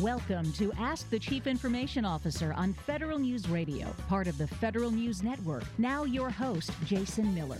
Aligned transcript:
Welcome 0.00 0.52
to 0.52 0.72
Ask 0.78 1.10
the 1.10 1.18
Chief 1.18 1.48
Information 1.48 2.04
Officer 2.04 2.52
on 2.52 2.72
Federal 2.72 3.18
News 3.18 3.48
Radio, 3.48 3.88
part 4.08 4.28
of 4.28 4.38
the 4.38 4.46
Federal 4.46 4.92
News 4.92 5.24
Network. 5.24 5.64
Now, 5.76 6.04
your 6.04 6.30
host, 6.30 6.70
Jason 6.84 7.34
Miller. 7.34 7.58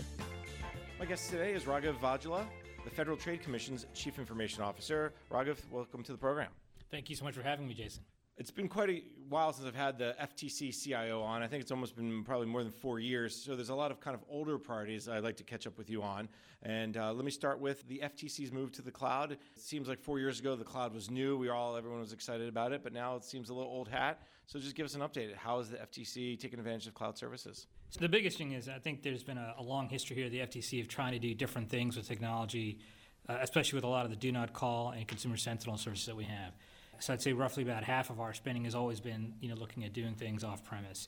My 0.97 1.05
guest 1.05 1.29
today 1.29 1.51
is 1.51 1.63
Raghav 1.63 1.99
Vajjhala, 1.99 2.45
the 2.85 2.89
Federal 2.91 3.17
Trade 3.17 3.43
Commission's 3.43 3.87
Chief 3.93 4.17
Information 4.17 4.63
Officer. 4.63 5.11
Raghav, 5.29 5.57
welcome 5.69 6.01
to 6.01 6.13
the 6.13 6.17
program. 6.17 6.47
Thank 6.89 7.09
you 7.09 7.17
so 7.17 7.25
much 7.25 7.33
for 7.33 7.43
having 7.43 7.67
me, 7.67 7.73
Jason. 7.73 8.03
It's 8.39 8.51
been 8.51 8.69
quite 8.69 8.89
a 8.89 9.03
while 9.27 9.51
since 9.51 9.67
I've 9.67 9.75
had 9.75 9.97
the 9.97 10.15
FTC 10.17 10.71
CIO 10.81 11.21
on. 11.21 11.43
I 11.43 11.47
think 11.47 11.61
it's 11.61 11.71
almost 11.71 11.97
been 11.97 12.23
probably 12.23 12.47
more 12.47 12.63
than 12.63 12.71
four 12.71 12.97
years. 12.97 13.35
So 13.35 13.53
there's 13.53 13.67
a 13.67 13.75
lot 13.75 13.91
of 13.91 13.99
kind 13.99 14.15
of 14.15 14.23
older 14.29 14.57
priorities 14.57 15.09
I'd 15.09 15.25
like 15.25 15.35
to 15.37 15.43
catch 15.43 15.67
up 15.67 15.77
with 15.77 15.89
you 15.89 16.01
on. 16.01 16.29
And 16.63 16.95
uh, 16.95 17.11
let 17.11 17.25
me 17.25 17.31
start 17.31 17.59
with 17.59 17.85
the 17.89 17.99
FTC's 18.01 18.53
move 18.53 18.71
to 18.71 18.81
the 18.81 18.91
cloud. 18.91 19.33
It 19.33 19.41
seems 19.57 19.89
like 19.89 19.99
four 19.99 20.19
years 20.19 20.39
ago 20.39 20.55
the 20.55 20.63
cloud 20.63 20.93
was 20.93 21.11
new. 21.11 21.37
We 21.37 21.49
all, 21.49 21.75
everyone 21.75 21.99
was 21.99 22.13
excited 22.13 22.47
about 22.47 22.71
it, 22.71 22.81
but 22.81 22.93
now 22.93 23.17
it 23.17 23.25
seems 23.25 23.49
a 23.49 23.53
little 23.53 23.69
old 23.69 23.89
hat. 23.89 24.21
So 24.45 24.57
just 24.57 24.73
give 24.73 24.85
us 24.85 24.95
an 24.95 25.01
update. 25.01 25.35
How 25.35 25.59
is 25.59 25.67
the 25.67 25.77
FTC 25.77 26.39
taking 26.39 26.59
advantage 26.59 26.87
of 26.87 26.93
cloud 26.93 27.17
services? 27.17 27.67
So 27.89 27.99
the 27.99 28.07
biggest 28.07 28.37
thing 28.37 28.53
is 28.53 28.69
I 28.69 28.79
think 28.79 29.03
there's 29.03 29.21
been 29.21 29.37
a, 29.37 29.55
a 29.57 29.63
long 29.63 29.89
history 29.89 30.15
here 30.15 30.29
the 30.29 30.39
FTC 30.39 30.79
of 30.79 30.87
trying 30.87 31.11
to 31.11 31.19
do 31.19 31.33
different 31.33 31.69
things 31.69 31.97
with 31.97 32.07
technology, 32.07 32.79
uh, 33.27 33.39
especially 33.41 33.75
with 33.75 33.83
a 33.83 33.89
lot 33.89 34.05
of 34.05 34.11
the 34.11 34.17
do 34.17 34.31
not 34.31 34.53
call 34.53 34.91
and 34.91 35.05
consumer 35.09 35.35
sentinel 35.35 35.75
services 35.75 36.05
that 36.05 36.15
we 36.15 36.23
have. 36.23 36.53
So 36.99 37.13
I'd 37.13 37.21
say 37.21 37.33
roughly 37.33 37.63
about 37.63 37.83
half 37.83 38.09
of 38.09 38.19
our 38.19 38.33
spending 38.33 38.65
has 38.65 38.75
always 38.75 38.99
been, 38.99 39.33
you 39.39 39.49
know, 39.49 39.55
looking 39.55 39.83
at 39.85 39.93
doing 39.93 40.15
things 40.15 40.43
off 40.43 40.63
premise. 40.63 41.07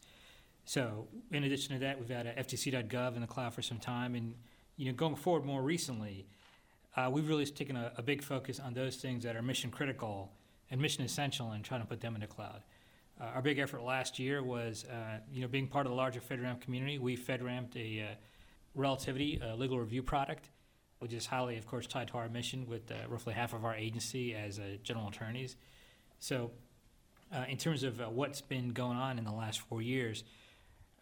So 0.65 1.07
in 1.31 1.43
addition 1.43 1.73
to 1.75 1.79
that, 1.81 1.99
we've 1.99 2.09
had 2.09 2.27
a 2.27 2.33
FTC.gov 2.33 3.15
in 3.15 3.21
the 3.21 3.27
cloud 3.27 3.53
for 3.53 3.61
some 3.61 3.79
time, 3.79 4.15
and 4.15 4.35
you 4.77 4.85
know, 4.85 4.93
going 4.93 5.15
forward 5.15 5.45
more 5.45 5.61
recently, 5.61 6.27
uh, 6.95 7.09
we've 7.11 7.27
really 7.27 7.45
taken 7.45 7.75
a, 7.75 7.91
a, 7.97 8.01
big 8.01 8.21
focus 8.21 8.59
on 8.59 8.73
those 8.73 8.97
things 8.97 9.23
that 9.23 9.35
are 9.35 9.41
mission 9.41 9.71
critical 9.71 10.31
and 10.69 10.81
mission 10.81 11.03
essential, 11.03 11.51
and 11.51 11.63
trying 11.63 11.81
to 11.81 11.87
put 11.87 11.99
them 11.99 12.15
in 12.15 12.21
the 12.21 12.27
cloud. 12.27 12.63
Uh, 13.19 13.25
our 13.25 13.41
big 13.41 13.59
effort 13.59 13.83
last 13.83 14.17
year 14.19 14.41
was, 14.41 14.85
uh, 14.85 15.19
you 15.31 15.41
know, 15.41 15.47
being 15.47 15.67
part 15.67 15.85
of 15.85 15.91
the 15.91 15.95
larger 15.95 16.21
FedRAMP 16.21 16.61
community. 16.61 16.97
We 16.97 17.17
FedRAMPed 17.17 17.75
a 17.75 18.03
uh, 18.03 18.15
relativity 18.75 19.41
a 19.43 19.55
legal 19.55 19.79
review 19.79 20.01
product, 20.01 20.49
which 20.99 21.13
is 21.13 21.25
highly, 21.25 21.57
of 21.57 21.65
course, 21.65 21.87
tied 21.87 22.07
to 22.09 22.13
our 22.15 22.29
mission 22.29 22.65
with 22.67 22.91
uh, 22.91 22.95
roughly 23.09 23.33
half 23.33 23.53
of 23.53 23.65
our 23.65 23.75
agency 23.75 24.33
as 24.33 24.59
uh, 24.59 24.77
general 24.83 25.07
attorneys. 25.09 25.57
So, 26.21 26.51
uh, 27.33 27.45
in 27.49 27.57
terms 27.57 27.81
of 27.83 27.99
uh, 27.99 28.05
what's 28.05 28.41
been 28.41 28.69
going 28.69 28.95
on 28.95 29.17
in 29.17 29.25
the 29.25 29.31
last 29.31 29.59
four 29.61 29.81
years, 29.81 30.23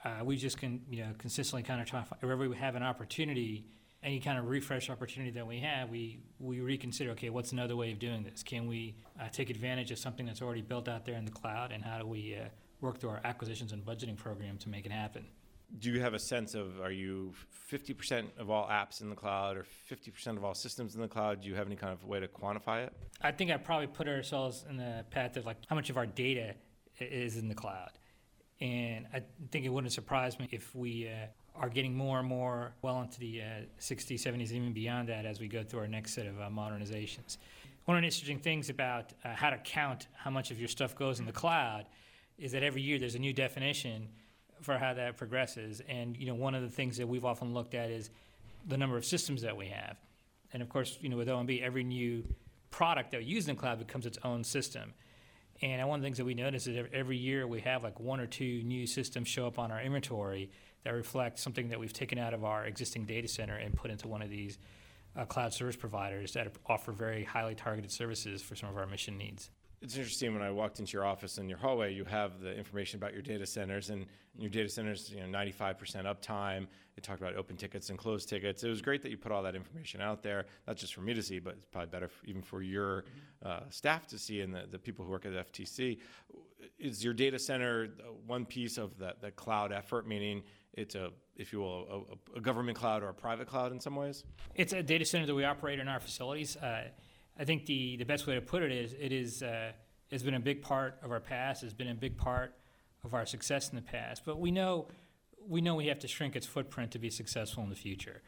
uh, 0.06 0.23
we 0.23 0.38
just 0.38 0.58
can 0.58 0.81
you 0.89 1.03
know 1.03 1.09
consistently 1.17 1.62
kind 1.62 1.81
of 1.81 1.88
try 1.88 2.06
wherever 2.22 2.48
we 2.48 2.56
have 2.56 2.75
an 2.75 2.84
opportunity, 2.84 3.66
any 4.02 4.22
kind 4.22 4.40
of 4.40 4.47
refresh 4.47 4.90
opportunity 4.90 5.31
that 5.31 5.45
we 5.45 5.59
have, 5.59 5.90
we 5.90 6.20
we 6.40 6.62
reconsider. 6.62 7.12
Okay, 7.12 7.30
what's 7.30 7.52
another 7.52 7.75
way 7.75 7.92
of 7.92 8.00
doing 8.00 8.23
this? 8.23 8.44
Can 8.44 8.66
we 8.66 8.95
uh, 9.20 9.28
take 9.28 9.50
advantage 9.50 9.92
of 9.92 10.00
something 10.00 10.25
that's 10.25 10.42
already 10.42 10.62
built 10.62 10.88
out 10.88 11.06
there 11.06 11.16
in 11.16 11.25
the 11.25 11.31
cloud, 11.31 11.73
and 11.73 11.84
how 11.84 12.00
do 12.00 12.08
we 12.08 12.38
uh, 12.38 12.47
work 12.80 13.00
through 13.00 13.09
our 13.09 13.22
acquisitions 13.25 13.73
and 13.73 13.86
budgeting 13.86 14.16
program 14.16 14.58
to 14.59 14.70
make 14.70 14.86
it 14.86 14.92
happen? 14.94 15.25
Do 15.78 15.92
you 15.92 16.02
have 16.02 16.14
a 16.14 16.20
sense 16.20 16.56
of 16.56 16.81
are 16.81 16.92
you 16.92 17.34
50% 17.72 18.25
of 18.38 18.50
all 18.50 18.67
apps 18.67 19.02
in 19.02 19.09
the 19.09 19.16
cloud 19.16 19.58
or 19.58 19.66
50% 19.89 20.38
of 20.38 20.44
all 20.44 20.56
systems 20.56 20.95
in 20.95 21.02
the 21.02 21.08
cloud? 21.08 21.42
Do 21.42 21.48
you 21.48 21.56
have 21.56 21.67
any 21.67 21.75
kind 21.75 21.94
of 21.94 22.03
way 22.06 22.20
to 22.20 22.28
quantify 22.28 22.86
it? 22.86 22.94
I 23.22 23.31
think 23.31 23.52
I 23.52 23.58
probably 23.58 23.88
put 23.88 24.08
ourselves 24.08 24.66
in 24.70 24.78
the 24.78 25.06
path 25.12 25.38
of 25.38 25.45
like 25.45 25.58
how 25.67 25.75
much 25.75 25.90
of 25.90 25.97
our 25.97 26.08
data 26.08 26.56
is 27.00 27.38
in 27.38 27.47
the 27.47 27.56
cloud. 27.56 27.92
And 28.59 29.06
I 29.14 29.22
think 29.52 29.66
it 29.66 29.70
wouldn't 29.70 29.94
surprise 29.94 30.40
me 30.40 30.50
if 30.52 30.75
we 30.75 31.08
uh, 31.08 31.28
are 31.56 31.70
getting 31.70 31.95
more 31.95 32.20
and 32.20 32.28
more 32.28 32.73
well 32.81 33.02
into 33.02 33.20
the 33.20 33.42
uh, 33.42 33.45
60s, 33.80 34.16
70s, 34.16 34.52
even 34.52 34.73
beyond 34.73 35.08
that 35.09 35.25
as 35.25 35.40
we 35.40 35.47
go 35.47 35.64
through 35.64 35.81
our 35.81 35.88
next 35.88 36.14
set 36.14 36.25
of 36.25 36.40
uh, 36.40 36.50
modernizations. 36.50 37.38
One 37.86 37.97
of 37.97 38.02
the 38.02 38.08
interesting 38.08 38.40
things 38.40 38.70
about 38.70 39.14
uh, 39.23 39.34
how 39.34 39.50
to 39.50 39.58
count 39.58 40.08
how 40.14 40.30
much 40.30 40.52
of 40.52 40.59
your 40.59 40.67
stuff 40.67 40.95
goes 40.95 41.20
in 41.20 41.25
the 41.25 41.31
cloud 41.31 41.86
is 42.38 42.52
that 42.52 42.64
every 42.64 42.81
year 42.81 43.00
there's 43.00 43.16
a 43.16 43.20
new 43.20 43.34
definition 43.34 44.09
for 44.62 44.78
how 44.78 44.94
that 44.94 45.18
progresses. 45.18 45.82
And 45.88 46.18
you 46.18 46.26
know, 46.26 46.36
one 46.36 46.56
of 46.56 46.62
the 46.62 46.70
things 46.70 46.97
that 46.97 47.08
we've 47.08 47.25
often 47.25 47.53
looked 47.53 47.74
at 47.74 47.90
is 47.90 48.09
the 48.68 48.78
number 48.78 48.97
of 48.97 49.06
systems 49.06 49.42
that 49.42 49.56
we 49.56 49.68
have. 49.68 49.97
And 50.53 50.62
of 50.62 50.70
course, 50.70 50.97
you 51.02 51.09
know, 51.09 51.18
with 51.18 51.28
OMB, 51.28 51.62
every 51.62 51.84
new 51.84 52.24
product 52.72 53.12
that 53.12 53.22
we 53.22 53.25
use 53.25 53.48
in 53.48 53.56
the 53.56 53.59
cloud 53.59 53.80
becomes 53.80 54.06
its 54.06 54.18
own 54.24 54.44
system. 54.44 54.94
And 55.62 55.86
one 55.88 56.00
of 56.00 56.02
the 56.02 56.06
things 56.06 56.18
that 56.18 56.25
we 56.25 56.34
notice 56.34 56.68
is 56.68 56.75
that 56.75 56.94
every 56.94 57.18
year 57.18 57.46
we 57.46 57.59
have 57.62 57.84
like 57.84 58.00
one 58.00 58.19
or 58.19 58.28
two 58.28 58.64
new 58.64 58.88
systems 58.88 59.28
show 59.28 59.46
up 59.46 59.59
on 59.59 59.72
our 59.72 59.81
inventory 59.81 60.50
that 60.84 60.92
reflect 60.92 61.40
something 61.40 61.69
that 61.69 61.80
we've 61.80 61.92
taken 61.92 62.18
out 62.18 62.34
of 62.34 62.46
our 62.46 62.66
existing 62.66 63.06
data 63.06 63.28
center 63.28 63.56
and 63.56 63.75
put 63.75 63.92
into 63.92 64.08
one 64.08 64.22
of 64.22 64.30
these 64.30 64.58
uh, 65.18 65.25
cloud 65.25 65.53
service 65.53 65.75
providers 65.75 66.34
that 66.34 66.53
offer 66.68 66.92
very 66.92 67.24
highly 67.24 67.56
targeted 67.56 67.92
services 67.92 68.42
for 68.42 68.56
some 68.56 68.69
of 68.69 68.78
our 68.78 68.86
mission 68.86 69.18
needs. 69.18 69.50
It's 69.81 69.95
interesting 69.95 70.34
when 70.34 70.41
I 70.41 70.51
walked 70.51 70.79
into 70.79 70.91
your 70.94 71.06
office 71.06 71.38
in 71.38 71.47
your 71.47 71.57
hallway, 71.57 71.94
you 71.94 72.03
have 72.03 72.41
the 72.41 72.53
information 72.53 73.00
about 73.00 73.13
your 73.13 73.22
data 73.22 73.45
centers, 73.45 73.90
and 73.90 74.06
your 74.38 74.50
data 74.50 74.67
centers, 74.67 75.09
you 75.09 75.25
know, 75.25 75.38
95% 75.38 75.78
uptime. 76.03 76.67
It 76.97 77.03
talked 77.03 77.22
about 77.22 77.35
open 77.35 77.56
tickets 77.56 77.89
and 77.89 77.97
closed 77.97 78.28
tickets. 78.28 78.62
It 78.63 78.69
was 78.69 78.81
great 78.81 79.01
that 79.03 79.09
you 79.09 79.18
put 79.18 79.31
all 79.31 79.41
that 79.44 79.56
information 79.56 80.01
out 80.01 80.22
there, 80.22 80.47
not 80.68 80.75
just 80.75 80.94
for 80.94 81.00
me 81.00 81.13
to 81.13 81.23
see, 81.23 81.39
but 81.39 81.53
it's 81.53 81.66
probably 81.66 81.89
better 81.89 82.09
even 82.25 82.41
for 82.41 82.62
your 82.62 83.06
uh, 83.45 83.62
staff 83.69 84.06
to 84.07 84.19
see 84.19 84.41
and 84.41 84.53
the, 84.53 84.66
the 84.69 84.78
people 84.78 85.06
who 85.06 85.12
work 85.12 85.25
at 85.25 85.31
the 85.31 85.39
FTC. 85.39 86.00
Is 86.78 87.01
your 87.01 87.13
data 87.13 87.39
center 87.39 87.88
one 88.28 88.45
piece 88.45 88.78
of 88.78 88.97
that 89.00 89.22
the 89.22 89.31
cloud 89.31 89.72
effort, 89.72 90.06
meaning 90.06 90.44
it's 90.73 90.95
a, 90.95 91.12
if 91.38 91.53
you 91.53 91.59
will, 91.59 92.06
a, 92.35 92.38
a, 92.38 92.41
government 92.41 92.78
cloud 92.78 93.01
or 93.01 93.09
a 93.09 93.13
private 93.13 93.47
cloud 93.47 93.72
in 93.72 93.79
some 93.79 93.95
ways? 93.95 94.25
It's 94.56 94.73
a 94.73 94.84
data 94.84 95.06
center 95.06 95.25
that 95.25 95.35
we 95.35 95.45
operate 95.45 95.79
in 95.79 95.88
our 95.88 96.01
facilities. 96.01 96.57
Uh, 96.57 96.89
I 97.39 97.45
think 97.45 97.66
the, 97.66 97.95
the 97.95 98.03
best 98.03 98.27
way 98.27 98.35
to 98.35 98.41
put 98.41 98.61
it 98.61 98.72
is 98.72 98.94
it 99.00 99.13
is 99.13 99.41
uh, 99.41 99.72
has 100.11 100.23
been 100.23 100.33
a 100.33 100.39
big 100.39 100.61
part 100.61 100.97
of 101.01 101.11
our 101.11 101.22
past. 101.22 101.61
Has 101.61 101.73
been 101.73 101.88
a 101.88 101.95
big 101.95 102.17
part 102.17 102.53
of 103.03 103.13
our 103.13 103.25
success 103.25 103.69
in 103.69 103.77
the 103.77 103.81
past. 103.81 104.23
But 104.25 104.39
we 104.39 104.51
know 104.51 104.88
we 105.47 105.61
know 105.61 105.75
we 105.75 105.88
have 105.88 106.00
to 106.00 106.07
shrink 106.07 106.35
its 106.35 106.45
footprint 106.45 106.91
to 106.91 107.00
be 107.00 107.09
successful 107.09 107.63
in 107.63 107.69
the 107.69 107.75
future. 107.75 108.22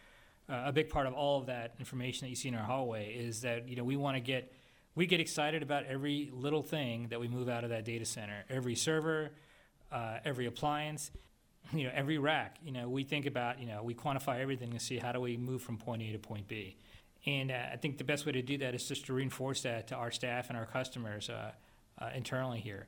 Uh, 0.50 0.64
a 0.66 0.72
big 0.72 0.90
part 0.90 1.08
of 1.08 1.14
all 1.14 1.40
of 1.40 1.48
that 1.48 1.76
information 1.78 2.26
that 2.26 2.30
you 2.30 2.36
see 2.36 2.50
in 2.50 2.56
our 2.56 2.64
hallway 2.64 3.14
is 3.14 3.42
that 3.42 3.68
you 3.68 3.76
know 3.76 3.84
we 3.84 3.98
want 3.98 4.16
to 4.16 4.22
get 4.22 4.54
we 4.96 5.06
get 5.06 5.20
excited 5.20 5.62
about 5.62 5.86
every 5.86 6.30
little 6.34 6.64
thing 6.64 7.08
that 7.10 7.20
we 7.20 7.28
move 7.28 7.48
out 7.50 7.64
of 7.64 7.70
that 7.70 7.86
data 7.86 8.06
center, 8.06 8.44
every 8.50 8.76
server, 8.76 9.32
uh, 9.92 10.18
every 10.26 10.46
appliance, 10.46 11.12
you 11.74 11.84
know, 11.84 11.92
every 11.94 12.18
rack. 12.18 12.58
You 12.64 12.72
know, 12.72 12.90
we 12.90 13.04
think 13.04 13.26
about 13.26 13.60
you 13.60 13.68
know 13.68 13.84
we 13.84 13.94
quantify 13.94 14.40
everything 14.40 14.72
and 14.72 14.82
see 14.82 14.98
how 14.98 15.12
do 15.12 15.20
we 15.20 15.36
move 15.36 15.62
from 15.62 15.78
point 15.78 16.02
A 16.02 16.14
to 16.14 16.20
point 16.20 16.48
B. 16.48 16.78
And 17.26 17.52
uh, 17.52 17.56
I 17.74 17.78
think 17.78 17.98
the 17.98 18.04
best 18.04 18.26
way 18.26 18.32
to 18.32 18.42
do 18.42 18.58
that 18.60 18.74
is 18.74 18.88
just 18.88 19.06
to 19.06 19.14
reinforce 19.14 19.62
that 19.62 19.88
to 19.88 19.96
our 19.96 20.12
staff 20.12 20.50
and 20.50 20.58
our 20.58 20.66
customers 20.66 21.30
uh, 21.30 21.52
uh, 22.00 22.10
internally 22.16 22.60
here. 22.60 22.88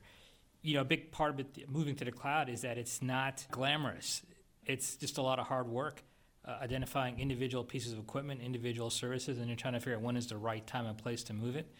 You 0.62 0.74
know, 0.74 0.80
a 0.80 0.84
big 0.84 1.12
part 1.12 1.34
of 1.34 1.40
it, 1.40 1.70
moving 1.70 1.94
to 1.96 2.04
the 2.04 2.10
cloud 2.10 2.48
is 2.48 2.62
that 2.62 2.78
it's 2.78 3.00
not 3.00 3.46
glamorous. 3.50 4.22
It's 4.66 4.96
just 4.96 5.18
a 5.18 5.22
lot 5.22 5.38
of 5.38 5.46
hard 5.46 5.68
work, 5.68 6.02
uh, 6.46 6.56
identifying 6.60 7.20
individual 7.20 7.62
pieces 7.62 7.92
of 7.92 7.98
equipment, 7.98 8.40
individual 8.40 8.90
services, 8.90 9.38
and 9.38 9.50
then 9.50 9.56
trying 9.56 9.74
to 9.74 9.80
figure 9.80 9.96
out 9.96 10.02
when 10.02 10.16
is 10.16 10.26
the 10.26 10.38
right 10.38 10.66
time 10.66 10.86
and 10.86 10.98
place 10.98 11.22
to 11.24 11.34
move 11.34 11.54
it. 11.54 11.70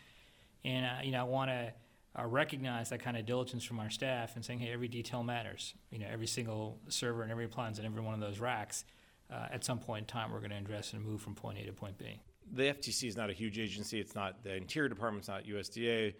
And 0.65 0.87
uh, 0.87 1.03
you 1.03 1.13
know, 1.13 1.21
I 1.21 1.25
want 1.25 1.51
to 1.51 1.73
uh, 2.17 2.27
recognize 2.27 2.91
that 2.91 3.01
kind 3.01 3.17
of 3.17 3.27
diligence 3.27 3.65
from 3.65 3.81
our 3.81 3.91
staff 3.91 4.37
and 4.37 4.45
saying, 4.45 4.61
hey, 4.61 4.71
every 4.71 4.87
detail 4.87 5.25
matters. 5.25 5.75
You 5.91 5.99
know, 5.99 6.07
every 6.09 6.29
single 6.29 6.79
server 6.89 7.23
and 7.23 7.33
every 7.33 7.47
appliance 7.47 7.79
and 7.79 7.87
every 7.87 8.03
one 8.03 8.15
of 8.15 8.21
those 8.21 8.39
racks. 8.39 8.85
at 9.31 9.65
some 9.65 9.81
point 9.81 10.03
in 10.03 10.07
time, 10.07 10.31
we're 10.31 10.39
going 10.39 10.51
to 10.51 10.59
address 10.59 10.93
and 10.93 11.03
move 11.03 11.21
from 11.21 11.35
point 11.35 11.59
A 11.59 11.65
to 11.65 11.73
point 11.73 11.99
B 11.99 12.21
the 12.53 12.65
FTC 12.65 13.09
is 13.09 13.17
not 13.17 13.31
a 13.31 13.33
huge 13.33 13.59
agency. 13.59 14.01
It's 14.01 14.15
not 14.15 14.43
the 14.43 14.55
Interior 14.55 14.89
Department. 14.89 15.23
It's 15.23 15.29
not 15.29 15.45
USDA. 15.45 16.15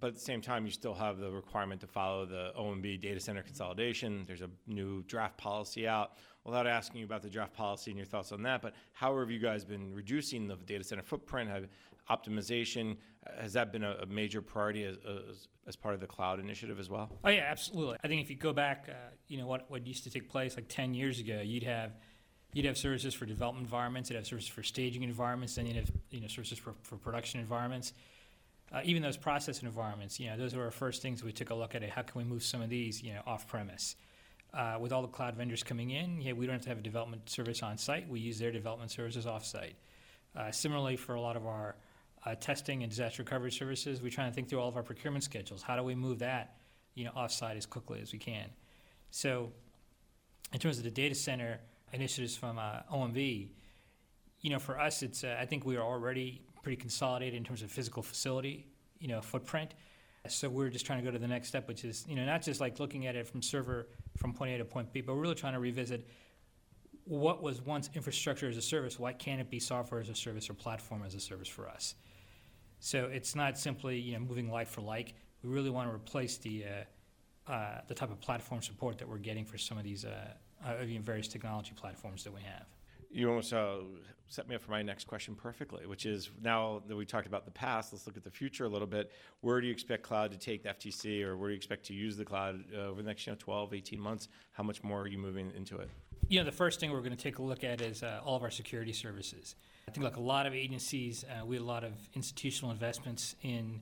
But 0.00 0.08
at 0.08 0.14
the 0.14 0.20
same 0.20 0.40
time, 0.40 0.64
you 0.64 0.72
still 0.72 0.94
have 0.94 1.18
the 1.18 1.30
requirement 1.30 1.80
to 1.82 1.86
follow 1.86 2.24
the 2.24 2.52
OMB 2.58 3.00
data 3.00 3.20
center 3.20 3.42
consolidation. 3.42 4.24
There's 4.26 4.40
a 4.40 4.50
new 4.66 5.02
draft 5.02 5.36
policy 5.36 5.86
out. 5.86 6.12
Without 6.44 6.66
asking 6.66 6.98
you 6.98 7.06
about 7.06 7.22
the 7.22 7.30
draft 7.30 7.52
policy 7.52 7.92
and 7.92 7.98
your 7.98 8.06
thoughts 8.06 8.32
on 8.32 8.42
that, 8.42 8.62
but 8.62 8.74
how 8.92 9.16
have 9.20 9.30
you 9.30 9.38
guys 9.38 9.64
been 9.64 9.94
reducing 9.94 10.48
the 10.48 10.56
data 10.56 10.82
center 10.82 11.02
footprint? 11.02 11.48
Have 11.48 11.68
optimization 12.10 12.96
has 13.40 13.52
that 13.52 13.72
been 13.72 13.84
a, 13.84 13.96
a 14.02 14.06
major 14.06 14.42
priority 14.42 14.84
as, 14.84 14.96
as, 15.06 15.48
as, 15.68 15.76
part 15.76 15.94
of 15.94 16.00
the 16.00 16.06
cloud 16.06 16.40
initiative 16.40 16.80
as 16.80 16.90
well? 16.90 17.10
Oh 17.24 17.28
yeah, 17.28 17.46
absolutely. 17.48 17.96
I 18.02 18.08
think 18.08 18.22
if 18.22 18.30
you 18.30 18.36
go 18.36 18.52
back, 18.52 18.88
uh, 18.88 18.94
you 19.28 19.38
know 19.38 19.46
what 19.46 19.70
what 19.70 19.86
used 19.86 20.04
to 20.04 20.10
take 20.10 20.28
place 20.28 20.56
like 20.56 20.68
10 20.68 20.94
years 20.94 21.20
ago, 21.20 21.40
you'd 21.42 21.62
have 21.62 21.92
You'd 22.52 22.66
have 22.66 22.76
services 22.76 23.14
for 23.14 23.24
development 23.24 23.64
environments. 23.64 24.10
You'd 24.10 24.16
have 24.16 24.26
services 24.26 24.50
for 24.50 24.62
staging 24.62 25.02
environments. 25.02 25.54
Then 25.54 25.66
you'd 25.66 25.76
have 25.76 25.90
you 26.10 26.20
know 26.20 26.28
services 26.28 26.58
for, 26.58 26.74
for 26.82 26.96
production 26.96 27.40
environments. 27.40 27.92
Uh, 28.72 28.80
even 28.84 29.02
those 29.02 29.18
process 29.18 29.62
environments, 29.62 30.18
you 30.18 30.30
know, 30.30 30.36
those 30.36 30.54
were 30.54 30.64
our 30.64 30.70
first 30.70 31.02
things 31.02 31.22
we 31.22 31.32
took 31.32 31.50
a 31.50 31.54
look 31.54 31.74
at. 31.74 31.82
How 31.90 32.02
can 32.02 32.18
we 32.18 32.24
move 32.24 32.42
some 32.42 32.62
of 32.62 32.70
these, 32.70 33.02
you 33.02 33.12
know, 33.12 33.20
off 33.26 33.46
premise? 33.46 33.96
Uh, 34.54 34.76
with 34.80 34.92
all 34.92 35.02
the 35.02 35.08
cloud 35.08 35.34
vendors 35.34 35.62
coming 35.62 35.90
in, 35.90 36.20
yeah, 36.20 36.32
we 36.32 36.46
don't 36.46 36.54
have 36.54 36.62
to 36.62 36.68
have 36.70 36.78
a 36.78 36.82
development 36.82 37.28
service 37.28 37.62
on 37.62 37.76
site. 37.76 38.08
We 38.08 38.20
use 38.20 38.38
their 38.38 38.52
development 38.52 38.90
services 38.90 39.26
off 39.26 39.44
site. 39.44 39.76
Uh, 40.34 40.50
similarly, 40.50 40.96
for 40.96 41.14
a 41.14 41.20
lot 41.20 41.36
of 41.36 41.46
our 41.46 41.74
uh, 42.24 42.34
testing 42.34 42.82
and 42.82 42.90
disaster 42.90 43.22
recovery 43.22 43.52
services, 43.52 44.00
we 44.00 44.10
try 44.10 44.26
to 44.26 44.32
think 44.32 44.48
through 44.48 44.60
all 44.60 44.68
of 44.68 44.76
our 44.76 44.82
procurement 44.82 45.24
schedules. 45.24 45.62
How 45.62 45.76
do 45.76 45.82
we 45.82 45.94
move 45.94 46.18
that, 46.20 46.56
you 46.94 47.04
know, 47.04 47.12
off 47.14 47.32
site 47.32 47.56
as 47.56 47.66
quickly 47.66 48.00
as 48.00 48.12
we 48.12 48.18
can? 48.18 48.48
So, 49.10 49.52
in 50.52 50.58
terms 50.58 50.78
of 50.78 50.84
the 50.84 50.90
data 50.90 51.14
center, 51.14 51.60
initiatives 51.92 52.36
from 52.36 52.58
uh, 52.58 52.80
OMB, 52.92 53.48
you 54.40 54.50
know, 54.50 54.58
for 54.58 54.78
us, 54.78 55.02
it's 55.02 55.24
uh, 55.24 55.36
I 55.40 55.46
think 55.46 55.64
we 55.64 55.76
are 55.76 55.82
already 55.82 56.42
pretty 56.62 56.76
consolidated 56.76 57.34
in 57.34 57.44
terms 57.44 57.62
of 57.62 57.70
physical 57.70 58.02
facility, 58.02 58.66
you 58.98 59.08
know, 59.08 59.20
footprint. 59.20 59.74
So 60.28 60.48
we're 60.48 60.68
just 60.68 60.86
trying 60.86 61.00
to 61.00 61.04
go 61.04 61.10
to 61.10 61.18
the 61.18 61.26
next 61.26 61.48
step, 61.48 61.66
which 61.66 61.84
is, 61.84 62.04
you 62.08 62.14
know, 62.14 62.24
not 62.24 62.42
just 62.42 62.60
like 62.60 62.78
looking 62.78 63.06
at 63.06 63.16
it 63.16 63.26
from 63.26 63.42
server 63.42 63.88
from 64.16 64.32
point 64.32 64.52
A 64.52 64.58
to 64.58 64.64
point 64.64 64.92
B, 64.92 65.00
but 65.00 65.14
we're 65.14 65.22
really 65.22 65.34
trying 65.34 65.54
to 65.54 65.58
revisit 65.58 66.08
what 67.04 67.42
was 67.42 67.60
once 67.60 67.90
infrastructure 67.94 68.48
as 68.48 68.56
a 68.56 68.62
service, 68.62 68.98
why 68.98 69.12
can't 69.12 69.40
it 69.40 69.50
be 69.50 69.58
software 69.58 70.00
as 70.00 70.08
a 70.08 70.14
service 70.14 70.48
or 70.48 70.54
platform 70.54 71.02
as 71.04 71.14
a 71.14 71.20
service 71.20 71.48
for 71.48 71.68
us? 71.68 71.94
So 72.78 73.06
it's 73.06 73.34
not 73.34 73.58
simply, 73.58 73.98
you 73.98 74.12
know, 74.14 74.20
moving 74.20 74.50
like 74.50 74.68
for 74.68 74.80
like. 74.80 75.14
We 75.42 75.50
really 75.50 75.70
want 75.70 75.88
to 75.88 75.94
replace 75.94 76.36
the, 76.36 76.64
uh, 77.48 77.52
uh, 77.52 77.80
the 77.88 77.94
type 77.94 78.10
of 78.10 78.20
platform 78.20 78.62
support 78.62 78.98
that 78.98 79.08
we're 79.08 79.18
getting 79.18 79.44
for 79.44 79.58
some 79.58 79.78
of 79.78 79.84
these, 79.84 80.04
uh, 80.04 80.32
uh, 80.64 80.74
various 81.02 81.28
technology 81.28 81.72
platforms 81.74 82.24
that 82.24 82.32
we 82.32 82.42
have. 82.42 82.66
You 83.10 83.28
almost 83.28 83.52
uh, 83.52 83.76
set 84.28 84.48
me 84.48 84.54
up 84.54 84.62
for 84.62 84.70
my 84.70 84.82
next 84.82 85.06
question 85.06 85.34
perfectly, 85.34 85.86
which 85.86 86.06
is 86.06 86.30
now 86.42 86.82
that 86.88 86.96
we 86.96 87.04
talked 87.04 87.26
about 87.26 87.44
the 87.44 87.50
past, 87.50 87.92
let's 87.92 88.06
look 88.06 88.16
at 88.16 88.24
the 88.24 88.30
future 88.30 88.64
a 88.64 88.68
little 88.68 88.86
bit. 88.86 89.12
Where 89.42 89.60
do 89.60 89.66
you 89.66 89.72
expect 89.72 90.02
cloud 90.02 90.30
to 90.32 90.38
take 90.38 90.62
the 90.62 90.70
FTC, 90.70 91.22
or 91.22 91.36
where 91.36 91.50
do 91.50 91.52
you 91.52 91.58
expect 91.58 91.84
to 91.86 91.94
use 91.94 92.16
the 92.16 92.24
cloud 92.24 92.64
uh, 92.74 92.80
over 92.80 93.02
the 93.02 93.08
next 93.08 93.26
you 93.26 93.32
know, 93.32 93.38
12, 93.38 93.74
18 93.74 94.00
months? 94.00 94.28
How 94.52 94.62
much 94.62 94.82
more 94.82 95.02
are 95.02 95.06
you 95.06 95.18
moving 95.18 95.52
into 95.54 95.76
it? 95.76 95.90
You 96.28 96.38
know, 96.38 96.46
the 96.46 96.52
first 96.52 96.80
thing 96.80 96.92
we're 96.92 97.00
going 97.00 97.10
to 97.10 97.22
take 97.22 97.38
a 97.38 97.42
look 97.42 97.62
at 97.62 97.82
is 97.82 98.02
uh, 98.02 98.20
all 98.24 98.36
of 98.36 98.42
our 98.42 98.50
security 98.50 98.92
services. 98.92 99.54
I 99.86 99.90
think, 99.90 100.04
like 100.04 100.16
a 100.16 100.20
lot 100.20 100.46
of 100.46 100.54
agencies, 100.54 101.24
uh, 101.24 101.44
we 101.44 101.56
have 101.56 101.64
a 101.64 101.68
lot 101.68 101.84
of 101.84 101.92
institutional 102.14 102.70
investments 102.70 103.34
in 103.42 103.80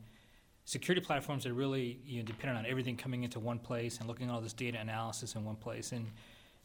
security 0.64 1.04
platforms 1.04 1.44
that 1.44 1.50
are 1.50 1.54
really 1.54 2.00
you 2.04 2.18
know, 2.18 2.24
dependent 2.24 2.58
on 2.58 2.66
everything 2.66 2.96
coming 2.96 3.22
into 3.22 3.38
one 3.38 3.58
place 3.58 3.98
and 3.98 4.08
looking 4.08 4.28
at 4.28 4.32
all 4.32 4.40
this 4.40 4.52
data 4.52 4.78
analysis 4.80 5.34
in 5.34 5.44
one 5.44 5.56
place. 5.56 5.92
And 5.92 6.06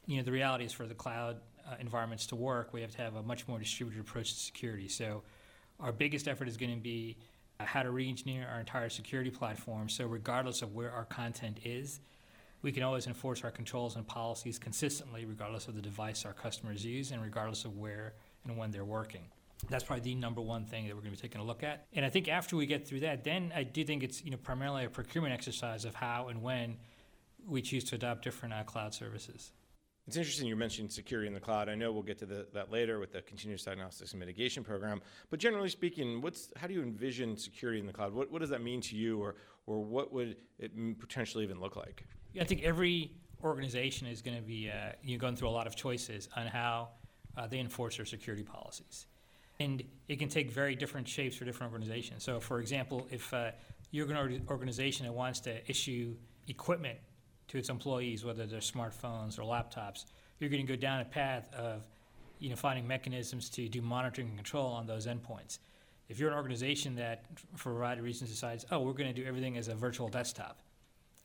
you 0.07 0.17
know, 0.17 0.23
the 0.23 0.31
reality 0.31 0.65
is 0.65 0.71
for 0.71 0.85
the 0.85 0.93
cloud 0.93 1.37
uh, 1.67 1.75
environments 1.79 2.27
to 2.27 2.35
work, 2.35 2.73
we 2.73 2.81
have 2.81 2.91
to 2.91 3.01
have 3.01 3.15
a 3.15 3.23
much 3.23 3.47
more 3.47 3.59
distributed 3.59 4.01
approach 4.01 4.33
to 4.33 4.39
security. 4.39 4.87
So, 4.87 5.23
our 5.79 5.91
biggest 5.91 6.27
effort 6.27 6.47
is 6.47 6.55
going 6.55 6.73
to 6.73 6.81
be 6.81 7.17
uh, 7.59 7.65
how 7.65 7.83
to 7.83 7.91
re-engineer 7.91 8.47
our 8.51 8.59
entire 8.59 8.89
security 8.89 9.29
platform. 9.29 9.89
So, 9.89 10.05
regardless 10.05 10.61
of 10.61 10.73
where 10.73 10.91
our 10.91 11.05
content 11.05 11.59
is, 11.63 11.99
we 12.61 12.71
can 12.71 12.83
always 12.83 13.07
enforce 13.07 13.43
our 13.43 13.51
controls 13.51 13.95
and 13.95 14.07
policies 14.07 14.57
consistently, 14.57 15.25
regardless 15.25 15.67
of 15.67 15.75
the 15.75 15.81
device 15.81 16.25
our 16.25 16.33
customers 16.33 16.83
use 16.83 17.11
and 17.11 17.21
regardless 17.21 17.65
of 17.65 17.77
where 17.77 18.13
and 18.43 18.57
when 18.57 18.71
they're 18.71 18.85
working. 18.85 19.25
That's 19.69 19.83
probably 19.83 20.03
the 20.03 20.15
number 20.15 20.41
one 20.41 20.65
thing 20.65 20.87
that 20.87 20.95
we're 20.95 21.01
going 21.01 21.13
to 21.13 21.21
be 21.21 21.27
taking 21.27 21.41
a 21.41 21.43
look 21.43 21.63
at. 21.63 21.85
And 21.93 22.05
I 22.05 22.09
think 22.09 22.27
after 22.27 22.55
we 22.55 22.65
get 22.65 22.87
through 22.87 23.01
that, 23.01 23.23
then 23.23 23.53
I 23.55 23.63
do 23.63 23.83
think 23.83 24.03
it's 24.03 24.23
you 24.23 24.31
know 24.31 24.37
primarily 24.37 24.85
a 24.85 24.89
procurement 24.89 25.33
exercise 25.33 25.85
of 25.85 25.95
how 25.95 26.27
and 26.27 26.41
when 26.41 26.77
we 27.47 27.61
choose 27.61 27.83
to 27.85 27.95
adopt 27.95 28.23
different 28.23 28.53
uh, 28.53 28.63
cloud 28.63 28.93
services. 28.93 29.51
It's 30.07 30.17
interesting 30.17 30.47
you 30.47 30.55
mentioned 30.55 30.91
security 30.91 31.27
in 31.27 31.33
the 31.33 31.39
cloud. 31.39 31.67
I 31.67 31.73
know 31.73 31.91
we'll 31.91 32.03
get 32.03 32.19
to 32.19 32.27
the, 32.27 32.45
that 32.53 32.71
later 32.71 32.99
with 32.99 33.11
the 33.11 33.23
continuous 33.23 33.63
diagnostics 33.63 34.11
and 34.11 34.19
mitigation 34.19 34.63
program. 34.63 35.01
But 35.31 35.39
generally 35.39 35.69
speaking, 35.69 36.21
what's 36.21 36.51
how 36.57 36.67
do 36.67 36.75
you 36.75 36.83
envision 36.83 37.37
security 37.37 37.79
in 37.79 37.87
the 37.87 37.93
cloud? 37.93 38.13
What, 38.13 38.31
what 38.31 38.41
does 38.41 38.51
that 38.51 38.61
mean 38.61 38.81
to 38.81 38.95
you, 38.95 39.19
or 39.19 39.35
or 39.65 39.83
what 39.83 40.13
would 40.13 40.37
it 40.59 40.99
potentially 40.99 41.43
even 41.43 41.59
look 41.59 41.75
like? 41.75 42.05
Yeah, 42.33 42.43
I 42.43 42.45
think 42.45 42.61
every 42.63 43.13
organization 43.43 44.07
is 44.07 44.21
going 44.21 44.37
to 44.37 44.43
be 44.43 44.69
uh, 44.69 44.91
you 45.03 45.17
know, 45.17 45.21
going 45.21 45.35
through 45.35 45.49
a 45.49 45.57
lot 45.57 45.65
of 45.65 45.75
choices 45.75 46.29
on 46.35 46.45
how 46.47 46.89
uh, 47.35 47.47
they 47.47 47.59
enforce 47.59 47.97
their 47.97 48.05
security 48.05 48.43
policies, 48.43 49.07
and 49.59 49.81
it 50.07 50.19
can 50.19 50.29
take 50.29 50.51
very 50.51 50.75
different 50.75 51.07
shapes 51.07 51.35
for 51.35 51.45
different 51.45 51.73
organizations. 51.73 52.23
So, 52.23 52.39
for 52.39 52.59
example, 52.59 53.07
if 53.09 53.33
uh, 53.33 53.51
you're 53.89 54.11
an 54.11 54.45
organization 54.49 55.07
that 55.07 55.13
wants 55.13 55.39
to 55.41 55.67
issue 55.67 56.15
equipment 56.47 56.99
to 57.47 57.57
its 57.57 57.69
employees, 57.69 58.25
whether 58.25 58.45
they're 58.45 58.59
smartphones 58.59 59.37
or 59.37 59.43
laptops, 59.43 60.05
you're 60.39 60.49
going 60.49 60.65
to 60.65 60.71
go 60.71 60.79
down 60.79 61.01
a 61.01 61.05
path 61.05 61.53
of 61.53 61.83
you 62.39 62.49
know, 62.49 62.55
finding 62.55 62.87
mechanisms 62.87 63.49
to 63.49 63.67
do 63.69 63.81
monitoring 63.81 64.27
and 64.27 64.35
control 64.35 64.67
on 64.67 64.85
those 64.85 65.07
endpoints. 65.07 65.59
If 66.09 66.19
you're 66.19 66.29
an 66.29 66.35
organization 66.35 66.95
that, 66.95 67.25
for 67.55 67.71
a 67.71 67.75
variety 67.75 67.99
of 67.99 68.05
reasons, 68.05 68.29
decides, 68.29 68.65
oh, 68.71 68.79
we're 68.79 68.93
going 68.93 69.13
to 69.13 69.21
do 69.21 69.27
everything 69.27 69.57
as 69.57 69.67
a 69.67 69.75
virtual 69.75 70.07
desktop, 70.07 70.59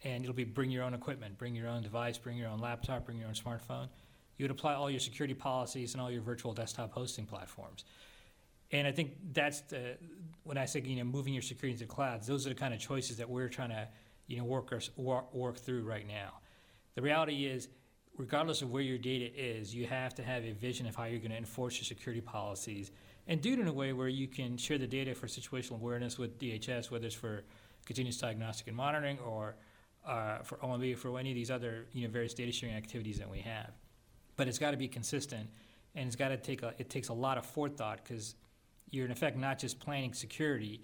and 0.05 0.25
it'll 0.25 0.35
be 0.35 0.45
bring 0.45 0.71
your 0.71 0.85
own 0.85 0.95
equipment, 0.95 1.37
bring 1.37 1.55
your 1.55 1.69
own 1.69 1.83
device, 1.83 2.17
bring 2.17 2.37
your 2.37 2.49
own 2.49 2.61
laptop, 2.61 3.05
bring 3.05 3.19
your 3.19 3.29
own 3.29 3.35
smartphone, 3.35 3.89
you 4.41 4.45
would 4.45 4.51
apply 4.51 4.73
all 4.73 4.91
your 4.91 5.01
security 5.01 5.35
policies 5.35 5.93
and 5.93 6.01
all 6.01 6.11
your 6.11 6.23
virtual 6.23 6.55
desktop 6.55 6.93
hosting 6.93 7.27
platforms. 7.27 7.85
And 8.73 8.89
I 8.89 8.93
think 8.93 9.13
that's 9.35 9.61
the, 9.63 9.99
when 10.45 10.57
I 10.57 10.65
say, 10.65 10.81
you 10.81 10.97
know, 10.97 11.05
moving 11.05 11.35
your 11.35 11.43
security 11.43 11.75
into 11.75 11.93
clouds, 11.93 12.27
those 12.27 12.47
are 12.47 12.49
the 12.49 12.55
kind 12.55 12.73
of 12.73 12.81
choices 12.81 13.19
that 13.19 13.29
we're 13.29 13.51
trying 13.51 13.69
to 13.69 13.87
you 14.31 14.39
know, 14.39 14.45
work, 14.45 14.73
work, 14.97 15.35
work 15.35 15.57
through 15.57 15.83
right 15.83 16.07
now. 16.07 16.35
The 16.95 17.03
reality 17.03 17.47
is, 17.47 17.69
regardless 18.17 18.63
of 18.63 18.71
where 18.71 18.83
your 18.83 18.97
data 18.97 19.29
is, 19.37 19.75
you 19.75 19.87
have 19.87 20.15
to 20.15 20.23
have 20.23 20.45
a 20.45 20.53
vision 20.53 20.87
of 20.87 20.95
how 20.95 21.05
you're 21.05 21.19
going 21.19 21.33
to 21.33 21.37
enforce 21.37 21.77
your 21.79 21.85
security 21.85 22.21
policies 22.21 22.93
and 23.27 23.41
do 23.41 23.53
it 23.53 23.59
in 23.59 23.67
a 23.67 23.73
way 23.73 23.93
where 23.93 24.09
you 24.09 24.29
can 24.29 24.57
share 24.57 24.79
the 24.79 24.87
data 24.87 25.17
for 25.17 25.27
situational 25.27 25.81
awareness 25.81 26.17
with 26.17 26.39
DHS, 26.39 26.93
whether 26.93 27.07
it's 27.07 27.15
for 27.15 27.43
continuous 27.85 28.19
diagnostic 28.19 28.69
and 28.69 28.77
monitoring 28.77 29.19
or 29.19 29.57
uh, 30.07 30.39
for 30.39 30.59
OMB 30.59 30.95
or 30.95 30.97
for 30.97 31.19
any 31.19 31.31
of 31.31 31.35
these 31.35 31.51
other 31.51 31.87
you 31.93 32.07
know, 32.07 32.13
various 32.13 32.33
data 32.33 32.53
sharing 32.53 32.77
activities 32.77 33.19
that 33.19 33.29
we 33.29 33.41
have. 33.41 33.73
But 34.37 34.47
it's 34.47 34.59
got 34.59 34.71
to 34.71 34.77
be 34.77 34.89
consistent, 34.89 35.51
and 35.97 36.07
it's 36.07 36.17
got 36.17 36.29
to 36.29 36.37
take 36.37 36.63
a, 36.63 36.73
it 36.79 36.89
takes 36.89 37.09
a 37.09 37.13
lot 37.13 37.37
of 37.37 37.45
forethought 37.45 38.01
because 38.05 38.37
you're 38.91 39.07
in 39.07 39.11
effect 39.11 39.37
not 39.37 39.59
just 39.59 39.81
planning 39.81 40.15
security, 40.15 40.83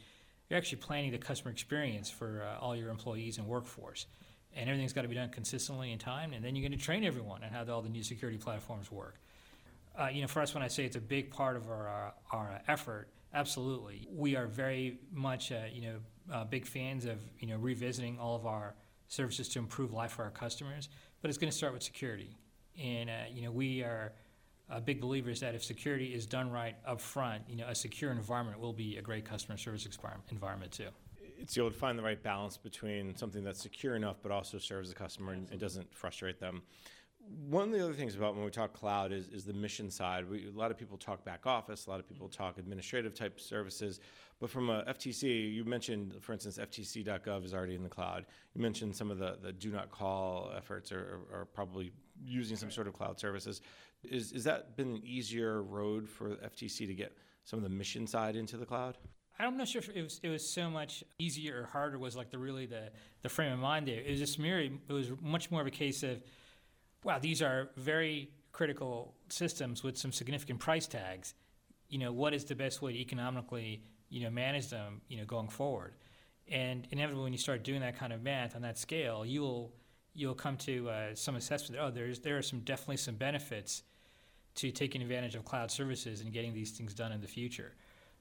you're 0.48 0.56
actually 0.56 0.78
planning 0.78 1.10
the 1.10 1.18
customer 1.18 1.50
experience 1.50 2.10
for 2.10 2.42
uh, 2.42 2.60
all 2.60 2.76
your 2.76 2.90
employees 2.90 3.38
and 3.38 3.46
workforce. 3.46 4.06
And 4.54 4.70
everything's 4.70 4.92
got 4.92 5.02
to 5.02 5.08
be 5.08 5.14
done 5.14 5.28
consistently 5.28 5.92
in 5.92 5.98
time, 5.98 6.32
and 6.32 6.42
then 6.42 6.56
you're 6.56 6.66
going 6.66 6.78
to 6.78 6.82
train 6.82 7.04
everyone 7.04 7.44
on 7.44 7.50
how 7.50 7.64
the, 7.64 7.72
all 7.72 7.82
the 7.82 7.90
new 7.90 8.02
security 8.02 8.38
platforms 8.38 8.90
work. 8.90 9.20
Uh, 9.98 10.08
you 10.08 10.22
know, 10.22 10.28
for 10.28 10.40
us, 10.40 10.54
when 10.54 10.62
I 10.62 10.68
say 10.68 10.84
it's 10.84 10.96
a 10.96 11.00
big 11.00 11.30
part 11.30 11.56
of 11.56 11.68
our, 11.68 11.88
our, 11.88 12.14
uh, 12.32 12.36
our 12.36 12.60
effort, 12.68 13.08
absolutely. 13.34 14.08
We 14.10 14.34
are 14.34 14.46
very 14.46 14.98
much, 15.12 15.52
uh, 15.52 15.64
you 15.70 15.82
know, 15.82 15.96
uh, 16.32 16.44
big 16.44 16.66
fans 16.66 17.04
of, 17.04 17.18
you 17.38 17.48
know, 17.48 17.56
revisiting 17.56 18.18
all 18.18 18.34
of 18.34 18.46
our 18.46 18.74
services 19.08 19.48
to 19.50 19.58
improve 19.58 19.92
life 19.92 20.12
for 20.12 20.24
our 20.24 20.30
customers, 20.30 20.88
but 21.20 21.28
it's 21.28 21.38
going 21.38 21.50
to 21.50 21.56
start 21.56 21.72
with 21.72 21.82
security. 21.82 22.36
And, 22.82 23.10
uh, 23.10 23.12
you 23.30 23.42
know, 23.42 23.50
we 23.50 23.82
are 23.82 24.12
a 24.68 24.80
big 24.80 25.00
believer 25.00 25.30
is 25.30 25.40
that 25.40 25.54
if 25.54 25.62
security 25.62 26.14
is 26.14 26.26
done 26.26 26.50
right 26.50 26.76
up 26.86 27.00
front, 27.00 27.42
you 27.48 27.56
know, 27.56 27.66
a 27.68 27.74
secure 27.74 28.10
environment 28.10 28.60
will 28.60 28.72
be 28.72 28.96
a 28.96 29.02
great 29.02 29.24
customer 29.24 29.56
service 29.56 29.88
environment 30.30 30.72
too. 30.72 30.88
It's 31.38 31.56
able 31.56 31.70
to 31.70 31.76
find 31.76 31.98
the 31.98 32.02
right 32.02 32.20
balance 32.20 32.56
between 32.56 33.14
something 33.16 33.44
that's 33.44 33.62
secure 33.62 33.94
enough 33.94 34.16
but 34.22 34.32
also 34.32 34.58
serves 34.58 34.88
the 34.88 34.94
customer 34.94 35.32
and, 35.32 35.48
and 35.50 35.60
doesn't 35.60 35.94
frustrate 35.94 36.40
them. 36.40 36.62
One 37.48 37.64
of 37.64 37.72
the 37.72 37.82
other 37.82 37.92
things 37.92 38.14
about 38.14 38.36
when 38.36 38.44
we 38.44 38.50
talk 38.50 38.72
cloud 38.72 39.12
is, 39.12 39.28
is 39.28 39.44
the 39.44 39.52
mission 39.52 39.90
side. 39.90 40.28
We, 40.28 40.46
a 40.46 40.58
lot 40.58 40.70
of 40.70 40.78
people 40.78 40.96
talk 40.96 41.24
back 41.24 41.44
office, 41.44 41.86
a 41.86 41.90
lot 41.90 42.00
of 42.00 42.08
people 42.08 42.28
mm-hmm. 42.28 42.42
talk 42.42 42.58
administrative 42.58 43.14
type 43.14 43.40
services. 43.40 44.00
But 44.38 44.50
from 44.50 44.70
a 44.70 44.84
FTC, 44.84 45.52
you 45.52 45.64
mentioned, 45.64 46.14
for 46.20 46.32
instance, 46.32 46.58
FTC.gov 46.58 47.44
is 47.44 47.54
already 47.54 47.74
in 47.74 47.82
the 47.82 47.88
cloud. 47.88 48.26
You 48.54 48.62
mentioned 48.62 48.94
some 48.94 49.10
of 49.10 49.18
the, 49.18 49.38
the 49.42 49.52
do 49.52 49.70
not 49.70 49.90
call 49.90 50.52
efforts 50.56 50.92
are, 50.92 51.20
are 51.32 51.46
probably 51.46 51.92
using 52.24 52.56
some 52.56 52.70
sort 52.70 52.86
of 52.86 52.94
cloud 52.94 53.18
services. 53.18 53.60
Is, 54.10 54.32
is 54.32 54.44
that 54.44 54.76
been 54.76 54.96
an 54.96 55.02
easier 55.04 55.62
road 55.62 56.08
for 56.08 56.30
FTC 56.30 56.86
to 56.86 56.94
get 56.94 57.16
some 57.44 57.58
of 57.58 57.62
the 57.62 57.68
mission 57.68 58.06
side 58.06 58.36
into 58.36 58.56
the 58.56 58.66
cloud? 58.66 58.96
I'm 59.38 59.56
not 59.56 59.68
sure 59.68 59.80
if 59.80 59.94
it 59.94 60.02
was, 60.02 60.20
it 60.22 60.28
was 60.28 60.48
so 60.48 60.70
much 60.70 61.04
easier 61.18 61.62
or 61.62 61.66
harder 61.66 61.98
was 61.98 62.16
like 62.16 62.30
the 62.30 62.38
really 62.38 62.66
the, 62.66 62.90
the 63.22 63.28
frame 63.28 63.52
of 63.52 63.58
mind 63.58 63.86
there. 63.86 64.00
It 64.00 64.10
was 64.10 64.18
just 64.18 64.38
mere, 64.38 64.60
it 64.60 64.92
was 64.92 65.10
much 65.20 65.50
more 65.50 65.60
of 65.60 65.66
a 65.66 65.70
case 65.70 66.02
of, 66.02 66.22
wow, 67.04 67.18
these 67.18 67.42
are 67.42 67.68
very 67.76 68.30
critical 68.52 69.14
systems 69.28 69.82
with 69.82 69.98
some 69.98 70.12
significant 70.12 70.58
price 70.58 70.86
tags. 70.86 71.34
You 71.88 71.98
know, 71.98 72.12
what 72.12 72.32
is 72.32 72.44
the 72.44 72.54
best 72.54 72.80
way 72.80 72.92
to 72.94 72.98
economically, 72.98 73.82
you 74.08 74.22
know, 74.22 74.30
manage 74.30 74.68
them, 74.68 75.02
you 75.08 75.18
know, 75.18 75.24
going 75.24 75.48
forward? 75.48 75.94
And 76.48 76.86
inevitably, 76.90 77.24
when 77.24 77.32
you 77.32 77.38
start 77.38 77.62
doing 77.62 77.80
that 77.80 77.98
kind 77.98 78.12
of 78.12 78.22
math 78.22 78.56
on 78.56 78.62
that 78.62 78.78
scale, 78.78 79.26
you 79.26 79.42
will 79.42 79.72
you'll 80.14 80.34
come 80.34 80.56
to 80.56 80.88
uh, 80.88 81.14
some 81.14 81.36
assessment. 81.36 81.80
Oh, 81.82 81.90
there's 81.90 82.20
there 82.20 82.38
are 82.38 82.42
some 82.42 82.60
definitely 82.60 82.96
some 82.96 83.16
benefits 83.16 83.82
to 84.56 84.70
taking 84.70 85.02
advantage 85.02 85.34
of 85.34 85.44
cloud 85.44 85.70
services 85.70 86.20
and 86.20 86.32
getting 86.32 86.52
these 86.52 86.72
things 86.72 86.94
done 86.94 87.12
in 87.12 87.20
the 87.20 87.26
future. 87.26 87.72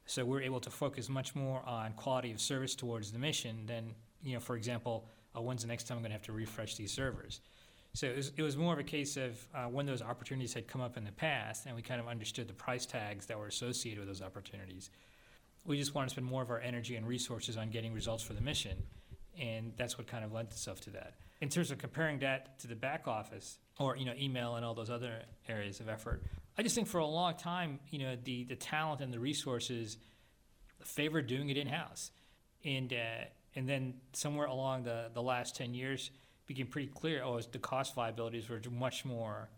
So 0.06 0.24
we're 0.24 0.42
able 0.42 0.60
to 0.60 0.70
focus 0.70 1.10
much 1.10 1.36
more 1.36 1.63
on 1.65 1.94
quality 1.94 2.32
of 2.32 2.39
service 2.39 2.75
towards 2.75 3.12
the 3.12 3.20
mission 3.20 3.65
than, 3.65 3.96
you 4.24 4.34
know, 4.34 4.39
for 4.39 4.56
example, 4.56 5.08
uh, 5.36 5.42
when's 5.42 5.63
the 5.63 5.68
next 5.68 5.86
time 5.88 5.98
I'm 5.98 6.04
going 6.04 6.12
to 6.12 6.18
have 6.18 6.24
to 6.24 6.32
refresh 6.32 6.75
these 6.75 6.92
servers? 6.92 7.42
So 7.94 8.08
it 8.08 8.15
was, 8.15 8.32
it 8.38 8.42
was 8.42 8.58
more 8.58 8.74
of 8.74 8.80
a 8.80 8.84
case 8.84 9.18
of 9.18 9.48
uh, 9.56 9.63
when 9.63 9.86
those 9.86 10.01
opportunities 10.01 10.54
had 10.54 10.68
come 10.68 10.82
up 10.82 10.98
in 10.98 11.06
the 11.06 11.12
past, 11.12 11.65
and 11.65 11.75
we 11.75 11.82
kind 11.82 12.01
of 12.01 12.08
understood 12.08 12.48
the 12.48 12.54
price 12.54 12.86
tags 12.86 13.25
that 13.27 13.39
were 13.39 13.48
associated 13.48 14.00
with 14.00 14.10
those 14.10 14.22
opportunities. 14.22 14.89
We 15.65 15.77
just 15.77 15.96
wanted 15.96 16.08
to 16.08 16.12
spend 16.12 16.27
more 16.27 16.44
of 16.44 16.51
our 16.51 16.60
energy 16.60 16.98
and 16.98 17.08
resources 17.08 17.58
on 17.58 17.70
getting 17.70 17.94
results 17.94 18.22
for 18.22 18.34
the 18.34 18.42
mission, 18.42 18.84
and 19.39 19.72
that's 19.77 19.98
what 19.98 20.08
kind 20.08 20.25
of 20.25 20.34
lent 20.34 20.51
itself 20.51 20.82
to 20.82 20.89
that 20.92 21.15
in 21.42 21.50
terms 21.50 21.72
of 21.72 21.77
comparing 21.77 22.20
that 22.20 22.58
to 22.60 22.68
the 22.68 22.75
back 22.75 23.08
office 23.08 23.58
or 23.79 23.98
you 23.98 24.05
know 24.05 24.13
email 24.17 24.55
and 24.55 24.65
all 24.65 24.74
those 24.74 24.89
other 24.89 25.22
areas 25.48 25.79
of 25.79 25.89
effort, 25.89 26.24
I 26.58 26.63
just 26.63 26.75
think 26.75 26.88
for 26.88 27.00
a 27.00 27.05
long 27.05 27.36
time, 27.36 27.79
you 27.89 28.00
know, 28.00 28.15
the 28.24 28.46
the 28.46 28.55
talent 28.55 29.01
and 29.01 29.13
the 29.13 29.20
resources 29.20 29.98
favored 30.84 31.27
doing 31.27 31.50
it 31.50 31.58
in 31.58 31.67
house, 31.67 32.12
and 32.63 32.91
uh, 32.94 33.25
and 33.55 33.67
then 33.67 33.96
somewhere 34.13 34.48
along 34.48 34.84
the 34.84 35.10
the 35.13 35.22
last 35.22 35.55
ten 35.55 35.74
years 35.74 36.12
became 36.48 36.67
pretty 36.67 36.88
clear. 36.88 37.24
Oh, 37.24 37.39
the 37.39 37.60
cost 37.60 37.96
viabilities 37.96 38.50
were 38.50 38.62
much 38.72 39.03
more 39.03 39.50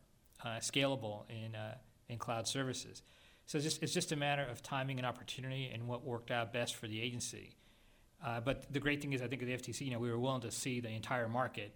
uh, 0.44 0.58
scalable 0.60 1.30
in 1.30 1.56
uh, 1.56 1.76
in 2.10 2.18
cloud 2.18 2.48
services. 2.48 3.02
So 3.46 3.58
it's 3.58 3.66
just 3.66 3.84
it's 3.84 3.94
just 3.94 4.12
a 4.12 4.16
matter 4.16 4.44
of 4.44 4.62
timing 4.64 4.98
and 4.98 5.06
opportunity 5.06 5.70
and 5.74 5.88
what 5.88 6.04
worked 6.04 6.32
out 6.32 6.52
best 6.52 6.76
for 6.76 6.88
the 6.88 7.02
agency. 7.02 7.56
Uh, 8.26 8.40
but 8.40 8.72
the 8.74 8.80
great 8.80 9.02
thing 9.02 9.14
is, 9.14 9.22
I 9.22 9.28
think 9.28 9.44
at 9.44 9.48
the 9.48 9.54
FTC, 9.54 9.82
you 9.82 9.92
know, 9.92 10.00
we 10.00 10.10
were 10.10 10.18
willing 10.18 10.42
to 10.42 10.52
see 10.52 10.80
the 10.80 10.90
entire 10.90 11.30
market 11.30 11.76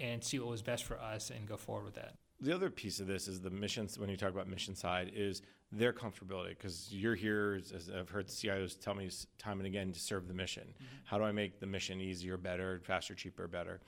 and 0.00 0.22
see 0.22 0.38
what 0.38 0.48
was 0.48 0.62
best 0.62 0.84
for 0.84 0.98
us 0.98 1.30
and 1.30 1.46
go 1.46 1.56
forward 1.56 1.84
with 1.84 1.94
that. 1.94 2.14
The 2.40 2.54
other 2.54 2.70
piece 2.70 3.00
of 3.00 3.06
this 3.06 3.28
is 3.28 3.40
the 3.40 3.50
missions. 3.50 3.98
When 3.98 4.08
you 4.08 4.16
talk 4.16 4.30
about 4.30 4.48
mission 4.48 4.74
side, 4.74 5.12
is 5.14 5.42
their 5.72 5.92
comfortability 5.92 6.50
because 6.50 6.88
you're 6.90 7.14
here, 7.14 7.60
as 7.74 7.90
I've 7.94 8.08
heard 8.08 8.28
CIOs 8.28 8.80
tell 8.80 8.94
me 8.94 9.10
time 9.38 9.58
and 9.58 9.66
again, 9.66 9.92
to 9.92 10.00
serve 10.00 10.26
the 10.26 10.34
mission. 10.34 10.64
Mm-hmm. 10.64 10.96
How 11.04 11.18
do 11.18 11.24
I 11.24 11.32
make 11.32 11.60
the 11.60 11.66
mission 11.66 12.00
easier, 12.00 12.36
better, 12.36 12.80
faster, 12.84 13.14
cheaper, 13.14 13.46
better? 13.46 13.80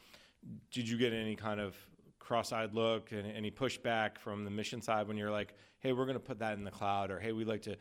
Did 0.71 0.89
you 0.89 0.99
get 0.99 1.13
any 1.13 1.35
kind 1.35 1.61
of 1.61 1.75
cross-eyed 2.19 2.75
look 2.75 3.11
and 3.13 3.27
any 3.27 3.51
pushback 3.51 4.19
from 4.19 4.45
the 4.45 4.51
mission 4.51 4.83
side 4.83 5.09
when 5.09 5.17
you're 5.17 5.31
like, 5.31 5.55
"Hey, 5.81 5.93
we're 5.93 6.05
going 6.05 6.15
to 6.15 6.21
put 6.21 6.39
that 6.41 6.59
in 6.59 6.65
the 6.65 6.71
cloud," 6.71 7.11
or 7.11 7.19
"Hey, 7.19 7.33
we'd 7.33 7.49
like 7.49 7.63
to 7.63 7.77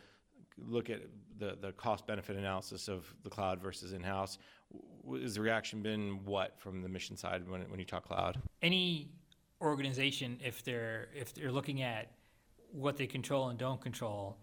look 0.57 0.89
at 0.89 1.01
the, 1.37 1.57
the 1.59 1.71
cost 1.73 2.05
benefit 2.07 2.35
analysis 2.35 2.87
of 2.87 3.13
the 3.23 3.29
cloud 3.29 3.61
versus 3.61 3.93
in 3.93 4.01
house. 4.01 4.37
Has 5.21 5.35
the 5.35 5.41
reaction 5.41 5.81
been 5.81 6.23
what 6.25 6.59
from 6.59 6.81
the 6.81 6.89
mission 6.89 7.17
side 7.17 7.49
when, 7.49 7.61
when 7.69 7.79
you 7.79 7.85
talk 7.85 8.07
cloud? 8.07 8.41
Any 8.61 9.09
organization, 9.61 10.39
if 10.43 10.63
they're 10.63 11.09
if 11.15 11.33
they're 11.33 11.51
looking 11.51 11.81
at 11.81 12.11
what 12.71 12.97
they 12.97 13.07
control 13.07 13.49
and 13.49 13.59
don't 13.59 13.81
control, 13.81 14.37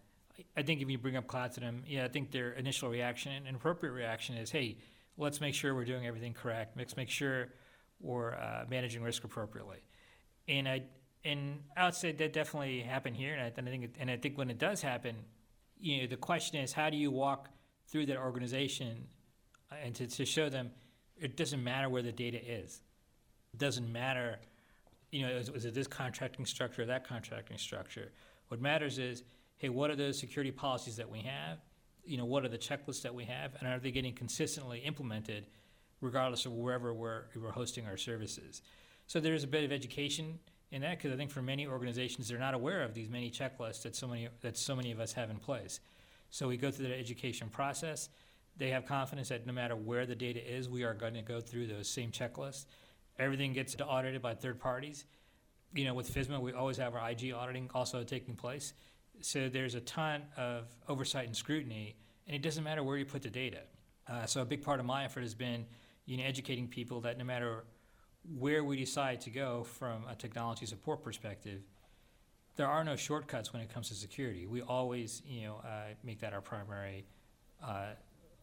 I 0.57 0.63
think 0.63 0.81
if 0.81 0.89
you 0.89 0.99
bring 0.99 1.17
up 1.17 1.27
cloud 1.27 1.53
to 1.53 1.61
them, 1.61 1.83
yeah, 1.87 2.05
I 2.05 2.09
think 2.09 2.31
their 2.31 2.53
initial 2.53 2.89
reaction 2.89 3.47
and 3.47 3.57
appropriate 3.57 3.93
reaction 3.93 4.37
is, 4.37 4.51
hey, 4.51 4.79
let's 5.17 5.41
make 5.41 5.55
sure 5.55 5.75
we're 5.75 5.85
doing 5.85 6.07
everything 6.07 6.35
correct. 6.35 6.77
Let's 6.77 6.97
make 6.97 7.11
sure 7.11 7.49
we're 8.01 8.35
uh, 8.35 8.65
managing 8.69 9.03
risk 9.03 9.25
appropriately. 9.25 9.79
And 10.47 10.69
I 10.69 10.83
and 11.25 11.61
I 11.77 11.85
would 11.85 11.95
say 11.95 12.13
that 12.13 12.33
definitely 12.33 12.81
happened 12.81 13.17
here, 13.17 13.35
and 13.35 13.43
I, 13.43 13.53
and 13.57 13.69
I 13.69 13.71
think 13.71 13.97
and 13.99 14.11
I 14.11 14.17
think 14.17 14.39
when 14.39 14.51
it 14.51 14.59
does 14.59 14.81
happen, 14.81 15.17
you 15.79 16.03
know, 16.03 16.07
the 16.07 16.17
question 16.17 16.61
is 16.61 16.73
how 16.73 16.91
do 16.91 16.97
you 16.97 17.11
walk 17.11 17.49
through 17.89 18.07
that 18.07 18.19
organization 18.19 19.09
and 19.71 19.95
to, 19.97 20.07
to 20.07 20.25
show 20.25 20.49
them 20.49 20.71
it 21.21 21.37
doesn't 21.37 21.63
matter 21.63 21.89
where 21.89 22.03
the 22.03 22.13
data 22.13 22.39
is. 22.39 22.81
It 23.53 23.59
doesn't 23.59 23.91
matter, 23.91 24.39
you 25.11 25.27
know, 25.27 25.33
is, 25.33 25.49
is 25.49 25.65
it 25.65 25.75
this 25.75 25.87
contracting 25.87 26.47
structure 26.47 26.83
or 26.83 26.87
that 26.87 27.07
contracting 27.07 27.59
structure? 27.59 28.13
What 28.49 28.61
matters 28.61 28.99
is, 28.99 29.25
hey, 29.57 29.69
what 29.69 29.91
are 29.91 29.97
those 29.97 30.19
security 30.19 30.53
policies 30.53 30.97
that 30.97 31.11
we 31.11 31.21
have? 31.21 31.59
You 32.05 32.19
know, 32.19 32.25
what 32.25 32.45
are 32.45 32.49
the 32.49 32.59
checklists 32.59 33.03
that 33.03 33.15
we 33.15 33.25
have, 33.25 33.55
and 33.59 33.69
are 33.69 33.79
they 33.79 33.91
getting 33.91 34.15
consistently 34.15 34.79
implemented, 34.79 35.47
regardless 36.01 36.47
of 36.47 36.53
wherever 36.53 36.95
we're, 36.95 37.25
we're 37.37 37.51
hosting 37.51 37.87
our 37.87 37.97
services? 37.97 38.63
So 39.07 39.21
there's 39.21 39.45
a 39.45 39.49
bit 39.49 39.65
of 39.65 39.73
education 39.73 40.39
in 40.71 40.83
that 40.83 40.99
because 40.99 41.13
I 41.13 41.17
think 41.17 41.31
for 41.31 41.43
many 41.43 41.67
organizations 41.67 42.29
they're 42.29 42.39
not 42.39 42.55
aware 42.55 42.83
of 42.83 42.95
these 42.95 43.09
many 43.09 43.31
checklists 43.31 43.83
that 43.83 43.97
so 43.97 44.07
many 44.07 44.29
that 44.43 44.57
so 44.57 44.77
many 44.77 44.93
of 44.93 45.01
us 45.01 45.15
have 45.15 45.31
in 45.31 45.39
place. 45.39 45.81
So 46.31 46.47
we 46.47 46.57
go 46.57 46.71
through 46.71 46.89
the 46.89 46.99
education 46.99 47.49
process. 47.49 48.11
They 48.59 48.71
have 48.71 48.87
confidence 48.87 49.29
that 49.29 49.47
no 49.47 49.53
matter 49.53 49.77
where 49.77 50.05
the 50.05 50.17
data 50.17 50.41
is, 50.45 50.69
we 50.69 50.83
are 50.83 50.95
going 50.95 51.15
to 51.15 51.23
go 51.23 51.41
through 51.41 51.69
those 51.69 51.89
same 51.89 52.11
checklists. 52.11 52.67
Everything 53.19 53.53
gets 53.53 53.77
audited 53.81 54.21
by 54.21 54.35
third 54.35 54.59
parties. 54.59 55.05
You 55.75 55.85
know, 55.85 55.95
with 55.95 56.13
FISMA, 56.13 56.41
we 56.41 56.53
always 56.53 56.77
have 56.79 56.95
our 56.95 57.11
IG 57.11 57.33
auditing 57.33 57.71
also 57.75 58.03
taking 58.03 58.35
place. 58.35 58.73
So 59.21 59.49
there's 59.49 59.75
a 59.75 59.81
ton 59.81 60.23
of 60.37 60.67
oversight 60.89 61.27
and 61.27 61.37
scrutiny, 61.37 61.97
and 62.27 62.35
it 62.35 62.43
doesn't 62.43 62.65
matter 62.65 62.83
where 62.83 62.97
you 62.97 63.05
put 63.05 63.23
the 63.23 63.31
data. 63.31 63.61
Uh, 64.09 64.27
so 64.27 64.43
a 64.43 64.45
big 64.45 64.63
part 64.63 64.81
of 64.81 64.87
my 64.87 65.05
effort 65.05 65.23
has 65.23 65.35
been, 65.35 65.67
you 66.07 66.17
know, 66.17 66.25
educating 66.25 66.67
people 66.67 67.01
that 67.03 67.19
no 67.19 67.25
matter 67.25 67.65
where 68.37 68.65
we 68.65 68.77
decide 68.77 69.21
to 69.23 69.31
go 69.31 69.65
from 69.65 70.05
a 70.11 70.15
technology 70.15 70.67
support 70.67 71.03
perspective, 71.03 71.63
there 72.57 72.67
are 72.67 72.83
no 72.83 72.97
shortcuts 72.97 73.53
when 73.53 73.63
it 73.63 73.73
comes 73.73 73.89
to 73.89 73.95
security. 73.95 74.47
We 74.47 74.63
always, 74.63 75.23
you 75.27 75.47
know, 75.47 75.61
uh, 75.65 75.95
make 76.03 76.21
that 76.21 76.33
our 76.33 76.41
primary, 76.41 77.07
uh, 77.65 77.91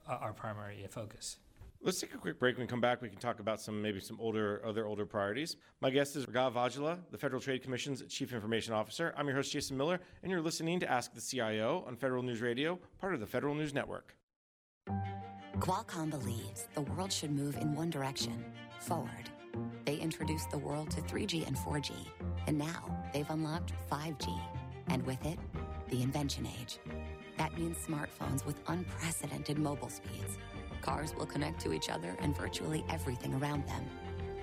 our 0.07 0.33
primary 0.33 0.85
focus. 0.89 1.37
Let's 1.81 1.99
take 1.99 2.15
a 2.15 2.17
quick 2.17 2.39
break. 2.39 2.57
When 2.57 2.65
we 2.65 2.67
come 2.67 2.81
back, 2.81 3.01
we 3.01 3.09
can 3.09 3.19
talk 3.19 3.39
about 3.39 3.61
some 3.61 3.79
maybe 3.79 3.99
some 3.99 4.17
older 4.19 4.59
other 4.65 4.87
older 4.87 5.05
priorities. 5.05 5.55
My 5.81 5.91
guest 5.91 6.15
is 6.15 6.25
Raghav 6.25 6.53
Vajjhala, 6.53 6.97
the 7.11 7.17
Federal 7.17 7.39
Trade 7.39 7.61
Commission's 7.61 8.01
Chief 8.07 8.33
Information 8.33 8.73
Officer. 8.73 9.13
I'm 9.15 9.27
your 9.27 9.35
host, 9.35 9.51
Jason 9.51 9.77
Miller, 9.77 9.99
and 10.23 10.31
you're 10.31 10.41
listening 10.41 10.79
to 10.79 10.91
Ask 10.91 11.13
the 11.13 11.21
CIO 11.21 11.83
on 11.85 11.95
Federal 11.95 12.23
News 12.23 12.41
Radio, 12.41 12.79
part 12.99 13.13
of 13.13 13.19
the 13.19 13.27
Federal 13.27 13.53
News 13.53 13.73
Network. 13.73 14.15
Qualcomm 15.59 16.09
believes 16.09 16.67
the 16.73 16.81
world 16.81 17.11
should 17.11 17.31
move 17.31 17.55
in 17.57 17.75
one 17.75 17.89
direction, 17.89 18.43
forward. 18.79 19.29
They 19.85 19.97
introduced 19.97 20.49
the 20.49 20.57
world 20.57 20.89
to 20.91 21.01
3G 21.01 21.45
and 21.47 21.55
4G, 21.55 21.91
and 22.47 22.57
now 22.57 23.05
they've 23.13 23.29
unlocked 23.29 23.73
5G. 23.91 24.35
And 24.87 25.05
with 25.05 25.23
it, 25.25 25.39
the 25.89 26.01
invention 26.01 26.47
age. 26.59 26.79
That 27.37 27.57
means 27.57 27.77
smartphones 27.77 28.45
with 28.45 28.59
unprecedented 28.67 29.57
mobile 29.57 29.89
speeds. 29.89 30.37
Cars 30.81 31.15
will 31.15 31.25
connect 31.25 31.59
to 31.61 31.73
each 31.73 31.89
other 31.89 32.15
and 32.19 32.35
virtually 32.37 32.83
everything 32.89 33.33
around 33.33 33.67
them. 33.67 33.83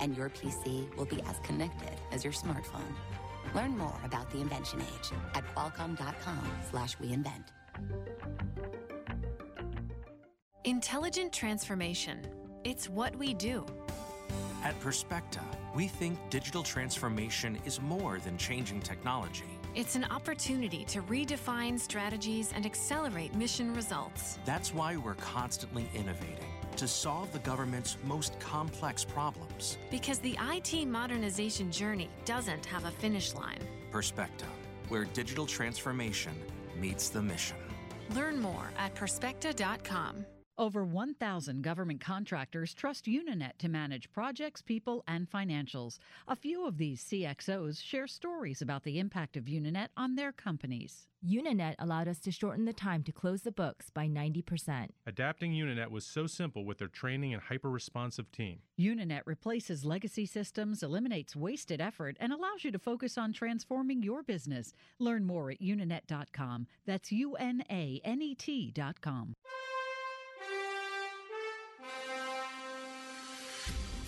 And 0.01 0.17
your 0.17 0.29
PC 0.29 0.95
will 0.97 1.05
be 1.05 1.23
as 1.23 1.39
connected 1.41 1.97
as 2.11 2.25
your 2.25 2.33
smartphone. 2.33 2.95
Learn 3.55 3.77
more 3.77 3.99
about 4.05 4.31
the 4.31 4.41
invention 4.41 4.81
age 4.81 5.11
at 5.35 5.45
qualcomm.com 5.55 6.49
slash 6.71 6.97
reinvent. 6.99 7.45
Intelligent 10.65 11.33
transformation. 11.33 12.21
It's 12.65 12.89
what 12.89 13.15
we 13.17 13.35
do. 13.35 13.67
At 14.63 14.79
Perspecta, 14.81 15.43
we 15.75 15.89
think 15.89 16.19
digital 16.31 16.63
transformation 16.63 17.59
is 17.65 17.81
more 17.81 18.21
than 18.21 18.39
changing 18.39 18.81
technology. 18.81 19.59
It's 19.75 19.97
an 19.97 20.05
opportunity 20.05 20.85
to 20.85 21.00
redefine 21.00 21.81
strategies 21.81 22.52
and 22.55 22.67
accelerate 22.67 23.35
mission 23.35 23.73
results. 23.73 24.38
That's 24.45 24.75
why 24.75 24.97
we're 24.97 25.14
constantly 25.14 25.88
innovating 25.95 26.52
to 26.76 26.87
solve 26.87 27.33
the 27.33 27.38
government's 27.38 27.97
most 28.05 28.38
complex 28.38 29.02
problems. 29.02 29.79
Because 29.91 30.19
the 30.19 30.37
IT 30.50 30.87
modernization 30.87 31.73
journey 31.73 32.11
doesn't 32.26 32.67
have 32.67 32.85
a 32.85 32.91
finish 32.91 33.35
line. 33.35 33.61
Perspecta, 33.91 34.45
where 34.91 35.07
digital 35.07 35.47
transformation 35.47 36.35
meets 36.79 37.09
the 37.09 37.23
mission. 37.23 37.57
Learn 38.14 38.38
more 38.38 38.71
at 38.76 38.95
perspecta.com. 38.95 40.26
Over 40.59 40.85
1,000 40.85 41.62
government 41.62 42.00
contractors 42.00 42.75
trust 42.75 43.06
Unanet 43.06 43.56
to 43.59 43.71
manage 43.71 44.12
projects, 44.12 44.61
people, 44.61 45.02
and 45.09 45.30
financials. 45.30 45.99
A 46.28 46.37
few 46.37 46.66
of 46.66 46.76
these 46.76 47.02
CXOs 47.02 47.82
share 47.82 48.06
stories 48.06 48.61
about 48.61 48.85
the 48.85 48.99
impact 48.99 49.38
of 49.38 49.44
Unanet 49.44 49.88
on 49.97 50.14
their 50.14 50.30
companies. 50.30 51.06
Unanet 51.26 51.76
allowed 51.78 52.06
us 52.06 52.18
to 52.21 52.30
shorten 52.30 52.66
the 52.66 52.73
time 52.75 53.02
to 53.04 53.12
close 53.12 53.42
the 53.42 53.52
books 53.52 53.88
by 53.88 54.06
90%. 54.06 54.88
Adapting 55.06 55.52
Unanet 55.52 55.90
was 55.90 56.04
so 56.04 56.26
simple 56.26 56.66
with 56.66 56.78
their 56.78 56.88
training 56.88 57.32
and 57.32 57.42
hyper 57.42 57.71
responsive 57.71 58.30
team. 58.30 58.59
Unanet 58.78 59.23
replaces 59.25 59.87
legacy 59.87 60.26
systems, 60.26 60.82
eliminates 60.82 61.35
wasted 61.35 61.80
effort, 61.80 62.16
and 62.21 62.30
allows 62.30 62.62
you 62.62 62.71
to 62.73 62.78
focus 62.78 63.16
on 63.16 63.32
transforming 63.32 64.02
your 64.02 64.23
business. 64.23 64.75
Learn 64.99 65.25
more 65.25 65.50
at 65.50 65.62
unanet.com. 65.62 66.66
That's 66.85 67.11
U 67.11 67.37
N 67.37 67.64
A 67.71 68.02
N 68.04 68.21
E 68.21 68.35
T.com. 68.35 69.35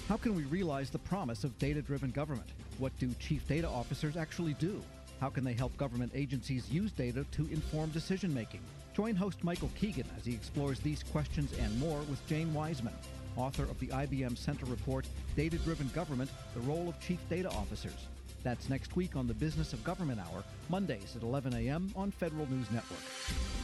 How 0.08 0.18
can 0.18 0.34
we 0.34 0.42
realize 0.44 0.90
the 0.90 0.98
promise 0.98 1.44
of 1.44 1.58
data 1.58 1.80
driven 1.80 2.10
government? 2.10 2.50
What 2.76 2.92
do 2.98 3.10
chief 3.18 3.48
data 3.48 3.66
officers 3.66 4.18
actually 4.18 4.52
do? 4.54 4.82
How 5.18 5.30
can 5.30 5.44
they 5.44 5.54
help 5.54 5.74
government 5.78 6.12
agencies 6.14 6.70
use 6.70 6.92
data 6.92 7.24
to 7.32 7.48
inform 7.50 7.88
decision 7.88 8.34
making? 8.34 8.60
Join 8.94 9.16
host 9.16 9.42
Michael 9.42 9.70
Keegan 9.80 10.06
as 10.18 10.26
he 10.26 10.34
explores 10.34 10.78
these 10.78 11.02
questions 11.02 11.54
and 11.58 11.80
more 11.80 12.00
with 12.00 12.24
Jane 12.26 12.52
Wiseman, 12.52 12.92
author 13.34 13.62
of 13.62 13.80
the 13.80 13.86
IBM 13.86 14.36
Center 14.36 14.66
report 14.66 15.06
Data 15.36 15.56
Driven 15.56 15.88
Government 15.94 16.30
The 16.52 16.60
Role 16.60 16.90
of 16.90 17.00
Chief 17.00 17.18
Data 17.30 17.48
Officers. 17.48 18.08
That's 18.42 18.68
next 18.68 18.96
week 18.96 19.16
on 19.16 19.26
the 19.26 19.32
Business 19.32 19.72
of 19.72 19.82
Government 19.84 20.20
Hour, 20.20 20.44
Mondays 20.68 21.16
at 21.16 21.22
11 21.22 21.54
a.m. 21.54 21.90
on 21.96 22.10
Federal 22.10 22.46
News 22.50 22.70
Network 22.70 23.63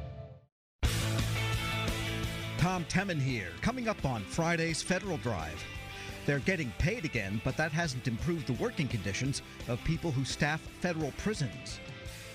Tom 2.61 2.85
Temin 2.85 3.19
here, 3.19 3.47
coming 3.63 3.87
up 3.87 4.05
on 4.05 4.21
Friday's 4.21 4.83
Federal 4.83 5.17
Drive. 5.17 5.65
They're 6.27 6.37
getting 6.37 6.71
paid 6.77 7.05
again, 7.05 7.41
but 7.43 7.57
that 7.57 7.71
hasn't 7.71 8.07
improved 8.07 8.45
the 8.45 8.63
working 8.63 8.87
conditions 8.87 9.41
of 9.67 9.83
people 9.83 10.11
who 10.11 10.23
staff 10.23 10.61
federal 10.79 11.11
prisons. 11.17 11.79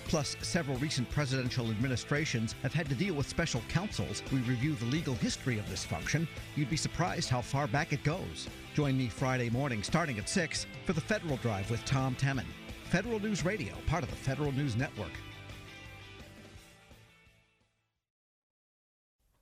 Plus, 0.09 0.37
several 0.43 0.79
recent 0.79 1.09
presidential 1.11 1.71
administrations 1.71 2.57
have 2.65 2.75
had 2.75 2.89
to 2.89 2.97
deal 2.97 3.15
with 3.15 3.29
special 3.29 3.63
counsels. 3.69 4.25
We 4.33 4.41
review 4.41 4.75
the 4.75 4.87
legal 4.87 5.15
history 5.15 5.61
of 5.61 5.71
this 5.71 5.85
function. 5.85 6.27
You'd 6.57 6.71
be 6.71 6.77
surprised 6.77 7.29
how 7.29 7.41
far 7.41 7.69
back 7.69 7.93
it 7.93 8.03
goes. 8.03 8.49
Join 8.75 8.99
me 8.99 9.07
Friday 9.07 9.49
morning 9.49 9.85
starting 9.85 10.19
at 10.19 10.29
6 10.29 10.67
for 10.87 10.93
the 10.93 11.01
Federal 11.01 11.37
Drive 11.37 11.71
with 11.71 11.85
Tom 11.85 12.17
Temin. 12.17 12.47
Federal 12.91 13.21
News 13.21 13.45
Radio, 13.45 13.75
part 13.87 14.03
of 14.03 14.11
the 14.11 14.17
Federal 14.17 14.51
News 14.51 14.75
Network. 14.75 15.13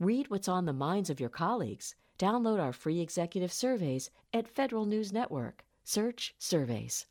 Read 0.01 0.29
what's 0.29 0.49
on 0.49 0.65
the 0.65 0.73
minds 0.73 1.09
of 1.09 1.21
your 1.21 1.29
colleagues. 1.29 1.95
Download 2.19 2.61
our 2.61 2.73
free 2.73 3.01
executive 3.01 3.53
surveys 3.53 4.11
at 4.33 4.49
Federal 4.49 4.87
News 4.87 5.13
Network. 5.13 5.65
Search 5.85 6.35
surveys. 6.37 7.07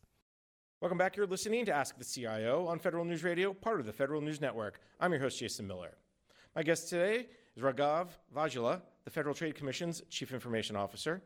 Welcome 0.81 0.97
back. 0.97 1.15
You're 1.15 1.25
listening 1.25 1.63
to 1.65 1.73
Ask 1.73 1.97
the 1.97 2.03
CIO 2.03 2.67
on 2.67 2.79
Federal 2.79 3.05
News 3.05 3.23
Radio, 3.23 3.53
part 3.53 3.79
of 3.79 3.85
the 3.85 3.93
Federal 3.93 4.19
News 4.19 4.41
Network. 4.41 4.81
I'm 4.99 5.13
your 5.13 5.21
host, 5.21 5.39
Jason 5.39 5.65
Miller. 5.65 5.95
My 6.57 6.63
guest 6.63 6.89
today 6.89 7.27
is 7.55 7.63
Raghav 7.63 8.09
Vajjhala, 8.35 8.81
the 9.05 9.11
Federal 9.11 9.33
Trade 9.33 9.55
Commission's 9.55 10.03
Chief 10.09 10.33
Information 10.33 10.75
Officer. 10.75 11.21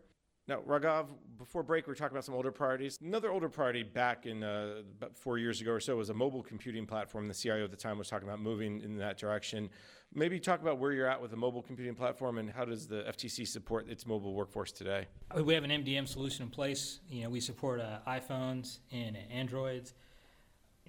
Now, 0.47 0.61
Raghav, 0.65 1.07
before 1.37 1.61
break, 1.61 1.87
we 1.87 1.91
were 1.91 1.95
talking 1.95 2.15
about 2.15 2.23
some 2.23 2.33
older 2.33 2.53
priorities. 2.53 2.97
Another 3.03 3.31
older 3.31 3.49
priority 3.49 3.83
back 3.83 4.25
in 4.25 4.43
uh, 4.43 4.81
about 4.97 5.17
four 5.17 5.37
years 5.37 5.59
ago 5.59 5.73
or 5.73 5.81
so 5.81 5.97
was 5.97 6.09
a 6.09 6.13
mobile 6.13 6.41
computing 6.41 6.85
platform. 6.85 7.27
The 7.27 7.33
CIO 7.33 7.65
at 7.65 7.71
the 7.71 7.75
time 7.75 7.97
was 7.97 8.07
talking 8.07 8.29
about 8.29 8.39
moving 8.39 8.79
in 8.79 8.97
that 8.97 9.17
direction. 9.17 9.69
Maybe 10.13 10.39
talk 10.39 10.61
about 10.61 10.77
where 10.77 10.93
you're 10.93 11.09
at 11.09 11.21
with 11.21 11.31
the 11.31 11.37
mobile 11.37 11.61
computing 11.61 11.95
platform 11.95 12.37
and 12.37 12.49
how 12.49 12.63
does 12.63 12.87
the 12.87 13.03
FTC 13.09 13.45
support 13.45 13.89
its 13.89 14.07
mobile 14.07 14.33
workforce 14.33 14.71
today? 14.71 15.07
We 15.35 15.53
have 15.53 15.65
an 15.65 15.69
MDM 15.69 16.07
solution 16.07 16.43
in 16.43 16.49
place. 16.49 17.01
You 17.09 17.23
know, 17.23 17.29
we 17.29 17.41
support 17.41 17.81
uh, 17.81 17.99
iPhones 18.07 18.79
and 18.93 19.17
Androids. 19.29 19.95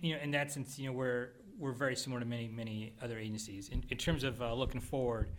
You 0.00 0.14
know, 0.14 0.22
in 0.22 0.30
that 0.30 0.52
sense, 0.52 0.78
you 0.78 0.86
know, 0.86 0.92
we're 0.92 1.30
we're 1.58 1.72
very 1.72 1.96
similar 1.96 2.20
to 2.20 2.26
many 2.26 2.46
many 2.46 2.92
other 3.02 3.18
agencies. 3.18 3.70
In, 3.70 3.82
in 3.90 3.96
terms 3.96 4.22
of 4.22 4.40
uh, 4.40 4.54
looking 4.54 4.80
forward, 4.80 5.30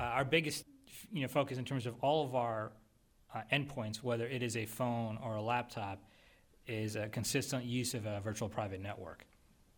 uh, 0.00 0.04
our 0.04 0.24
biggest 0.24 0.64
you 1.12 1.20
know 1.20 1.28
focus 1.28 1.58
in 1.58 1.66
terms 1.66 1.84
of 1.84 1.94
all 2.00 2.24
of 2.24 2.34
our 2.34 2.72
uh, 3.34 3.42
endpoints, 3.52 4.02
whether 4.02 4.26
it 4.26 4.42
is 4.42 4.56
a 4.56 4.66
phone 4.66 5.18
or 5.22 5.36
a 5.36 5.42
laptop, 5.42 6.02
is 6.66 6.96
a 6.96 7.08
consistent 7.08 7.64
use 7.64 7.94
of 7.94 8.06
a 8.06 8.20
virtual 8.20 8.48
private 8.48 8.80
network. 8.80 9.26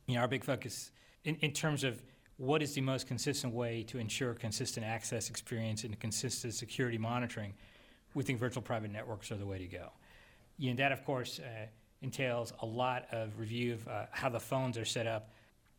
You 0.07 0.16
know, 0.16 0.23
our 0.23 0.28
big 0.28 0.45
focus 0.45 0.90
in, 1.25 1.37
in 1.37 1.52
terms 1.52 1.85
of 1.85 2.02
what 2.37 2.62
is 2.62 2.75
the 2.75 2.80
most 2.80 3.07
consistent 3.07 3.52
way 3.52 3.83
to 3.85 3.99
ensure 3.99 4.33
consistent 4.35 4.87
access 4.87 5.28
experience 5.28 5.85
and 5.85 5.99
consistent 6.00 6.54
security 6.54 6.97
monitoring, 6.97 7.52
we 8.14 8.25
think 8.25 8.38
virtual 8.38 8.62
private 8.62 8.90
networks 8.90 9.30
are 9.30 9.37
the 9.37 9.47
way 9.47 9.59
to 9.59 9.66
go. 9.66 9.90
You 10.57 10.71
know, 10.71 10.76
that, 10.76 10.92
of 10.92 11.04
course, 11.04 11.38
uh, 11.38 11.66
entails 12.02 12.52
a 12.62 12.66
lot 12.66 13.07
of 13.12 13.38
review 13.38 13.75
of 13.75 13.88
uh, 13.88 14.07
how 14.11 14.30
the 14.30 14.40
phones 14.40 14.78
are 14.78 14.85
set 14.85 15.07
up, 15.07 15.30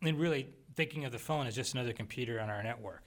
and 0.03 0.19
really 0.19 0.47
thinking 0.75 1.05
of 1.05 1.11
the 1.11 1.19
phone 1.19 1.47
as 1.47 1.55
just 1.55 1.73
another 1.73 1.93
computer 1.93 2.39
on 2.39 2.49
our 2.49 2.61
network. 2.61 3.03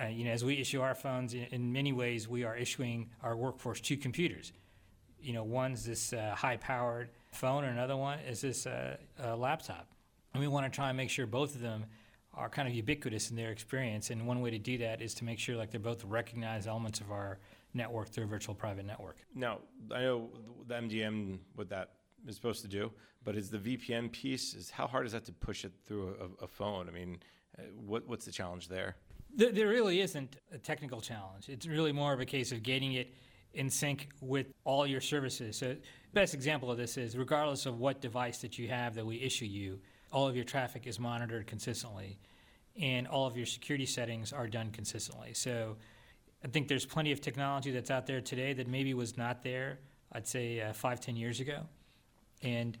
Uh, 0.00 0.06
you 0.06 0.24
know, 0.24 0.30
as 0.30 0.44
we 0.44 0.54
issue 0.58 0.80
our 0.80 0.94
phones, 0.94 1.34
in, 1.34 1.46
in, 1.50 1.72
many 1.72 1.92
ways, 1.92 2.28
we 2.28 2.44
are 2.44 2.56
issuing 2.56 3.10
our 3.22 3.36
workforce 3.36 3.80
two 3.80 3.96
computers. 3.96 4.52
You 5.20 5.32
know, 5.32 5.42
one's 5.42 5.84
this 5.84 6.12
uh, 6.12 6.34
high-powered 6.36 7.10
phone, 7.32 7.64
and 7.64 7.72
another 7.76 7.96
one 7.96 8.20
is 8.20 8.40
this 8.40 8.66
uh, 8.66 8.96
laptop. 9.36 9.88
And 10.32 10.40
we 10.40 10.46
want 10.46 10.70
to 10.70 10.74
try 10.74 10.88
and 10.88 10.96
make 10.96 11.10
sure 11.10 11.26
both 11.26 11.54
of 11.54 11.60
them 11.60 11.86
are 12.34 12.48
kind 12.48 12.68
of 12.68 12.74
ubiquitous 12.74 13.30
in 13.30 13.36
their 13.36 13.50
experience. 13.50 14.10
And 14.10 14.26
one 14.26 14.40
way 14.40 14.50
to 14.50 14.58
do 14.58 14.78
that 14.78 15.02
is 15.02 15.14
to 15.14 15.24
make 15.24 15.40
sure 15.40 15.56
like 15.56 15.70
they're 15.70 15.80
both 15.80 16.04
recognized 16.04 16.68
elements 16.68 17.00
of 17.00 17.10
our 17.10 17.38
network 17.74 18.08
through 18.10 18.24
a 18.24 18.28
virtual 18.28 18.54
private 18.54 18.86
network. 18.86 19.16
Now, 19.34 19.58
I 19.92 20.02
know 20.02 20.30
the 20.66 20.74
MDM 20.74 21.38
what 21.56 21.68
that 21.70 21.90
is 22.26 22.36
supposed 22.36 22.62
to 22.62 22.68
do, 22.68 22.92
but 23.24 23.36
is 23.36 23.50
the 23.50 23.58
VPN 23.58 24.12
piece 24.12 24.54
is 24.54 24.70
how 24.70 24.86
hard 24.86 25.06
is 25.06 25.12
that 25.12 25.24
to 25.24 25.32
push 25.32 25.64
it 25.64 25.72
through 25.84 26.14
a, 26.40 26.44
a 26.44 26.46
phone? 26.46 26.88
I 26.88 26.92
mean, 26.92 27.18
uh, 27.58 27.62
what, 27.74 28.06
what's 28.06 28.24
the 28.24 28.32
challenge 28.32 28.68
there? 28.68 28.96
There, 29.34 29.52
there 29.52 29.68
really 29.68 30.00
isn't 30.00 30.36
a 30.52 30.58
technical 30.58 31.00
challenge. 31.00 31.48
It's 31.48 31.66
really 31.66 31.92
more 31.92 32.12
of 32.12 32.20
a 32.20 32.24
case 32.24 32.52
of 32.52 32.62
getting 32.62 32.94
it 32.94 33.14
in 33.54 33.70
sync 33.70 34.08
with 34.20 34.48
all 34.64 34.86
your 34.86 35.00
services. 35.00 35.56
So, 35.56 35.76
best 36.12 36.34
example 36.34 36.70
of 36.70 36.78
this 36.78 36.96
is 36.96 37.16
regardless 37.16 37.66
of 37.66 37.78
what 37.78 38.00
device 38.00 38.38
that 38.38 38.58
you 38.58 38.68
have 38.68 38.94
that 38.94 39.06
we 39.06 39.20
issue 39.20 39.44
you, 39.44 39.80
all 40.12 40.26
of 40.26 40.34
your 40.34 40.44
traffic 40.44 40.86
is 40.86 40.98
monitored 40.98 41.46
consistently, 41.46 42.18
and 42.80 43.06
all 43.06 43.26
of 43.26 43.36
your 43.36 43.46
security 43.46 43.86
settings 43.86 44.32
are 44.32 44.46
done 44.46 44.70
consistently. 44.70 45.34
So, 45.34 45.76
I 46.44 46.48
think 46.48 46.68
there's 46.68 46.86
plenty 46.86 47.12
of 47.12 47.20
technology 47.20 47.70
that's 47.70 47.90
out 47.90 48.06
there 48.06 48.20
today 48.20 48.52
that 48.54 48.68
maybe 48.68 48.94
was 48.94 49.16
not 49.16 49.42
there, 49.42 49.80
I'd 50.12 50.26
say 50.26 50.60
uh, 50.60 50.72
five, 50.72 51.00
ten 51.00 51.16
years 51.16 51.40
ago, 51.40 51.62
and 52.42 52.78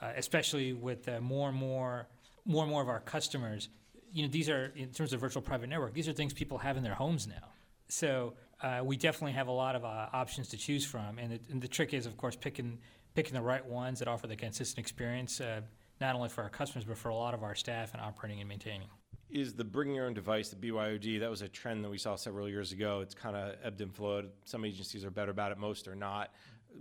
uh, 0.00 0.12
especially 0.16 0.72
with 0.72 1.08
uh, 1.08 1.20
more 1.20 1.48
and 1.48 1.56
more, 1.56 2.08
more 2.44 2.62
and 2.62 2.70
more 2.70 2.82
of 2.82 2.88
our 2.88 3.00
customers 3.00 3.68
you 4.12 4.22
know, 4.22 4.28
these 4.28 4.48
are 4.48 4.72
in 4.76 4.90
terms 4.90 5.12
of 5.12 5.20
virtual 5.20 5.42
private 5.42 5.68
network. 5.68 5.94
These 5.94 6.08
are 6.08 6.12
things 6.12 6.32
people 6.32 6.58
have 6.58 6.76
in 6.76 6.82
their 6.82 6.94
homes 6.94 7.26
now. 7.26 7.52
So 7.88 8.34
uh, 8.62 8.80
we 8.82 8.96
definitely 8.96 9.32
have 9.32 9.48
a 9.48 9.52
lot 9.52 9.76
of 9.76 9.84
uh, 9.84 10.08
options 10.12 10.48
to 10.48 10.56
choose 10.56 10.84
from, 10.84 11.18
and, 11.18 11.34
it, 11.34 11.42
and, 11.50 11.60
the 11.60 11.68
trick 11.68 11.94
is, 11.94 12.06
of 12.06 12.16
course, 12.16 12.36
picking 12.36 12.78
picking 13.14 13.34
the 13.34 13.42
right 13.42 13.64
ones 13.64 13.98
that 13.98 14.08
offer 14.08 14.26
the 14.26 14.36
consistent 14.36 14.78
experience, 14.78 15.40
uh, 15.40 15.60
not 16.02 16.14
only 16.14 16.28
for 16.28 16.42
our 16.42 16.50
customers 16.50 16.84
but 16.84 16.98
for 16.98 17.08
a 17.08 17.14
lot 17.14 17.32
of 17.32 17.42
our 17.42 17.54
staff 17.54 17.94
in 17.94 18.00
operating 18.00 18.40
and 18.40 18.48
maintaining. 18.48 18.88
Is 19.30 19.54
the 19.54 19.64
bring 19.64 19.94
your 19.94 20.06
own 20.06 20.14
device, 20.14 20.50
the 20.50 20.56
BYOD, 20.56 21.20
that 21.20 21.30
was 21.30 21.42
a 21.42 21.48
trend 21.48 21.82
that 21.84 21.90
we 21.90 21.98
saw 21.98 22.14
several 22.14 22.48
years 22.48 22.72
ago. 22.72 23.00
It's 23.00 23.14
kind 23.14 23.34
of 23.34 23.54
ebbed 23.64 23.80
and 23.80 23.92
flowed. 23.92 24.30
Some 24.44 24.64
agencies 24.64 25.04
are 25.04 25.10
better 25.10 25.30
about 25.30 25.50
it, 25.50 25.58
most 25.58 25.88
are 25.88 25.96
not. 25.96 26.30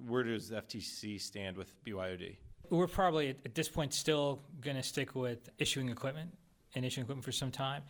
Where 0.08 0.24
does 0.24 0.50
the 0.50 0.58
FTC 0.58 1.20
stand 1.22 1.58
with 1.58 1.74
BYOD? 1.86 2.36
We're 2.70 2.88
probably 2.88 3.30
at 3.30 3.56
this 3.56 3.70
point 3.70 3.94
still 3.94 4.42
going 4.60 4.76
to 4.76 4.84
stick 4.84 5.16
with 5.16 5.50
issuing 5.58 5.90
equipment 5.90 6.32
issuing 6.84 7.06
equipment 7.06 7.24
for 7.24 7.32
some 7.32 7.52
time. 7.52 7.84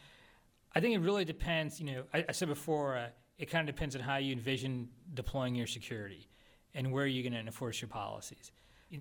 I 0.76 0.82
think 0.82 0.94
it 0.94 1.00
really 1.00 1.26
depends. 1.26 1.80
You 1.80 1.86
know, 1.88 2.04
I, 2.14 2.26
I 2.30 2.32
said 2.34 2.50
before, 2.50 2.98
uh, 2.98 3.08
it 3.38 3.50
kind 3.50 3.68
of 3.68 3.76
depends 3.76 3.96
on 3.96 4.02
how 4.02 4.18
you 4.18 4.34
envision 4.34 4.90
deploying 5.14 5.56
your 5.56 5.68
security 5.68 6.28
and 6.74 6.92
where 6.92 7.06
you're 7.06 7.24
going 7.24 7.34
to 7.34 7.40
enforce 7.40 7.82
your 7.82 7.88
policies. 7.88 8.52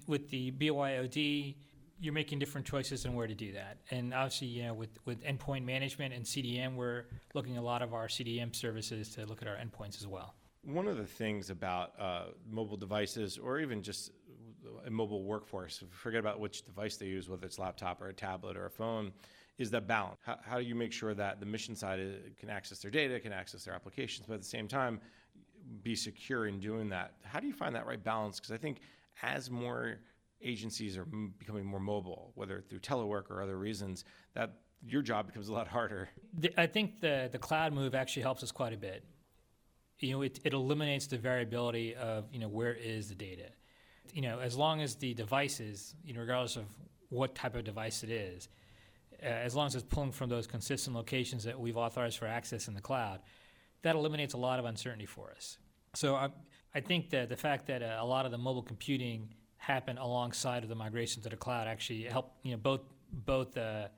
With 0.07 0.31
the 0.31 0.51
BYOD, 0.53 1.57
you're 2.01 2.13
making 2.13 2.39
different 2.39 2.67
choices 2.67 3.07
on 3.07 3.15
where 3.15 3.27
to 3.27 3.35
do 3.35 3.53
that. 3.53 3.79
And 3.91 4.13
obviously, 4.15 4.49
you 4.49 4.63
know, 4.65 4.75
with, 4.75 4.91
with 5.05 5.23
endpoint 5.25 5.65
management 5.65 6.15
and 6.15 6.25
CDM, 6.25 6.75
we're 6.75 7.05
looking 7.35 7.57
a 7.57 7.63
lot 7.63 7.83
of 7.83 7.95
our 7.95 8.09
CDM 8.09 8.55
services 8.55 9.11
to 9.11 9.27
look 9.27 9.43
at 9.43 9.49
our 9.49 9.57
endpoints 9.57 10.01
as 10.01 10.07
well. 10.07 10.35
One 10.63 10.89
of 10.89 10.97
the 10.97 11.07
things 11.07 11.51
about 11.51 11.93
uh, 11.99 12.25
mobile 12.51 12.77
devices, 12.77 13.39
or 13.39 13.61
even 13.61 13.83
just 13.83 14.13
a 14.87 14.91
mobile 14.91 15.25
workforce, 15.25 15.83
forget 15.91 16.21
about 16.21 16.41
which 16.41 16.65
device 16.65 16.97
they 16.97 17.07
use, 17.07 17.29
whether 17.29 17.47
it's 17.47 17.59
laptop 17.59 18.01
or 18.01 18.09
a 18.09 18.15
tablet 18.15 18.57
or 18.57 18.67
a 18.67 18.71
phone, 18.71 19.13
is 19.59 19.71
that 19.71 19.87
balance? 19.87 20.19
How, 20.25 20.39
how 20.43 20.59
do 20.59 20.65
you 20.65 20.75
make 20.75 20.93
sure 20.93 21.15
that 21.15 21.41
the 21.41 21.47
mission 21.47 21.77
side 21.77 22.01
uh, 22.01 22.29
can 22.39 22.51
access 22.51 22.81
their 22.81 22.91
data, 22.91 23.21
can 23.21 23.33
access 23.33 23.65
their 23.65 23.75
applications, 23.75 24.27
but 24.27 24.35
at 24.35 24.41
the 24.41 24.47
same 24.47 24.69
time 24.69 25.01
be 25.83 25.95
secure 25.95 26.47
in 26.47 26.59
doing 26.61 26.89
that? 26.91 27.15
How 27.23 27.41
do 27.41 27.47
you 27.47 27.53
find 27.53 27.75
that 27.75 27.87
right 27.87 28.03
balance? 28.03 28.41
Because 28.41 28.53
I 28.53 28.59
think 28.59 28.81
as 29.23 29.51
more 29.51 29.99
agencies 30.43 30.99
are 30.99 31.07
becoming 31.39 31.65
more 31.65 31.81
mobile, 31.81 32.33
whether 32.35 32.63
through 32.69 32.81
telework 32.81 33.31
or 33.31 33.43
other 33.43 33.57
reasons, 33.57 34.05
that 34.35 34.55
your 34.87 35.03
job 35.03 35.27
becomes 35.27 35.49
a 35.49 35.53
lot 35.53 35.69
harder. 35.77 36.09
I 36.57 36.67
think 36.67 37.01
the 37.01 37.29
the 37.31 37.39
cloud 37.39 37.73
move 37.73 37.95
actually 37.95 38.23
helps 38.23 38.43
us 38.43 38.53
quite 38.53 38.73
a 38.73 38.77
bit. 38.77 39.05
You 40.01 40.13
know, 40.13 40.23
it, 40.23 40.41
it 40.45 40.53
eliminates 40.53 41.07
the 41.07 41.17
variability 41.17 41.95
of 41.95 42.27
you 42.33 42.41
know 42.41 42.49
where 42.49 42.75
is 42.75 43.09
the 43.09 43.15
data. 43.15 43.51
You 44.13 44.23
know, 44.23 44.41
as 44.41 44.57
long 44.57 44.83
as 44.83 44.97
the 44.97 45.15
devices, 45.15 45.95
you 46.05 46.13
know, 46.13 46.21
regardless 46.21 46.57
of 46.57 46.65
what 47.09 47.35
type 47.35 47.55
of 47.55 47.65
device 47.65 48.03
it 48.03 48.11
is, 48.11 48.49
uh, 49.23 49.27
as 49.27 49.55
long 49.55 49.67
as 49.67 49.75
it's 49.75 49.85
pulling 49.85 50.13
from 50.13 50.29
those 50.29 50.47
consistent 50.47 50.95
locations 50.97 51.45
that 51.45 51.59
we've 51.59 51.77
authorized 51.77 52.19
for 52.19 52.27
access 52.27 52.69
in 52.69 52.75
the 52.75 52.81
cloud, 52.81 53.21
that 53.83 53.95
eliminates 53.95 54.35
a 54.35 54.39
lot 54.39 54.59
of 54.59 54.65
uncertainty 54.65 55.07
for 55.07 55.31
us. 55.31 55.59
So 55.95 56.15
I, 56.15 56.31
I 56.75 56.81
think 56.81 57.11
that 57.11 57.29
the 57.29 57.37
fact 57.37 57.67
that 57.67 57.83
uh, 57.83 57.99
a 58.01 58.07
lot 58.07 58.27
of 58.27 58.33
the 58.33 58.39
mobile 58.39 58.63
computing 58.63 59.29
happened 59.57 59.99
alongside 59.99 60.63
of 60.63 60.69
the 60.69 60.75
migration 60.75 61.23
to 61.23 61.29
the 61.29 61.37
cloud 61.37 61.69
actually 61.69 62.03
helped, 62.03 62.45
you 62.45 62.53
know, 62.53 62.59
both 62.59 62.81
both 63.13 63.57
uh, 63.57 63.89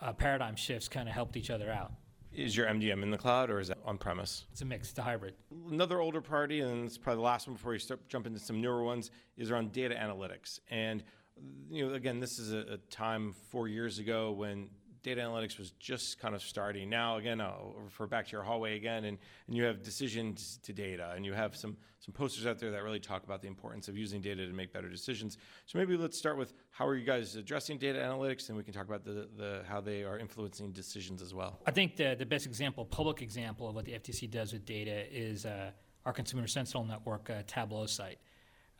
uh, 0.00 0.12
paradigm 0.12 0.56
shifts 0.56 0.88
kind 0.88 1.08
of 1.08 1.14
helped 1.14 1.36
each 1.36 1.50
other 1.50 1.70
out. 1.70 1.92
Is 2.32 2.56
your 2.56 2.66
MDM 2.66 3.02
in 3.02 3.10
the 3.10 3.18
cloud 3.18 3.48
or 3.48 3.60
is 3.60 3.70
it 3.70 3.78
on 3.84 3.96
premise? 3.96 4.46
It's 4.50 4.62
a 4.62 4.64
mix, 4.64 4.90
it's 4.90 4.98
a 4.98 5.02
hybrid. 5.02 5.34
Another 5.70 6.00
older 6.00 6.20
party, 6.20 6.60
and 6.60 6.84
it's 6.84 6.98
probably 6.98 7.18
the 7.18 7.26
last 7.26 7.46
one 7.46 7.54
before 7.54 7.74
you 7.74 7.78
start 7.78 8.08
jump 8.08 8.26
into 8.26 8.40
some 8.40 8.60
newer 8.60 8.82
ones, 8.82 9.12
is 9.36 9.52
around 9.52 9.72
data 9.72 9.94
analytics. 9.94 10.58
And 10.68 11.04
you 11.70 11.88
know, 11.88 11.94
again, 11.94 12.20
this 12.20 12.38
is 12.38 12.52
a, 12.52 12.74
a, 12.74 12.76
time 12.90 13.34
four 13.50 13.68
years 13.68 13.98
ago 13.98 14.32
when 14.32 14.68
data 15.02 15.20
analytics 15.20 15.58
was 15.58 15.72
just 15.72 16.18
kind 16.18 16.34
of 16.34 16.42
starting. 16.42 16.88
Now, 16.88 17.18
again, 17.18 17.40
I'll 17.40 17.74
refer 17.84 18.06
back 18.06 18.26
to 18.26 18.32
your 18.32 18.42
hallway 18.42 18.76
again, 18.76 19.04
and, 19.04 19.18
and 19.46 19.56
you 19.56 19.64
have 19.64 19.82
decisions 19.82 20.58
to 20.62 20.72
data, 20.72 21.12
and 21.14 21.24
you 21.24 21.32
have 21.32 21.54
some 21.54 21.76
some 22.00 22.12
posters 22.12 22.44
out 22.44 22.58
there 22.58 22.70
that 22.70 22.82
really 22.82 23.00
talk 23.00 23.24
about 23.24 23.40
the 23.40 23.48
importance 23.48 23.88
of 23.88 23.96
using 23.96 24.20
data 24.20 24.46
to 24.46 24.52
make 24.52 24.74
better 24.74 24.90
decisions. 24.90 25.38
So 25.64 25.78
maybe 25.78 25.96
let's 25.96 26.18
start 26.18 26.36
with 26.36 26.52
how 26.70 26.86
are 26.86 26.96
you 26.96 27.04
guys 27.04 27.34
addressing 27.34 27.78
data 27.78 27.98
analytics, 27.98 28.48
and 28.48 28.58
we 28.58 28.62
can 28.62 28.74
talk 28.74 28.86
about 28.86 29.04
the, 29.04 29.26
the 29.38 29.62
how 29.66 29.80
they 29.80 30.02
are 30.04 30.18
influencing 30.18 30.72
decisions 30.72 31.22
as 31.22 31.32
well. 31.32 31.60
I 31.66 31.70
think 31.70 31.96
the 31.96 32.14
the 32.18 32.26
best 32.26 32.46
example, 32.46 32.84
public 32.84 33.22
example 33.22 33.68
of 33.68 33.74
what 33.74 33.84
the 33.84 33.92
FTC 33.92 34.30
does 34.30 34.52
with 34.52 34.64
data 34.66 35.04
is 35.10 35.46
uh, 35.46 35.70
our 36.04 36.12
Consumer 36.12 36.46
Sentinel 36.46 36.84
Network 36.84 37.30
uh, 37.30 37.42
Tableau 37.46 37.86
site. 37.86 38.18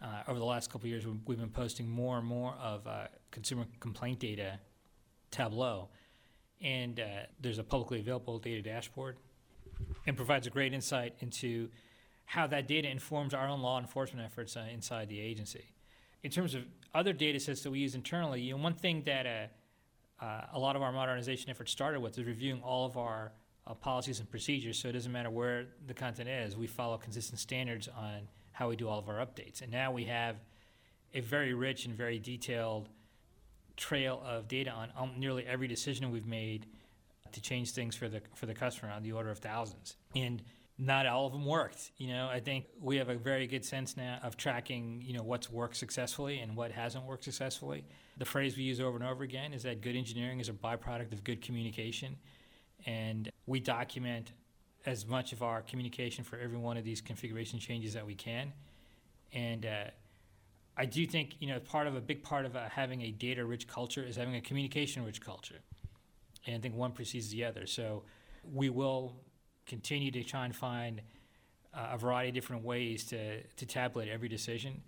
Uh, 0.05 0.23
over 0.29 0.39
the 0.39 0.45
last 0.45 0.71
couple 0.71 0.87
years, 0.87 1.07
we've 1.27 1.39
been 1.39 1.49
posting 1.49 1.89
more 1.89 2.19
and 2.19 2.27
more 2.27 2.55
of 2.61 2.87
uh, 2.87 3.07
consumer 3.31 3.65
complaint 3.81 4.19
data 4.19 4.59
Tableau. 5.31 5.89
And 6.61 7.01
uh, 7.01 7.05
there's 7.41 7.59
a 7.59 7.65
publicly 7.65 8.01
available 8.01 8.39
data 8.39 8.61
dashboard 8.61 9.17
and 10.07 10.15
provides 10.15 10.47
a 10.47 10.51
great 10.51 10.75
insight 10.75 11.15
into 11.21 11.71
how 12.27 12.47
that 12.49 12.69
data 12.69 12.89
informs 12.89 13.33
our 13.33 13.49
own 13.49 13.61
law 13.61 13.81
enforcement 13.81 14.25
efforts 14.27 14.57
uh, 14.57 14.67
inside 14.71 15.09
the 15.09 15.19
agency. 15.19 15.73
In 16.23 16.31
terms 16.31 16.55
of 16.55 16.65
other 16.95 17.15
data 17.15 17.41
sets 17.41 17.63
that 17.63 17.71
we 17.71 17.79
use 17.79 17.95
internally, 17.95 18.43
you 18.43 18.55
know, 18.55 18.63
one 18.63 18.75
thing 18.75 19.03
that 19.07 19.27
uh, 19.27 20.25
uh, 20.25 20.47
a 20.53 20.59
lot 20.59 20.77
of 20.77 20.83
our 20.83 20.93
modernization 20.93 21.49
efforts 21.49 21.73
started 21.73 22.01
with 22.01 22.19
is 22.19 22.25
reviewing 22.25 22.63
all 22.63 22.85
of 22.85 22.99
our 22.99 23.33
policies 23.81 24.21
and 24.21 24.31
procedures 24.31 24.79
so 24.79 24.89
it 24.89 24.93
doesn't 24.93 25.13
matter 25.13 25.31
where 25.31 25.65
the 25.87 25.95
content 25.95 26.29
is, 26.29 26.57
we 26.57 26.67
follow 26.67 26.99
consistent 26.99 27.41
standards 27.41 27.89
on 27.89 28.29
how 28.55 28.69
we 28.69 28.77
do 28.77 28.89
all 28.89 28.99
of 28.99 29.09
our 29.09 29.17
updates. 29.17 29.61
And 29.61 29.71
now 29.71 29.93
we 29.93 30.05
have 30.05 30.37
a 31.13 31.21
very 31.21 31.53
rich 31.53 31.85
and 31.85 31.95
very 31.95 32.19
detailed 32.19 32.89
trail 33.77 34.23
of 34.25 34.49
data 34.49 34.71
on, 34.71 34.89
on 34.97 35.19
nearly 35.19 35.45
every 35.45 35.69
decision 35.69 36.11
we've 36.11 36.27
made 36.27 36.67
to 37.33 37.41
change 37.41 37.73
things 37.73 37.97
for 37.97 38.09
the 38.09 38.23
for 38.35 38.47
the 38.47 38.55
customer 38.55 38.91
on 38.93 39.03
the 39.03 39.13
order 39.13 39.31
of 39.31 39.39
thousands. 39.39 39.97
And 40.15 40.43
not 40.79 41.07
all 41.07 41.27
of 41.27 41.33
them 41.33 41.45
worked. 41.45 41.93
You 41.99 42.09
know, 42.09 42.29
I 42.29 42.41
think 42.41 42.67
we 42.81 42.97
have 42.97 43.09
a 43.09 43.15
very 43.15 43.47
good 43.47 43.65
sense 43.65 43.97
now 43.97 44.19
of 44.23 44.37
tracking, 44.37 45.03
you 45.05 45.15
know, 45.15 45.23
what's 45.23 45.49
worked 45.51 45.77
successfully 45.77 46.41
and 46.41 46.57
what 46.57 46.73
hasn't 46.73 47.05
worked 47.05 47.25
successfully. 47.25 47.85
The 48.19 48.25
phrase 48.25 48.57
we 48.57 48.65
use 48.65 48.81
over 48.81 48.97
and 48.97 49.07
over 49.07 49.23
again 49.23 49.53
is 49.53 49.63
that 49.65 49.83
good 49.83 49.95
engineering 49.95 50.41
is 50.41 50.49
a 50.49 50.53
byproduct 50.53 51.13
of 51.13 51.23
good 51.23 51.43
communication. 51.43 52.17
And 52.87 53.31
we 53.47 53.61
document 53.61 54.33
as 54.87 55.07
much 55.07 55.33
of 55.33 55.43
our 55.43 55.63
communication 55.63 56.25
for 56.25 56.39
every 56.39 56.59
one 56.59 56.77
of 56.77 56.85
these 56.85 57.01
configuration 57.01 57.59
changes 57.59 57.95
that 57.95 58.07
we 58.07 58.15
can. 58.15 58.53
And 59.33 59.65
uh, 59.65 59.85
I 60.77 60.85
do 60.85 61.07
think, 61.07 61.37
you 61.41 61.49
know, 61.49 61.59
part 61.61 61.87
of 61.87 61.97
a 61.97 62.01
big 62.01 62.23
part 62.23 62.45
of 62.45 62.57
uh, 62.57 62.69
having 62.69 63.03
a 63.03 63.11
data 63.11 63.45
rich 63.45 63.67
culture 63.67 64.03
is 64.03 64.17
having 64.17 64.37
a 64.37 64.41
communication 64.41 65.05
rich 65.05 65.21
culture. 65.21 65.61
And 66.47 66.57
I 66.57 66.59
think 66.59 66.75
one 66.75 66.93
precedes 66.93 67.31
the 67.31 67.45
other. 67.45 67.67
So 67.67 68.03
we 68.53 68.69
will 68.69 69.17
continue 69.67 70.11
to 70.11 70.23
try 70.23 70.45
and 70.45 70.55
find 70.55 71.01
uh, 71.73 71.91
a 71.93 71.99
variety 71.99 72.29
of 72.29 72.35
different 72.35 72.65
ways 72.65 73.05
to, 73.05 73.43
to 73.43 73.67
tabulate 73.67 74.09
every 74.09 74.29
decision. 74.29 74.83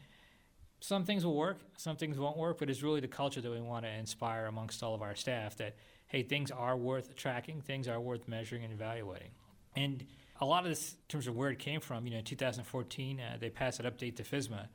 Some 0.80 1.04
things 1.04 1.24
will 1.24 1.37
work, 1.37 1.59
some 1.78 1.96
things 1.96 2.18
won't 2.18 2.37
work, 2.37 2.59
but 2.59 2.68
it's 2.68 2.82
really 2.82 3.00
the 3.00 3.09
culture 3.09 3.40
that 3.40 3.50
we 3.50 3.61
want 3.61 3.87
to 3.87 3.90
inspire 3.90 4.46
amongst 4.46 4.82
all 4.82 4.94
of 4.94 5.00
our 5.00 5.14
staff 5.14 5.56
that, 5.56 5.74
hey, 6.06 6.22
things 6.22 6.50
are 6.50 6.76
worth 6.76 7.16
tracking, 7.16 7.62
things 7.62 7.88
are 7.88 7.98
worth 7.98 8.28
measuring 8.28 8.62
and 8.62 8.72
evaluating. 8.72 9.30
And 9.77 10.05
a 10.41 10.45
lot 10.45 10.65
of 10.65 10.71
this, 10.71 10.93
in 10.93 11.09
terms 11.09 11.27
of 11.27 11.37
where 11.37 11.51
it 11.51 11.59
came 11.59 11.81
from, 11.81 12.07
you 12.07 12.12
know, 12.12 12.19
in 12.19 12.25
2014, 12.25 13.21
uh, 13.21 13.37
they 13.39 13.51
passed 13.51 13.81
an 13.81 13.87
update 13.87 14.17
to 14.17 14.23
FISMA. 14.23 14.69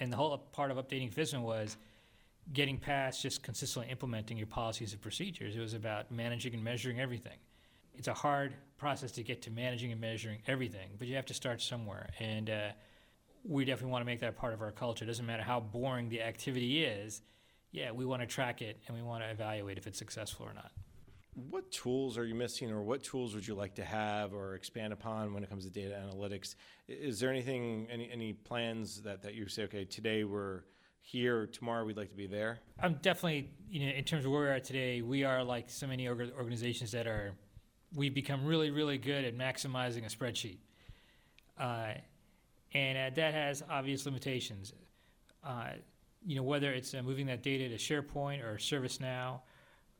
And 0.00 0.12
the 0.12 0.16
whole 0.16 0.36
part 0.36 0.70
of 0.70 0.76
updating 0.76 1.12
FISMA 1.12 1.40
was 1.40 1.76
getting 2.52 2.78
past 2.78 3.22
just 3.22 3.42
consistently 3.42 3.90
implementing 3.90 4.36
your 4.36 4.46
policies 4.46 4.92
and 4.92 5.00
procedures. 5.00 5.56
It 5.56 5.60
was 5.60 5.74
about 5.74 6.10
managing 6.10 6.54
and 6.54 6.62
measuring 6.62 7.00
everything. 7.00 7.38
It's 7.94 8.08
a 8.08 8.14
hard 8.14 8.54
process 8.76 9.12
to 9.12 9.22
get 9.22 9.42
to 9.42 9.50
managing 9.50 9.90
and 9.90 10.00
measuring 10.00 10.40
everything, 10.46 10.90
but 10.98 11.08
you 11.08 11.16
have 11.16 11.26
to 11.26 11.34
start 11.34 11.62
somewhere. 11.62 12.10
And 12.20 12.50
uh, 12.50 12.68
we 13.42 13.64
definitely 13.64 13.92
want 13.92 14.02
to 14.02 14.06
make 14.06 14.20
that 14.20 14.36
part 14.36 14.52
of 14.52 14.60
our 14.60 14.70
culture. 14.70 15.04
It 15.04 15.08
doesn't 15.08 15.24
matter 15.24 15.42
how 15.42 15.60
boring 15.60 16.08
the 16.08 16.22
activity 16.22 16.84
is, 16.84 17.22
yeah, 17.72 17.90
we 17.90 18.04
want 18.04 18.22
to 18.22 18.26
track 18.26 18.62
it 18.62 18.78
and 18.86 18.96
we 18.96 19.02
want 19.02 19.22
to 19.22 19.30
evaluate 19.30 19.78
if 19.78 19.86
it's 19.86 19.98
successful 19.98 20.46
or 20.46 20.54
not. 20.54 20.70
What 21.50 21.70
tools 21.70 22.16
are 22.16 22.24
you 22.24 22.34
missing, 22.34 22.70
or 22.70 22.82
what 22.82 23.02
tools 23.02 23.34
would 23.34 23.46
you 23.46 23.54
like 23.54 23.74
to 23.74 23.84
have 23.84 24.32
or 24.32 24.54
expand 24.54 24.94
upon 24.94 25.34
when 25.34 25.42
it 25.42 25.50
comes 25.50 25.64
to 25.64 25.70
data 25.70 25.94
analytics? 25.94 26.54
Is 26.88 27.20
there 27.20 27.30
anything, 27.30 27.86
any, 27.90 28.10
any 28.10 28.32
plans 28.32 29.02
that, 29.02 29.22
that 29.22 29.34
you 29.34 29.46
say, 29.46 29.64
okay, 29.64 29.84
today 29.84 30.24
we're 30.24 30.62
here, 31.02 31.46
tomorrow 31.46 31.84
we'd 31.84 31.98
like 31.98 32.08
to 32.08 32.16
be 32.16 32.26
there? 32.26 32.60
I'm 32.82 32.94
definitely, 33.02 33.50
you 33.68 33.84
know, 33.84 33.92
in 33.92 34.04
terms 34.04 34.24
of 34.24 34.30
where 34.30 34.40
we 34.40 34.48
are 34.48 34.60
today, 34.60 35.02
we 35.02 35.24
are 35.24 35.44
like 35.44 35.68
so 35.68 35.86
many 35.86 36.08
organizations 36.08 36.90
that 36.92 37.06
are 37.06 37.34
we've 37.94 38.14
become 38.14 38.46
really, 38.46 38.70
really 38.70 38.96
good 38.96 39.24
at 39.24 39.36
maximizing 39.36 40.06
a 40.06 40.08
spreadsheet. 40.08 40.58
Uh, 41.58 41.92
and 42.72 43.12
uh, 43.12 43.14
that 43.14 43.34
has 43.34 43.62
obvious 43.68 44.06
limitations. 44.06 44.72
Uh, 45.44 45.72
you 46.26 46.34
know, 46.34 46.42
whether 46.42 46.72
it's 46.72 46.94
uh, 46.94 47.02
moving 47.02 47.26
that 47.26 47.42
data 47.42 47.68
to 47.68 47.76
SharePoint 47.76 48.42
or 48.42 48.56
ServiceNow, 48.56 49.40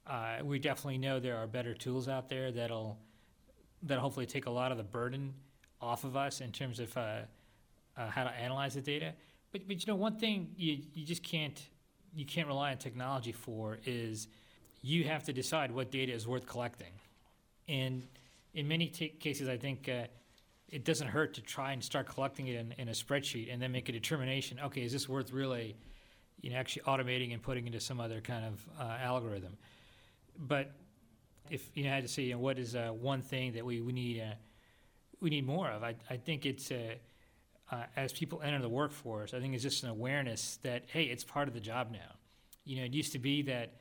uh, 0.07 0.37
we 0.45 0.59
definitely 0.59 0.99
know 0.99 1.19
there 1.21 1.37
are 1.37 1.47
better 1.47 1.75
tools 1.75 2.09
out 2.09 2.29
there 2.29 2.53
that'll 2.53 2.99
that 3.83 3.99
hopefully 3.99 4.27
take 4.27 4.47
a 4.47 4.51
lot 4.51 4.73
of 4.73 4.79
the 4.79 4.85
burden 4.85 5.35
off 5.81 6.05
of 6.05 6.17
us 6.17 6.41
in 6.41 6.51
terms 6.51 6.81
of 6.81 6.97
uh, 6.97 7.21
how 7.97 8.25
to 8.25 8.31
analyze 8.31 8.75
the 8.75 8.81
data. 8.81 9.13
But, 9.53 9.69
but 9.69 9.79
you 9.81 9.93
know, 9.93 9.97
one 9.97 10.17
thing 10.17 10.51
you, 10.57 10.79
you 10.95 11.05
just 11.05 11.23
can't 11.23 11.61
you 12.15 12.25
can't 12.25 12.49
rely 12.49 12.71
on 12.71 12.79
technology 12.79 13.33
for 13.33 13.79
is 13.85 14.29
you 14.83 15.05
have 15.05 15.25
to 15.25 15.33
decide 15.33 15.71
what 15.71 15.91
data 15.91 16.13
is 16.13 16.27
worth 16.27 16.47
collecting. 16.47 16.93
And 17.69 18.07
in 18.55 18.67
many 18.67 18.87
t- 18.87 19.09
cases, 19.09 19.49
I 19.49 19.59
think 19.59 19.89
uh, 19.89 20.05
it 20.71 20.85
doesn't 20.85 21.09
hurt 21.09 21.35
to 21.35 21.43
try 21.43 21.73
and 21.73 21.85
start 21.85 22.07
collecting 22.07 22.47
it 22.47 22.57
in, 22.57 22.75
in, 22.79 22.89
a 22.89 22.93
spreadsheet 22.93 23.53
and 23.53 23.61
then 23.61 23.71
make 23.71 23.89
a 23.89 23.93
determination. 23.93 24.59
Okay, 24.65 24.83
is 24.83 24.93
this 24.93 25.09
worth 25.09 25.31
really, 25.31 25.77
you 26.41 26.51
know, 26.51 26.57
actually 26.57 26.83
automating 26.83 27.35
and 27.35 27.43
putting 27.43 27.67
into 27.67 27.81
some 27.81 28.01
other 28.01 28.21
kind 28.23 28.47
of 28.47 28.67
uh, 28.81 28.97
algorithm? 29.03 29.59
But 30.39 30.73
if 31.51 31.71
you 31.75 31.85
know, 31.85 31.91
had 31.91 32.03
to 32.03 32.09
say, 32.09 32.23
you 32.25 32.33
know, 32.33 32.39
what 32.39 32.59
is 32.59 32.75
uh, 32.75 32.89
one 32.89 33.23
thing 33.23 33.53
that 33.53 33.65
we, 33.65 33.81
we 33.81 33.93
need 33.93 34.21
uh, 34.21 34.35
we 35.21 35.31
need 35.31 35.47
more 35.47 35.69
of? 35.69 35.83
I, 35.83 35.95
I 36.11 36.17
think 36.17 36.47
it's 36.47 36.71
uh, 36.71 36.97
uh, 37.71 37.85
as 37.97 38.13
people 38.13 38.43
enter 38.43 38.61
the 38.61 38.69
workforce, 38.69 39.35
I 39.35 39.41
think 39.41 39.55
it's 39.55 39.63
just 39.63 39.83
an 39.83 39.91
awareness 39.91 40.59
that 40.63 40.85
hey, 40.89 41.05
it's 41.05 41.25
part 41.25 41.49
of 41.49 41.55
the 41.55 41.61
job 41.61 41.91
now. 41.91 42.17
You 42.65 42.79
know, 42.79 42.85
it 42.85 42.95
used 42.95 43.13
to 43.13 43.19
be 43.19 43.43
that 43.43 43.73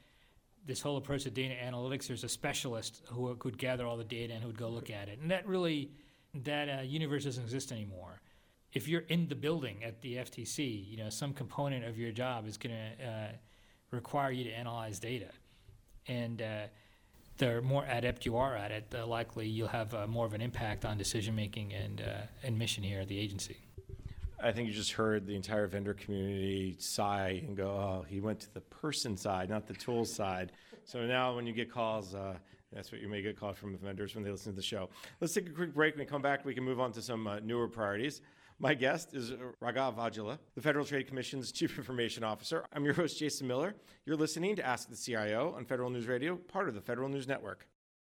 this 0.65 0.81
whole 0.81 0.97
approach 0.97 1.23
to 1.23 1.29
data 1.29 1.53
analytics, 1.63 2.07
there's 2.07 2.23
a 2.23 2.29
specialist 2.29 3.01
who 3.11 3.35
could 3.35 3.57
gather 3.57 3.85
all 3.85 3.97
the 3.97 4.03
data 4.03 4.33
and 4.33 4.41
who 4.41 4.47
would 4.47 4.57
go 4.57 4.69
look 4.69 4.89
at 4.89 5.09
it. 5.09 5.19
And 5.21 5.29
that 5.29 5.47
really, 5.47 5.91
that 6.43 6.79
uh, 6.79 6.81
universe 6.81 7.25
doesn't 7.25 7.43
exist 7.43 7.71
anymore. 7.71 8.21
If 8.73 8.87
you're 8.87 9.01
in 9.07 9.27
the 9.27 9.35
building 9.35 9.83
at 9.83 10.01
the 10.01 10.15
FTC, 10.15 10.89
you 10.89 10.97
know, 10.97 11.09
some 11.09 11.33
component 11.33 11.85
of 11.85 11.97
your 11.97 12.11
job 12.11 12.47
is 12.47 12.57
going 12.57 12.75
to 12.75 13.07
uh, 13.07 13.27
require 13.91 14.31
you 14.31 14.43
to 14.45 14.51
analyze 14.51 14.99
data. 14.99 15.29
And 16.07 16.41
uh, 16.41 16.67
the 17.37 17.61
more 17.61 17.85
adept 17.85 18.25
you 18.25 18.37
are 18.37 18.55
at 18.55 18.71
it, 18.71 18.89
the 18.89 19.05
likely 19.05 19.47
you'll 19.47 19.67
have 19.67 19.93
uh, 19.93 20.07
more 20.07 20.25
of 20.25 20.33
an 20.33 20.41
impact 20.41 20.85
on 20.85 20.97
decision 20.97 21.35
making 21.35 21.73
and, 21.73 22.01
uh, 22.01 22.21
and 22.43 22.57
mission 22.57 22.83
here 22.83 23.01
at 23.01 23.07
the 23.07 23.19
agency. 23.19 23.57
I 24.41 24.51
think 24.51 24.67
you 24.67 24.73
just 24.73 24.91
heard 24.91 25.25
the 25.25 25.35
entire 25.35 25.65
vendor 25.65 25.93
community 25.93 26.75
sigh 26.77 27.41
and 27.47 27.55
go, 27.55 27.69
"Oh, 27.69 28.05
he 28.07 28.19
went 28.19 28.41
to 28.41 28.53
the 28.53 28.61
person 28.61 29.15
side, 29.17 29.49
not 29.49 29.65
the 29.65 29.73
tool 29.73 30.05
side." 30.05 30.51
So 30.83 31.05
now, 31.05 31.35
when 31.35 31.47
you 31.47 31.53
get 31.53 31.71
calls, 31.71 32.13
uh, 32.13 32.35
that's 32.71 32.91
what 32.91 33.01
you 33.01 33.07
may 33.07 33.21
get 33.21 33.39
called 33.39 33.57
from 33.57 33.71
the 33.71 33.77
vendors 33.77 34.13
when 34.13 34.23
they 34.23 34.29
listen 34.29 34.51
to 34.51 34.55
the 34.55 34.61
show. 34.61 34.89
Let's 35.21 35.33
take 35.33 35.47
a 35.47 35.51
quick 35.51 35.73
break. 35.73 35.95
When 35.95 36.01
we 36.01 36.05
come 36.05 36.21
back, 36.21 36.45
we 36.45 36.53
can 36.53 36.63
move 36.63 36.79
on 36.79 36.91
to 36.91 37.01
some 37.01 37.25
uh, 37.25 37.39
newer 37.39 37.67
priorities. 37.67 38.21
My 38.57 38.73
guest 38.73 39.13
is 39.13 39.31
uh, 39.31 39.35
Raghav 39.61 39.97
Vajjhala, 39.97 40.39
the 40.55 40.61
Federal 40.61 40.85
Trade 40.85 41.07
Commission's 41.07 41.51
Chief 41.51 41.77
Information 41.77 42.23
Officer. 42.23 42.65
I'm 42.71 42.85
your 42.85 42.93
host, 42.93 43.19
Jason 43.19 43.47
Miller. 43.47 43.75
You're 44.05 44.15
listening 44.15 44.55
to 44.55 44.65
Ask 44.65 44.89
the 44.89 44.95
CIO 44.95 45.53
on 45.57 45.65
Federal 45.65 45.89
News 45.89 46.07
Radio, 46.07 46.37
part 46.37 46.69
of 46.69 46.73
the 46.73 46.79
Federal 46.79 47.09
News 47.09 47.27
Network. 47.27 47.67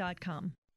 Inc.com 0.00 0.59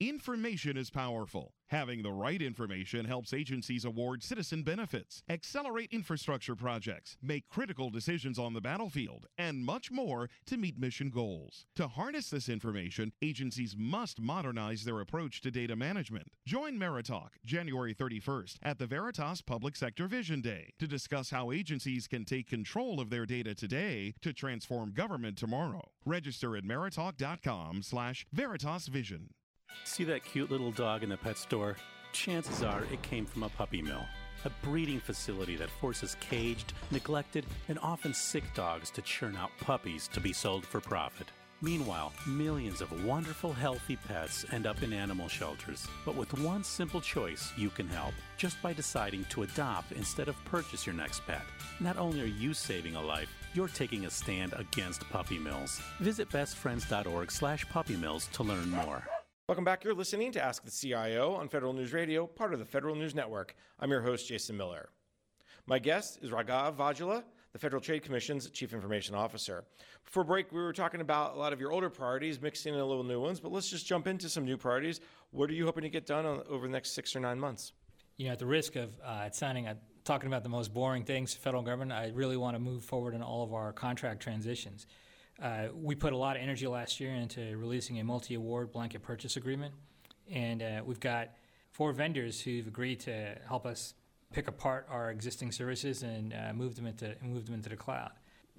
Information 0.00 0.76
is 0.76 0.90
powerful. 0.90 1.54
Having 1.70 2.02
the 2.04 2.12
right 2.12 2.40
information 2.40 3.04
helps 3.04 3.34
agencies 3.34 3.84
award 3.84 4.22
citizen 4.22 4.62
benefits, 4.62 5.24
accelerate 5.28 5.92
infrastructure 5.92 6.54
projects, 6.54 7.16
make 7.20 7.48
critical 7.48 7.90
decisions 7.90 8.38
on 8.38 8.52
the 8.52 8.60
battlefield, 8.60 9.26
and 9.36 9.64
much 9.64 9.90
more 9.90 10.30
to 10.46 10.56
meet 10.56 10.78
mission 10.78 11.10
goals. 11.10 11.66
To 11.74 11.88
harness 11.88 12.30
this 12.30 12.48
information, 12.48 13.12
agencies 13.22 13.74
must 13.76 14.20
modernize 14.20 14.84
their 14.84 15.00
approach 15.00 15.40
to 15.40 15.50
data 15.50 15.74
management. 15.74 16.28
Join 16.46 16.78
Meritalk 16.78 17.32
January 17.44 17.92
31st 17.92 18.58
at 18.62 18.78
the 18.78 18.86
Veritas 18.86 19.42
Public 19.42 19.74
Sector 19.74 20.06
Vision 20.06 20.40
Day 20.40 20.74
to 20.78 20.86
discuss 20.86 21.30
how 21.30 21.50
agencies 21.50 22.06
can 22.06 22.24
take 22.24 22.48
control 22.48 23.00
of 23.00 23.10
their 23.10 23.26
data 23.26 23.52
today 23.52 24.14
to 24.22 24.32
transform 24.32 24.92
government 24.92 25.36
tomorrow. 25.36 25.90
Register 26.06 26.56
at 26.56 26.62
meritalk.com 26.62 27.82
slash 27.82 28.26
Veritas 28.32 28.86
Vision. 28.86 29.30
See 29.88 30.04
that 30.04 30.22
cute 30.22 30.50
little 30.50 30.70
dog 30.70 31.02
in 31.02 31.08
the 31.08 31.16
pet 31.16 31.38
store? 31.38 31.76
Chances 32.12 32.62
are 32.62 32.84
it 32.92 33.02
came 33.02 33.26
from 33.26 33.42
a 33.42 33.48
puppy 33.48 33.82
mill, 33.82 34.04
a 34.44 34.50
breeding 34.62 35.00
facility 35.00 35.56
that 35.56 35.70
forces 35.70 36.16
caged, 36.20 36.72
neglected, 36.90 37.46
and 37.68 37.78
often 37.80 38.14
sick 38.14 38.44
dogs 38.54 38.90
to 38.90 39.02
churn 39.02 39.34
out 39.34 39.50
puppies 39.60 40.06
to 40.08 40.20
be 40.20 40.32
sold 40.32 40.64
for 40.64 40.80
profit. 40.80 41.26
Meanwhile, 41.62 42.12
millions 42.28 42.80
of 42.80 43.04
wonderful, 43.04 43.52
healthy 43.52 43.96
pets 43.96 44.44
end 44.52 44.66
up 44.66 44.84
in 44.84 44.92
animal 44.92 45.26
shelters. 45.26 45.88
But 46.04 46.14
with 46.14 46.38
one 46.38 46.62
simple 46.62 47.00
choice, 47.00 47.52
you 47.56 47.70
can 47.70 47.88
help 47.88 48.14
just 48.36 48.62
by 48.62 48.74
deciding 48.74 49.24
to 49.30 49.42
adopt 49.42 49.90
instead 49.90 50.28
of 50.28 50.44
purchase 50.44 50.86
your 50.86 50.94
next 50.94 51.26
pet. 51.26 51.42
Not 51.80 51.96
only 51.96 52.20
are 52.20 52.26
you 52.26 52.54
saving 52.54 52.94
a 52.94 53.02
life, 53.02 53.30
you're 53.54 53.66
taking 53.66 54.04
a 54.04 54.10
stand 54.10 54.52
against 54.52 55.08
puppy 55.10 55.38
mills. 55.38 55.80
Visit 55.98 56.28
bestfriends.org/slash 56.28 57.68
puppy 57.70 57.96
mills 57.96 58.28
to 58.34 58.44
learn 58.44 58.70
more. 58.70 59.02
Welcome 59.48 59.64
back. 59.64 59.82
You're 59.82 59.94
listening 59.94 60.30
to 60.32 60.44
Ask 60.44 60.62
the 60.62 60.70
CIO 60.70 61.32
on 61.32 61.48
Federal 61.48 61.72
News 61.72 61.94
Radio, 61.94 62.26
part 62.26 62.52
of 62.52 62.58
the 62.58 62.66
Federal 62.66 62.94
News 62.94 63.14
Network. 63.14 63.56
I'm 63.80 63.90
your 63.90 64.02
host, 64.02 64.28
Jason 64.28 64.58
Miller. 64.58 64.90
My 65.64 65.78
guest 65.78 66.18
is 66.20 66.32
Raghav 66.32 66.76
Vajjhala, 66.76 67.22
the 67.54 67.58
Federal 67.58 67.80
Trade 67.80 68.02
Commission's 68.02 68.50
Chief 68.50 68.74
Information 68.74 69.14
Officer. 69.14 69.64
Before 70.04 70.22
break, 70.22 70.52
we 70.52 70.60
were 70.60 70.74
talking 70.74 71.00
about 71.00 71.34
a 71.34 71.38
lot 71.38 71.54
of 71.54 71.60
your 71.60 71.72
older 71.72 71.88
priorities, 71.88 72.42
mixing 72.42 72.74
in 72.74 72.80
a 72.80 72.84
little 72.84 73.04
new 73.04 73.22
ones, 73.22 73.40
but 73.40 73.50
let's 73.50 73.70
just 73.70 73.86
jump 73.86 74.06
into 74.06 74.28
some 74.28 74.44
new 74.44 74.58
priorities. 74.58 75.00
What 75.30 75.48
are 75.48 75.54
you 75.54 75.64
hoping 75.64 75.84
to 75.84 75.88
get 75.88 76.04
done 76.04 76.26
on, 76.26 76.42
over 76.50 76.66
the 76.66 76.72
next 76.72 76.90
six 76.90 77.16
or 77.16 77.20
nine 77.20 77.40
months? 77.40 77.72
You 78.18 78.26
know, 78.26 78.32
at 78.32 78.38
the 78.38 78.44
risk 78.44 78.76
of 78.76 79.00
uh, 79.02 79.30
sounding, 79.30 79.66
uh, 79.66 79.76
talking 80.04 80.26
about 80.26 80.42
the 80.42 80.50
most 80.50 80.74
boring 80.74 81.04
things, 81.04 81.32
federal 81.32 81.62
government, 81.62 81.92
I 81.92 82.12
really 82.14 82.36
want 82.36 82.54
to 82.54 82.60
move 82.60 82.84
forward 82.84 83.14
in 83.14 83.22
all 83.22 83.44
of 83.44 83.54
our 83.54 83.72
contract 83.72 84.20
transitions. 84.20 84.86
Uh, 85.40 85.68
we 85.72 85.94
put 85.94 86.12
a 86.12 86.16
lot 86.16 86.36
of 86.36 86.42
energy 86.42 86.66
last 86.66 86.98
year 86.98 87.14
into 87.14 87.56
releasing 87.56 88.00
a 88.00 88.04
multi-award 88.04 88.72
blanket 88.72 89.02
purchase 89.02 89.36
agreement, 89.36 89.72
and 90.30 90.62
uh, 90.62 90.82
we've 90.84 91.00
got 91.00 91.30
four 91.70 91.92
vendors 91.92 92.40
who've 92.40 92.66
agreed 92.66 92.98
to 93.00 93.36
help 93.46 93.64
us 93.64 93.94
pick 94.32 94.48
apart 94.48 94.86
our 94.90 95.10
existing 95.10 95.52
services 95.52 96.02
and 96.02 96.34
uh, 96.34 96.52
move 96.52 96.74
them 96.74 96.86
into 96.86 97.14
move 97.22 97.46
them 97.46 97.54
into 97.54 97.68
the 97.68 97.76
cloud. 97.76 98.10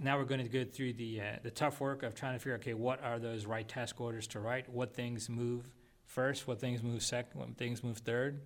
Now 0.01 0.17
we're 0.17 0.23
going 0.23 0.41
to 0.41 0.49
go 0.49 0.63
through 0.63 0.93
the 0.93 1.19
uh, 1.19 1.23
the 1.43 1.51
tough 1.51 1.81
work 1.81 2.03
of 2.03 2.15
trying 2.15 2.33
to 2.33 2.39
figure 2.39 2.53
out 2.53 2.61
okay 2.61 2.73
what 2.73 3.03
are 3.03 3.19
those 3.19 3.45
right 3.45 3.67
task 3.67 3.99
orders 3.99 4.27
to 4.27 4.39
write, 4.39 4.69
what 4.69 4.93
things 4.95 5.29
move 5.29 5.69
first, 6.05 6.47
what 6.47 6.59
things 6.59 6.81
move 6.81 7.03
second, 7.03 7.39
what 7.39 7.57
things 7.57 7.83
move 7.83 7.97
third. 7.97 8.41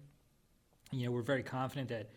You 0.91 1.06
know, 1.06 1.12
we're 1.12 1.22
very 1.22 1.43
confident 1.43 1.89
that 1.89 2.10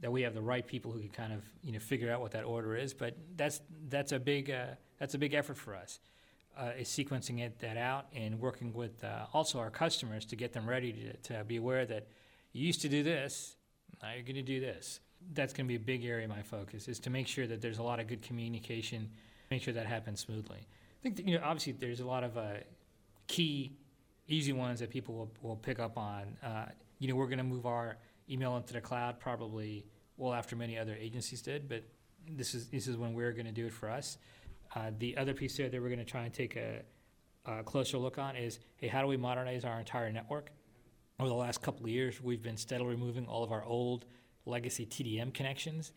that 0.00 0.12
we 0.12 0.22
have 0.22 0.34
the 0.34 0.42
right 0.42 0.66
people 0.66 0.92
who 0.92 1.00
can 1.00 1.08
kind 1.08 1.32
of 1.32 1.42
you 1.62 1.72
know 1.72 1.78
figure 1.78 2.12
out 2.12 2.20
what 2.20 2.32
that 2.32 2.44
order 2.44 2.76
is. 2.76 2.92
But 2.92 3.16
that's 3.36 3.62
that's 3.88 4.12
a 4.12 4.18
big 4.18 4.50
uh, 4.50 4.74
that's 4.98 5.14
a 5.14 5.18
big 5.18 5.34
effort 5.34 5.56
for 5.56 5.74
us. 5.74 6.00
Uh, 6.58 6.70
is 6.78 6.88
sequencing 6.88 7.40
it 7.40 7.58
that 7.58 7.76
out 7.76 8.06
and 8.14 8.40
working 8.40 8.72
with 8.72 9.04
uh, 9.04 9.26
also 9.34 9.58
our 9.58 9.68
customers 9.68 10.24
to 10.24 10.36
get 10.36 10.54
them 10.54 10.66
ready 10.66 10.90
to, 10.90 11.34
to 11.34 11.44
be 11.44 11.56
aware 11.56 11.84
that 11.84 12.06
you 12.52 12.66
used 12.66 12.80
to 12.80 12.88
do 12.88 13.02
this, 13.02 13.56
now 14.02 14.12
you're 14.14 14.22
going 14.22 14.36
to 14.36 14.42
do 14.42 14.58
this. 14.58 15.00
That's 15.34 15.52
going 15.52 15.66
to 15.66 15.68
be 15.68 15.76
a 15.76 15.78
big 15.78 16.06
area 16.06 16.24
of 16.24 16.30
my 16.30 16.40
focus 16.40 16.88
is 16.88 16.98
to 17.00 17.10
make 17.10 17.26
sure 17.26 17.46
that 17.46 17.60
there's 17.60 17.76
a 17.76 17.82
lot 17.82 18.00
of 18.00 18.06
good 18.06 18.22
communication, 18.22 19.10
make 19.50 19.62
sure 19.62 19.74
that 19.74 19.84
happens 19.84 20.20
smoothly. 20.20 20.60
I 20.60 21.02
think 21.02 21.16
that, 21.16 21.26
you 21.28 21.38
know 21.38 21.44
obviously 21.44 21.72
there's 21.72 22.00
a 22.00 22.06
lot 22.06 22.24
of 22.24 22.38
uh, 22.38 22.54
key, 23.26 23.76
easy 24.26 24.54
ones 24.54 24.80
that 24.80 24.88
people 24.88 25.14
will, 25.14 25.32
will 25.42 25.56
pick 25.56 25.78
up 25.78 25.98
on. 25.98 26.38
Uh, 26.42 26.66
you 26.98 27.08
know 27.08 27.16
we're 27.16 27.26
going 27.26 27.36
to 27.36 27.44
move 27.44 27.66
our 27.66 27.98
email 28.30 28.56
into 28.56 28.72
the 28.72 28.80
cloud 28.80 29.20
probably 29.20 29.84
well 30.16 30.32
after 30.32 30.56
many 30.56 30.78
other 30.78 30.96
agencies 30.98 31.42
did, 31.42 31.68
but 31.68 31.82
this 32.28 32.54
is 32.54 32.68
this 32.68 32.88
is 32.88 32.96
when 32.96 33.14
we're 33.14 33.32
going 33.32 33.46
to 33.46 33.52
do 33.52 33.66
it 33.66 33.72
for 33.72 33.90
us. 33.90 34.18
Uh, 34.76 34.90
the 34.98 35.16
other 35.16 35.32
piece 35.32 35.56
there 35.56 35.70
that 35.70 35.80
we're 35.80 35.88
going 35.88 35.98
to 35.98 36.04
try 36.04 36.24
and 36.24 36.34
take 36.34 36.54
a, 36.54 36.82
a, 37.46 37.62
closer 37.62 37.96
look 37.96 38.18
on 38.18 38.36
is, 38.36 38.58
hey, 38.76 38.88
how 38.88 39.00
do 39.00 39.06
we 39.06 39.16
modernize 39.16 39.64
our 39.64 39.78
entire 39.78 40.12
network? 40.12 40.50
Over 41.18 41.30
the 41.30 41.34
last 41.34 41.62
couple 41.62 41.84
of 41.84 41.90
years, 41.90 42.20
we've 42.20 42.42
been 42.42 42.58
steadily 42.58 42.90
removing 42.90 43.26
all 43.26 43.42
of 43.42 43.52
our 43.52 43.64
old 43.64 44.04
legacy 44.44 44.84
TDM 44.84 45.32
connections 45.32 45.92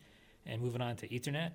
and 0.46 0.62
moving 0.62 0.80
on 0.80 0.96
to 0.96 1.08
Ethernet. 1.08 1.50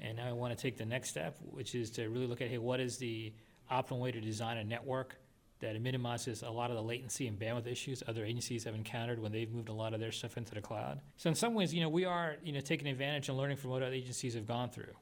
And 0.00 0.16
now 0.16 0.28
I 0.28 0.32
want 0.32 0.56
to 0.56 0.60
take 0.60 0.76
the 0.76 0.84
next 0.84 1.10
step, 1.10 1.36
which 1.42 1.76
is 1.76 1.90
to 1.92 2.08
really 2.08 2.26
look 2.26 2.40
at, 2.40 2.48
hey, 2.48 2.58
what 2.58 2.80
is 2.80 2.98
the 2.98 3.32
optimal 3.70 4.00
way 4.00 4.10
to 4.10 4.20
design 4.20 4.56
a 4.56 4.64
network 4.64 5.16
that 5.60 5.80
minimizes 5.80 6.42
a 6.42 6.50
lot 6.50 6.70
of 6.70 6.76
the 6.76 6.82
latency 6.82 7.28
and 7.28 7.38
bandwidth 7.38 7.68
issues 7.68 8.02
other 8.08 8.24
agencies 8.24 8.64
have 8.64 8.74
encountered 8.74 9.20
when 9.20 9.30
they've 9.30 9.52
moved 9.52 9.68
a 9.68 9.72
lot 9.72 9.94
of 9.94 10.00
their 10.00 10.10
stuff 10.10 10.36
into 10.36 10.56
the 10.56 10.60
cloud. 10.60 11.00
So 11.18 11.28
in 11.28 11.36
some 11.36 11.54
ways, 11.54 11.72
you 11.72 11.82
know, 11.82 11.88
we 11.88 12.04
are, 12.04 12.34
you 12.42 12.52
know, 12.52 12.60
taking 12.60 12.88
advantage 12.88 13.28
and 13.28 13.38
learning 13.38 13.58
from 13.58 13.70
what 13.70 13.82
other 13.84 13.92
agencies 13.92 14.34
have 14.34 14.48
gone 14.48 14.70
through. 14.70 14.92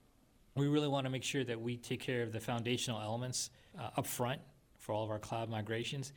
We 0.54 0.68
really 0.68 0.88
want 0.88 1.06
to 1.06 1.10
make 1.10 1.24
sure 1.24 1.44
that 1.44 1.60
we 1.60 1.76
take 1.76 2.00
care 2.00 2.22
of 2.22 2.32
the 2.32 2.40
foundational 2.40 3.00
elements 3.00 3.50
uh, 3.78 3.90
up 3.96 4.06
front 4.06 4.40
for 4.78 4.92
all 4.92 5.04
of 5.04 5.10
our 5.10 5.18
cloud 5.18 5.48
migrations, 5.48 6.12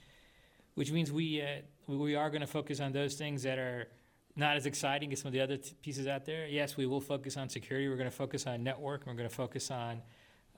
which 0.74 0.92
means 0.92 1.12
we, 1.12 1.42
uh, 1.42 1.46
we 1.88 2.16
are 2.16 2.30
going 2.30 2.42
to 2.42 2.48
focus 2.48 2.80
on 2.80 2.92
those 2.92 3.16
things 3.16 3.44
that 3.44 3.58
are 3.58 3.88
not 4.36 4.58
as 4.58 4.66
exciting 4.66 5.14
as 5.14 5.20
some 5.22 5.28
of 5.28 5.34
the 5.34 5.40
other 5.40 5.58
t- 5.58 5.74
pieces 5.82 6.08
out 6.08 6.26
there. 6.26 6.48
Yes, 6.48 6.76
we 6.76 6.86
will 6.86 7.00
focus 7.00 7.38
on 7.38 7.48
security. 7.48 7.88
We're 7.88 7.96
going 7.96 8.10
to 8.10 8.16
focus 8.16 8.46
on 8.46 8.64
network. 8.64 9.06
We're 9.06 9.14
going 9.14 9.30
to 9.30 9.36
focus 9.36 9.72
on 9.72 10.02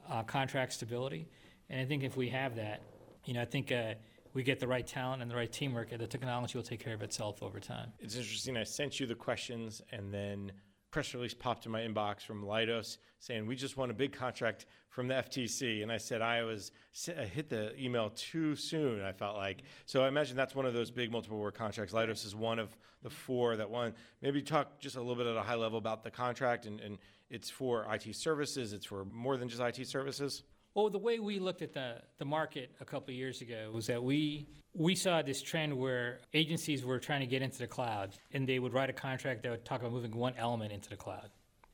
uh, 0.10 0.24
contract 0.24 0.74
stability. 0.74 1.28
And 1.70 1.80
I 1.80 1.86
think 1.86 2.04
if 2.04 2.18
we 2.18 2.30
have 2.30 2.56
that, 2.56 2.82
you 3.26 3.34
know, 3.34 3.42
I 3.42 3.46
think 3.46 3.72
uh, 3.72 3.94
we 4.34 4.42
get 4.42 4.60
the 4.60 4.68
right 4.68 4.88
talent 4.88 5.22
and 5.22 5.30
the 5.30 5.36
right 5.36 5.52
teamwork, 5.52 5.92
and 5.92 6.00
the 6.00 6.08
technology 6.08 6.58
will 6.58 6.64
take 6.64 6.80
care 6.80 6.94
of 6.94 7.04
itself 7.04 7.44
over 7.44 7.60
time. 7.60 7.92
It's 8.00 8.16
interesting. 8.16 8.58
I 8.58 8.64
sent 8.64 9.00
you 9.00 9.06
the 9.06 9.16
questions, 9.16 9.82
and 9.92 10.14
then 10.14 10.52
press 10.98 11.14
release 11.14 11.36
popped 11.36 11.68
in 11.68 11.72
my 11.72 11.82
inbox 11.82 12.22
from 12.22 12.44
Leidos 12.44 12.98
saying 13.20 13.46
we 13.46 13.56
just 13.56 13.78
won 13.78 13.92
a 13.92 13.94
big 13.94 14.12
contract 14.12 14.66
from 14.90 15.08
the 15.08 15.14
FTC, 15.14 15.84
and 15.84 15.92
I 15.92 15.98
said 15.98 16.24
I 16.24 16.42
was 16.42 16.72
I 17.16 17.22
hit 17.22 17.52
the 17.52 17.80
email 17.80 18.10
too 18.16 18.56
soon. 18.56 19.04
I 19.04 19.12
felt 19.12 19.38
like 19.38 19.62
so. 19.86 20.02
I 20.02 20.08
imagine 20.08 20.36
that's 20.36 20.56
one 20.56 20.66
of 20.66 20.74
those 20.74 20.90
big 20.90 21.12
multiple 21.12 21.38
award 21.38 21.54
contracts. 21.54 21.94
Leidos 21.94 22.26
is 22.26 22.36
one 22.36 22.58
of 22.58 22.76
the 23.04 23.12
four 23.12 23.56
that 23.58 23.70
won. 23.70 23.94
Maybe 24.24 24.42
talk 24.42 24.80
just 24.80 24.96
a 24.96 25.00
little 25.00 25.16
bit 25.16 25.28
at 25.28 25.38
a 25.38 25.44
high 25.44 25.54
level 25.54 25.78
about 25.78 26.04
the 26.04 26.10
contract, 26.10 26.66
and, 26.66 26.80
and 26.80 26.98
it's 27.30 27.48
for 27.48 27.86
IT 27.94 28.16
services. 28.16 28.74
It's 28.74 28.88
for 28.88 29.06
more 29.06 29.38
than 29.38 29.50
just 29.50 29.62
IT 29.62 29.88
services. 29.88 30.42
Well, 30.78 30.92
the 30.92 31.00
way 31.00 31.18
we 31.18 31.40
looked 31.40 31.64
at 31.64 31.74
the, 31.74 31.96
the 32.20 32.26
market 32.26 32.70
a 32.80 32.86
couple 32.86 33.12
years 33.12 33.42
ago 33.42 33.72
was 33.74 33.88
that 33.88 34.04
we 34.04 34.46
we 34.76 34.94
saw 34.94 35.24
this 35.24 35.42
trend 35.42 35.76
where 35.76 36.20
agencies 36.36 36.86
were 36.86 37.00
trying 37.00 37.22
to 37.22 37.26
get 37.26 37.42
into 37.42 37.58
the 37.58 37.66
cloud, 37.66 38.12
and 38.32 38.48
they 38.48 38.60
would 38.60 38.76
write 38.76 38.92
a 38.92 38.94
contract 38.94 39.42
that 39.42 39.50
would 39.50 39.66
talk 39.66 39.80
about 39.80 39.92
moving 39.92 40.16
one 40.16 40.36
element 40.38 40.72
into 40.72 40.88
the 40.88 40.96
cloud, 40.96 41.32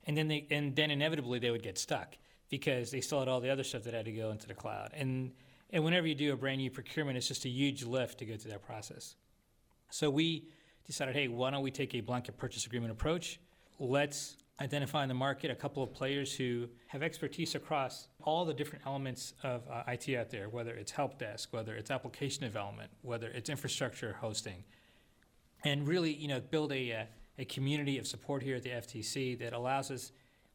and 0.08 0.16
then 0.16 0.30
they 0.30 0.48
and 0.52 0.74
then 0.74 0.89
inevitably 0.89 1.38
they 1.38 1.52
would 1.52 1.63
get 1.63 1.78
stuck 1.78 2.16
because 2.50 2.92
they 2.92 3.02
still 3.02 3.20
had 3.20 3.28
all 3.28 3.42
the 3.42 3.50
other 3.50 3.66
stuff 3.66 3.84
that 3.84 3.94
had 3.94 4.06
to 4.06 4.13
go 4.13 4.32
into 4.32 4.48
the 4.48 4.54
cloud. 4.54 4.92
And 4.94 5.34
and 5.72 5.84
whenever 5.84 6.08
you 6.08 6.16
do 6.16 6.32
a 6.32 6.38
brand 6.38 6.60
new 6.60 6.72
procurement, 6.72 7.18
it's 7.18 7.28
just 7.28 7.44
a 7.44 7.50
huge 7.50 7.84
lift 7.84 8.20
to 8.20 8.26
go 8.26 8.38
through 8.38 8.52
that 8.52 8.63
process. 8.66 9.18
So 9.89 10.10
we 10.10 10.48
decided, 10.86 11.13
hey, 11.13 11.28
why 11.28 11.52
don't 11.52 11.62
we 11.62 11.72
take 11.72 11.94
a 11.94 12.00
blanket 12.00 12.38
purchase 12.38 12.66
agreement 12.66 12.94
approach? 12.94 13.42
Let's 13.80 14.38
identify 14.62 15.02
in 15.04 15.10
the 15.10 15.16
market 15.16 15.50
a 15.50 15.56
couple 15.56 15.82
of 15.82 15.94
players 15.94 16.36
who 16.36 16.68
have 16.88 17.02
expertise 17.02 17.56
across 17.56 18.08
all 18.24 18.46
the 18.46 18.54
different 18.54 18.86
elements 18.86 19.34
of 19.44 19.63
uh, 19.70 19.84
IT 19.88 20.16
out 20.16 20.30
there, 20.30 20.48
whether 20.48 20.74
it's 20.74 20.92
help 20.92 21.18
desk, 21.18 21.50
whether 21.52 21.76
it's 21.76 21.89
application 21.89 22.44
development, 22.44 22.92
whether 23.02 23.28
it's 23.30 23.50
infrastructure 23.50 24.18
hosting, 24.22 24.63
and 25.63 25.88
really, 25.88 26.13
you 26.13 26.28
know, 26.28 26.39
build 26.39 26.72
a, 26.72 26.92
a, 26.92 27.00
uh, 27.00 27.06
a 27.39 27.46
community 27.46 27.98
of 27.98 28.06
support 28.06 28.44
here 28.44 28.56
at 28.56 28.63
the 28.63 28.70
FTC 28.70 29.39
that 29.39 29.54
allows 29.54 29.89
us, 29.89 30.12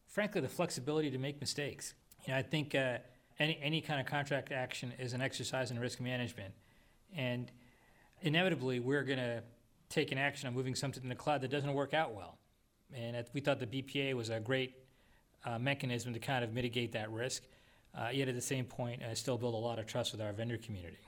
frankly, 0.07 0.41
the 0.41 0.49
flexibility 0.49 1.11
to 1.11 1.19
make 1.19 1.41
mistakes. 1.41 1.95
You 2.25 2.33
know, 2.33 2.39
I 2.39 2.43
think 2.43 2.75
uh, 2.75 2.99
any 3.41 3.59
any 3.61 3.81
kind 3.81 4.01
of 4.01 4.07
contract 4.07 4.53
action 4.53 4.93
is 4.99 5.13
an 5.13 5.21
exercise 5.21 5.73
in 5.73 5.79
risk 5.81 6.01
management, 6.01 6.55
and 7.17 7.51
inevitably 8.23 8.79
we're 8.79 9.03
going 9.03 9.19
to 9.19 9.43
take 9.89 10.13
an 10.13 10.19
action 10.19 10.47
on 10.47 10.55
moving 10.55 10.75
something 10.75 11.03
to 11.03 11.09
the 11.09 11.15
cloud 11.15 11.41
that 11.41 11.51
doesn't 11.51 11.73
work 11.73 11.95
out 11.95 12.15
well. 12.15 12.38
And 12.95 13.25
we 13.33 13.41
thought 13.41 13.61
the 13.61 13.67
BPA 13.67 14.15
was 14.15 14.31
a 14.31 14.41
great 14.41 14.75
uh, 15.45 15.59
mechanism 15.59 16.13
to 16.15 16.19
kind 16.19 16.45
of 16.45 16.53
mitigate 16.53 16.93
that 16.93 17.11
risk, 17.11 17.43
uh, 17.97 18.09
yet 18.13 18.29
at 18.29 18.35
the 18.35 18.41
same 18.41 18.65
point, 18.65 19.03
uh, 19.03 19.15
still 19.15 19.39
build 19.39 19.55
a 19.55 19.59
lot 19.59 19.79
of 19.79 19.87
trust 19.87 20.13
with 20.13 20.21
our 20.21 20.33
vendor 20.33 20.57
community. 20.57 20.99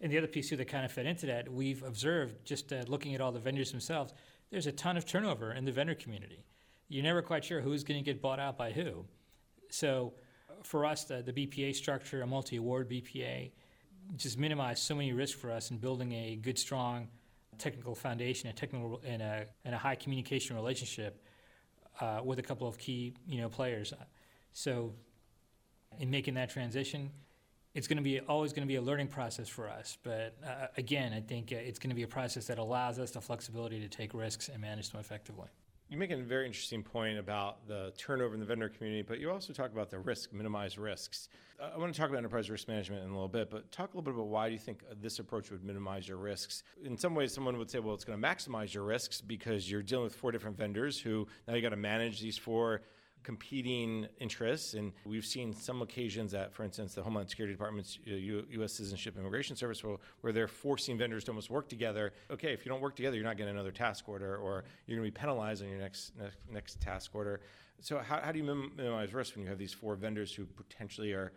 And 0.00 0.12
the 0.12 0.18
other 0.18 0.26
piece 0.26 0.48
too 0.48 0.56
that 0.56 0.68
kind 0.68 0.84
of 0.84 0.92
fed 0.92 1.06
into 1.06 1.26
that, 1.26 1.50
we've 1.50 1.82
observed 1.82 2.44
just 2.44 2.72
uh, 2.72 2.82
looking 2.88 3.14
at 3.14 3.20
all 3.20 3.32
the 3.32 3.38
vendors 3.38 3.70
themselves, 3.70 4.12
there's 4.50 4.66
a 4.66 4.72
ton 4.72 4.96
of 4.96 5.06
turnover 5.06 5.52
in 5.52 5.64
the 5.64 5.72
vendor 5.72 5.94
community. 5.94 6.44
You're 6.88 7.04
never 7.04 7.22
quite 7.22 7.44
sure 7.44 7.60
who's 7.60 7.84
going 7.84 8.02
to 8.02 8.04
get 8.04 8.20
bought 8.20 8.38
out 8.38 8.58
by 8.58 8.72
who. 8.72 9.06
So 9.70 10.12
for 10.62 10.84
us, 10.84 11.04
the, 11.04 11.22
the 11.22 11.32
BPA 11.32 11.74
structure, 11.74 12.20
a 12.22 12.26
multi-award 12.26 12.90
BPA, 12.90 13.52
just 14.16 14.38
minimized 14.38 14.82
so 14.82 14.94
many 14.94 15.12
risks 15.12 15.40
for 15.40 15.50
us 15.50 15.70
in 15.70 15.78
building 15.78 16.12
a 16.12 16.36
good, 16.36 16.58
strong 16.58 17.08
technical 17.58 17.94
foundation, 17.94 18.48
a 18.48 18.52
technical 18.52 19.00
and 19.04 19.22
a, 19.22 19.46
and 19.64 19.74
a 19.74 19.78
high 19.78 19.94
communication 19.94 20.56
relationship 20.56 21.24
uh, 22.00 22.20
with 22.24 22.38
a 22.38 22.42
couple 22.42 22.66
of 22.66 22.78
key 22.78 23.14
you 23.26 23.40
know 23.40 23.48
players. 23.48 23.92
So 24.52 24.92
in 25.98 26.10
making 26.10 26.34
that 26.34 26.50
transition, 26.50 27.10
it's 27.74 27.86
going 27.86 27.96
to 27.96 28.02
be 28.02 28.20
always 28.20 28.52
going 28.52 28.66
to 28.66 28.68
be 28.68 28.76
a 28.76 28.82
learning 28.82 29.08
process 29.08 29.48
for 29.48 29.68
us. 29.68 29.96
But 30.02 30.36
uh, 30.44 30.66
again, 30.76 31.12
I 31.12 31.20
think 31.20 31.52
uh, 31.52 31.56
it's 31.56 31.78
going 31.78 31.90
to 31.90 31.96
be 31.96 32.02
a 32.02 32.08
process 32.08 32.46
that 32.46 32.58
allows 32.58 32.98
us 32.98 33.12
the 33.12 33.20
flexibility 33.20 33.80
to 33.80 33.88
take 33.88 34.14
risks 34.14 34.48
and 34.48 34.60
manage 34.60 34.90
them 34.90 35.00
effectively. 35.00 35.48
You 35.92 35.98
make 35.98 36.10
a 36.10 36.16
very 36.16 36.46
interesting 36.46 36.82
point 36.82 37.18
about 37.18 37.68
the 37.68 37.92
turnover 37.98 38.32
in 38.32 38.40
the 38.40 38.46
vendor 38.46 38.70
community, 38.70 39.02
but 39.02 39.20
you 39.20 39.30
also 39.30 39.52
talk 39.52 39.72
about 39.72 39.90
the 39.90 39.98
risk, 39.98 40.32
minimize 40.32 40.78
risks. 40.78 41.28
I 41.60 41.76
want 41.76 41.92
to 41.92 42.00
talk 42.00 42.08
about 42.08 42.16
enterprise 42.16 42.48
risk 42.48 42.66
management 42.66 43.04
in 43.04 43.10
a 43.10 43.12
little 43.12 43.28
bit, 43.28 43.50
but 43.50 43.70
talk 43.70 43.92
a 43.92 43.98
little 43.98 44.10
bit 44.10 44.14
about 44.14 44.28
why 44.28 44.46
do 44.46 44.54
you 44.54 44.58
think 44.58 44.80
this 45.02 45.18
approach 45.18 45.50
would 45.50 45.62
minimize 45.62 46.08
your 46.08 46.16
risks? 46.16 46.62
In 46.82 46.96
some 46.96 47.14
ways, 47.14 47.34
someone 47.34 47.58
would 47.58 47.70
say, 47.70 47.78
well, 47.78 47.94
it's 47.94 48.06
going 48.06 48.18
to 48.18 48.26
maximize 48.26 48.72
your 48.72 48.84
risks 48.84 49.20
because 49.20 49.70
you're 49.70 49.82
dealing 49.82 50.04
with 50.04 50.14
four 50.14 50.32
different 50.32 50.56
vendors 50.56 50.98
who 50.98 51.28
now 51.46 51.52
you 51.52 51.60
got 51.60 51.68
to 51.68 51.76
manage 51.76 52.22
these 52.22 52.38
four 52.38 52.80
competing 53.22 54.06
interests. 54.20 54.74
And 54.74 54.92
we've 55.04 55.24
seen 55.24 55.52
some 55.52 55.82
occasions 55.82 56.32
that, 56.32 56.52
for 56.52 56.64
instance, 56.64 56.94
the 56.94 57.02
Homeland 57.02 57.30
Security 57.30 57.54
Department's 57.54 57.98
uh, 58.06 58.14
U- 58.14 58.46
U.S. 58.52 58.72
Citizenship 58.74 59.16
Immigration 59.18 59.56
Service, 59.56 59.82
will, 59.82 60.00
where 60.20 60.32
they're 60.32 60.48
forcing 60.48 60.98
vendors 60.98 61.24
to 61.24 61.30
almost 61.30 61.50
work 61.50 61.68
together. 61.68 62.12
Okay, 62.30 62.52
if 62.52 62.64
you 62.64 62.70
don't 62.70 62.80
work 62.80 62.96
together, 62.96 63.16
you're 63.16 63.24
not 63.24 63.36
getting 63.36 63.54
another 63.54 63.72
task 63.72 64.08
order, 64.08 64.36
or 64.36 64.64
you're 64.86 64.98
going 64.98 65.08
to 65.08 65.12
be 65.12 65.20
penalized 65.20 65.62
on 65.62 65.68
your 65.68 65.78
next, 65.78 66.12
next, 66.18 66.36
next 66.50 66.80
task 66.80 67.14
order. 67.14 67.40
So, 67.80 67.98
how, 67.98 68.20
how 68.20 68.32
do 68.32 68.38
you 68.38 68.44
minimize 68.44 69.12
risk 69.12 69.34
when 69.34 69.42
you 69.42 69.50
have 69.50 69.58
these 69.58 69.72
four 69.72 69.96
vendors 69.96 70.32
who 70.32 70.46
potentially 70.46 71.12
are 71.12 71.32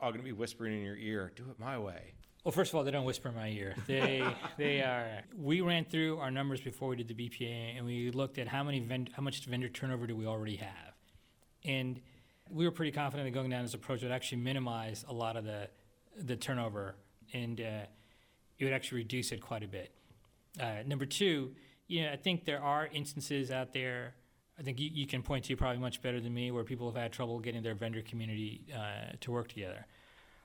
all 0.00 0.10
going 0.10 0.20
to 0.20 0.24
be 0.24 0.32
whispering 0.32 0.76
in 0.76 0.84
your 0.84 0.96
ear, 0.96 1.32
do 1.34 1.44
it 1.50 1.58
my 1.58 1.78
way? 1.78 2.14
Well, 2.44 2.52
first 2.52 2.72
of 2.72 2.76
all, 2.76 2.84
they 2.84 2.90
don't 2.90 3.04
whisper 3.04 3.28
in 3.28 3.34
my 3.34 3.48
ear. 3.48 3.74
They 3.86 4.24
they 4.56 4.80
are. 4.80 5.22
We 5.36 5.60
ran 5.60 5.84
through 5.84 6.18
our 6.18 6.30
numbers 6.30 6.60
before 6.60 6.88
we 6.88 6.96
did 6.96 7.08
the 7.08 7.14
BPA, 7.14 7.76
and 7.76 7.84
we 7.84 8.10
looked 8.10 8.38
at 8.38 8.48
how 8.48 8.62
many 8.62 8.80
vend- 8.80 9.10
how 9.14 9.22
much 9.22 9.44
vendor 9.44 9.68
turnover 9.68 10.06
do 10.06 10.16
we 10.16 10.26
already 10.26 10.56
have. 10.56 10.94
And 11.64 12.00
we 12.50 12.64
were 12.64 12.70
pretty 12.70 12.92
confident 12.92 13.26
that 13.26 13.38
going 13.38 13.50
down 13.50 13.62
this 13.62 13.74
approach 13.74 14.02
would 14.02 14.12
actually 14.12 14.38
minimize 14.38 15.04
a 15.08 15.12
lot 15.12 15.36
of 15.36 15.44
the, 15.44 15.68
the 16.16 16.36
turnover 16.36 16.96
and 17.32 17.60
uh, 17.60 17.86
it 18.58 18.64
would 18.64 18.72
actually 18.72 18.98
reduce 18.98 19.32
it 19.32 19.40
quite 19.40 19.62
a 19.62 19.68
bit. 19.68 19.92
Uh, 20.60 20.76
number 20.86 21.06
two, 21.06 21.52
you 21.86 22.02
know, 22.02 22.12
I 22.12 22.16
think 22.16 22.44
there 22.44 22.62
are 22.62 22.86
instances 22.86 23.50
out 23.50 23.72
there. 23.72 24.14
I 24.58 24.62
think 24.62 24.80
you, 24.80 24.90
you, 24.92 25.06
can 25.06 25.22
point 25.22 25.44
to 25.44 25.56
probably 25.56 25.78
much 25.78 26.02
better 26.02 26.20
than 26.20 26.34
me 26.34 26.50
where 26.50 26.64
people 26.64 26.90
have 26.90 27.00
had 27.00 27.12
trouble 27.12 27.38
getting 27.38 27.62
their 27.62 27.74
vendor 27.74 28.02
community 28.02 28.66
uh, 28.74 29.12
to 29.20 29.30
work 29.30 29.48
together. 29.48 29.86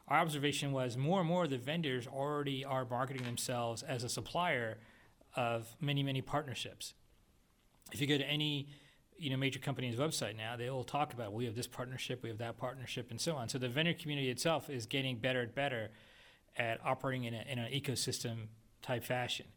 Our 0.07 0.19
observation 0.19 0.71
was 0.71 0.97
more 0.97 1.19
and 1.19 1.27
more 1.27 1.47
the 1.47 1.57
vendors 1.57 2.07
already 2.07 2.63
are 2.63 2.85
marketing 2.85 3.23
themselves 3.23 3.81
as 3.81 4.03
a 4.03 4.09
supplier 4.09 4.77
of 5.35 5.75
many, 5.81 6.03
many 6.03 6.21
partnerships. 6.21 6.93
If 7.91 8.01
you 8.01 8.07
go 8.07 8.17
to 8.17 8.25
any 8.25 8.67
you 9.17 9.29
know 9.29 9.37
major 9.37 9.59
companies' 9.59 9.95
website 9.95 10.35
now, 10.35 10.55
they 10.55 10.69
all 10.69 10.83
talk 10.83 11.13
about 11.13 11.33
we 11.33 11.45
have 11.45 11.55
this 11.55 11.67
partnership, 11.67 12.23
we 12.23 12.29
have 12.29 12.39
that 12.39 12.57
partnership, 12.57 13.11
and 13.11 13.19
so 13.19 13.35
on. 13.35 13.49
So 13.49 13.57
the 13.57 13.69
vendor 13.69 13.93
community 13.93 14.29
itself 14.29 14.69
is 14.69 14.85
getting 14.85 15.17
better 15.17 15.41
and 15.41 15.53
better 15.53 15.91
at 16.57 16.79
operating 16.85 17.25
in, 17.25 17.33
a, 17.33 17.43
in 17.49 17.59
an 17.59 17.71
ecosystem 17.71 18.47
type 18.81 19.03
fashion. 19.03 19.47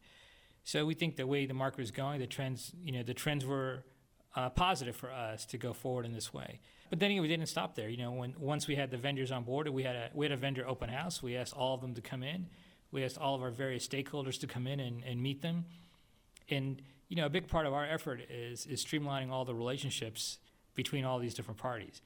So 0.63 0.85
we 0.85 0.95
think 0.95 1.15
the 1.15 1.27
way 1.27 1.45
the 1.45 1.53
market 1.53 1.81
is 1.81 1.91
going, 1.91 2.19
the 2.19 2.27
trends, 2.27 2.73
you 2.83 2.91
know, 2.91 3.03
the 3.03 3.13
trends 3.13 3.45
were 3.45 3.83
uh, 4.35 4.49
positive 4.49 4.95
for 4.95 5.11
us 5.11 5.45
to 5.45 5.57
go 5.57 5.73
forward 5.73 6.05
in 6.05 6.13
this 6.13 6.33
way. 6.33 6.59
But 6.89 6.99
then 6.99 7.19
we 7.21 7.27
didn't 7.27 7.47
stop 7.47 7.75
there. 7.75 7.89
You 7.89 7.97
know, 7.97 8.11
when 8.11 8.33
once 8.37 8.67
we 8.67 8.75
had 8.75 8.91
the 8.91 8.97
vendors 8.97 9.31
on 9.31 9.43
board, 9.43 9.67
we 9.69 9.83
had 9.83 9.95
a 9.95 10.09
we 10.13 10.25
had 10.25 10.31
a 10.31 10.37
vendor 10.37 10.67
open 10.67 10.89
house. 10.89 11.21
We 11.21 11.35
asked 11.35 11.53
all 11.53 11.73
of 11.73 11.81
them 11.81 11.93
to 11.95 12.01
come 12.01 12.23
in. 12.23 12.47
We 12.91 13.03
asked 13.03 13.17
all 13.17 13.35
of 13.35 13.41
our 13.41 13.51
various 13.51 13.87
stakeholders 13.87 14.39
to 14.39 14.47
come 14.47 14.67
in 14.67 14.79
and, 14.79 15.03
and 15.03 15.21
meet 15.21 15.41
them. 15.41 15.65
And 16.49 16.81
you 17.09 17.15
know, 17.15 17.25
a 17.25 17.29
big 17.29 17.47
part 17.47 17.65
of 17.65 17.73
our 17.73 17.85
effort 17.85 18.21
is 18.29 18.65
is 18.65 18.83
streamlining 18.83 19.29
all 19.29 19.45
the 19.45 19.55
relationships 19.55 20.39
between 20.75 21.05
all 21.05 21.19
these 21.19 21.33
different 21.33 21.59
parties, 21.59 22.01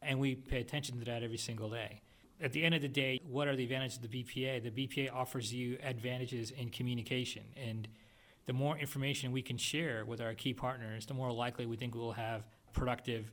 and 0.00 0.18
we 0.18 0.34
pay 0.34 0.60
attention 0.60 0.98
to 0.98 1.04
that 1.04 1.22
every 1.22 1.38
single 1.38 1.70
day. 1.70 2.00
At 2.40 2.52
the 2.52 2.64
end 2.64 2.74
of 2.74 2.82
the 2.82 2.88
day, 2.88 3.20
what 3.26 3.48
are 3.48 3.56
the 3.56 3.62
advantages 3.62 3.96
of 3.96 4.10
the 4.10 4.22
BPA? 4.22 4.62
The 4.62 4.86
BPA 4.86 5.12
offers 5.12 5.52
you 5.52 5.78
advantages 5.82 6.50
in 6.50 6.70
communication, 6.70 7.44
and 7.56 7.88
the 8.46 8.52
more 8.52 8.76
information 8.76 9.32
we 9.32 9.42
can 9.42 9.56
share 9.56 10.04
with 10.04 10.20
our 10.20 10.34
key 10.34 10.52
partners, 10.52 11.06
the 11.06 11.14
more 11.14 11.32
likely 11.32 11.66
we 11.66 11.76
think 11.76 11.94
we 11.94 12.00
will 12.00 12.12
have 12.12 12.44
productive 12.72 13.30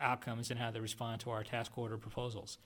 outcomes 0.00 0.50
and 0.50 0.60
how 0.60 0.70
they 0.70 0.80
respond 0.80 1.20
to 1.22 1.30
our 1.30 1.42
task 1.42 1.76
order 1.76 1.96
proposals. 1.96 2.58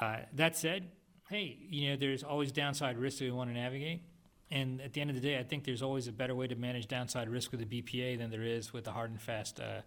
Uh, 0.00 0.18
that 0.34 0.56
said, 0.56 0.90
hey, 1.28 1.56
you 1.68 1.90
know, 1.90 1.96
there's 1.96 2.22
always 2.22 2.52
downside 2.52 2.98
risks 2.98 3.20
that 3.20 3.26
we 3.26 3.30
want 3.30 3.50
to 3.50 3.54
navigate. 3.54 4.02
And 4.52 4.82
at 4.82 4.92
the 4.92 5.00
end 5.00 5.08
of 5.08 5.16
the 5.16 5.22
day, 5.22 5.38
I 5.38 5.44
think 5.44 5.64
there's 5.64 5.80
always 5.80 6.08
a 6.08 6.12
better 6.12 6.34
way 6.34 6.46
to 6.46 6.54
manage 6.54 6.86
downside 6.86 7.26
risk 7.30 7.52
with 7.52 7.66
the 7.66 7.82
BPA 7.82 8.18
than 8.18 8.30
there 8.30 8.42
is 8.42 8.70
with 8.70 8.86
a 8.86 8.90
hard 8.90 9.10
and 9.10 9.20
fast, 9.20 9.58
uh, 9.58 9.80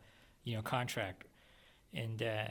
you 0.44 0.56
know, 0.56 0.64
contract. 0.64 1.26
And 1.94 2.24
uh, 2.24 2.48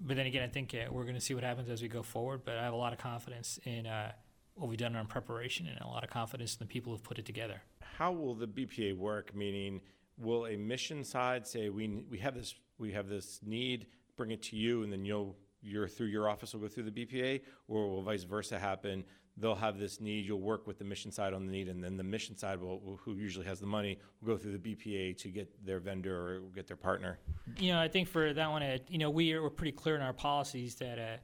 but 0.00 0.16
then 0.16 0.24
again, 0.24 0.42
I 0.42 0.48
think 0.48 0.74
uh, 0.74 0.90
we're 0.90 1.02
going 1.02 1.16
to 1.16 1.20
see 1.20 1.34
what 1.34 1.44
happens 1.44 1.68
as 1.68 1.82
we 1.82 1.88
go 1.88 2.02
forward. 2.02 2.46
But 2.46 2.56
I 2.56 2.64
have 2.64 2.72
a 2.72 2.78
lot 2.78 2.94
of 2.94 2.98
confidence 2.98 3.60
in 3.64 3.86
uh, 3.86 4.12
what 4.54 4.70
we've 4.70 4.78
done 4.78 4.96
on 4.96 5.06
preparation, 5.06 5.66
and 5.66 5.78
a 5.82 5.86
lot 5.86 6.02
of 6.02 6.08
confidence 6.08 6.54
in 6.54 6.60
the 6.60 6.66
people 6.66 6.92
who've 6.92 7.02
put 7.02 7.18
it 7.18 7.26
together. 7.26 7.60
How 7.82 8.10
will 8.10 8.34
the 8.34 8.46
BPA 8.46 8.96
work? 8.96 9.36
Meaning, 9.36 9.82
will 10.16 10.46
a 10.46 10.56
mission 10.56 11.04
side 11.04 11.46
say 11.46 11.68
we 11.68 12.04
we 12.08 12.18
have 12.20 12.34
this 12.34 12.54
we 12.78 12.90
have 12.92 13.06
this 13.06 13.38
need, 13.44 13.88
bring 14.16 14.30
it 14.30 14.42
to 14.44 14.56
you, 14.56 14.82
and 14.82 14.90
then 14.90 15.04
you'll 15.04 15.36
you're 15.62 15.88
through 15.88 16.06
your 16.06 16.26
office 16.26 16.54
will 16.54 16.60
go 16.60 16.68
through 16.68 16.90
the 16.90 17.06
BPA, 17.06 17.42
or 17.68 17.86
will 17.86 18.02
vice 18.02 18.24
versa 18.24 18.58
happen? 18.58 19.04
They'll 19.36 19.54
have 19.54 19.78
this 19.78 20.00
need. 20.00 20.26
You'll 20.26 20.40
work 20.40 20.66
with 20.66 20.78
the 20.78 20.84
mission 20.84 21.10
side 21.10 21.32
on 21.32 21.46
the 21.46 21.52
need, 21.52 21.68
and 21.68 21.82
then 21.82 21.96
the 21.96 22.04
mission 22.04 22.36
side, 22.36 22.60
will, 22.60 23.00
who 23.02 23.14
usually 23.14 23.46
has 23.46 23.60
the 23.60 23.66
money, 23.66 23.98
will 24.20 24.34
go 24.34 24.38
through 24.38 24.56
the 24.56 24.74
BPA 24.74 25.16
to 25.18 25.28
get 25.28 25.64
their 25.64 25.80
vendor 25.80 26.14
or 26.14 26.40
get 26.54 26.66
their 26.66 26.76
partner. 26.76 27.18
You 27.58 27.72
know, 27.72 27.80
I 27.80 27.88
think 27.88 28.08
for 28.08 28.32
that 28.32 28.50
one, 28.50 28.62
uh, 28.62 28.78
you 28.88 28.98
know, 28.98 29.10
we 29.10 29.32
are, 29.32 29.42
we're 29.42 29.50
pretty 29.50 29.72
clear 29.72 29.96
in 29.96 30.02
our 30.02 30.12
policies 30.12 30.74
that 30.76 30.98
uh, 30.98 31.16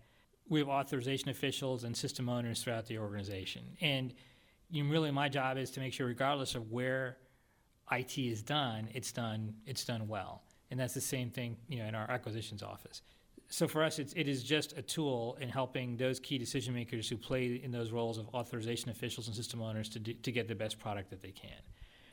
we 0.49 0.61
have 0.61 0.69
authorization 0.69 1.29
officials 1.29 1.85
and 1.85 1.97
system 1.97 2.29
owners 2.29 2.63
throughout 2.63 2.87
the 2.87 2.99
organization, 2.99 3.63
and 3.81 4.15
you 4.71 4.83
know, 4.83 4.91
really 4.91 5.11
my 5.11 5.29
job 5.29 5.59
is 5.59 5.71
to 5.73 5.81
make 5.81 5.93
sure, 5.93 6.07
regardless 6.07 6.55
of 6.55 6.71
where 6.71 7.19
IT 7.93 8.19
is 8.19 8.43
done, 8.43 8.89
it's 8.95 9.13
done 9.13 9.55
it's 9.67 9.85
done 9.85 10.09
well, 10.09 10.43
and 10.71 10.81
that's 10.81 10.95
the 10.95 11.01
same 11.01 11.31
thing, 11.31 11.57
you 11.69 11.79
know, 11.79 11.85
in 11.85 11.95
our 11.95 12.11
acquisitions 12.11 12.63
office 12.63 13.03
so 13.49 13.69
for 13.69 13.83
us, 13.83 13.99
it's, 13.99 14.13
it 14.15 14.29
is 14.29 14.43
just 14.43 14.77
a 14.77 14.83
tool 14.83 15.37
in 15.41 15.49
helping 15.49 15.97
those 15.97 16.19
key 16.19 16.37
decision 16.37 16.75
makers 16.75 17.09
who 17.09 17.17
play 17.17 17.61
in 17.63 17.71
those 17.71 17.93
roles 17.93 18.19
of 18.19 18.29
authorization 18.35 18.91
officials 18.91 19.29
and 19.29 19.37
system 19.37 19.63
owners 19.63 19.89
to, 19.91 19.99
do, 19.99 20.15
to 20.15 20.33
get 20.33 20.49
the 20.49 20.55
best 20.55 20.79
product 20.79 21.11
that 21.11 21.23
they 21.23 21.31
can. 21.31 21.51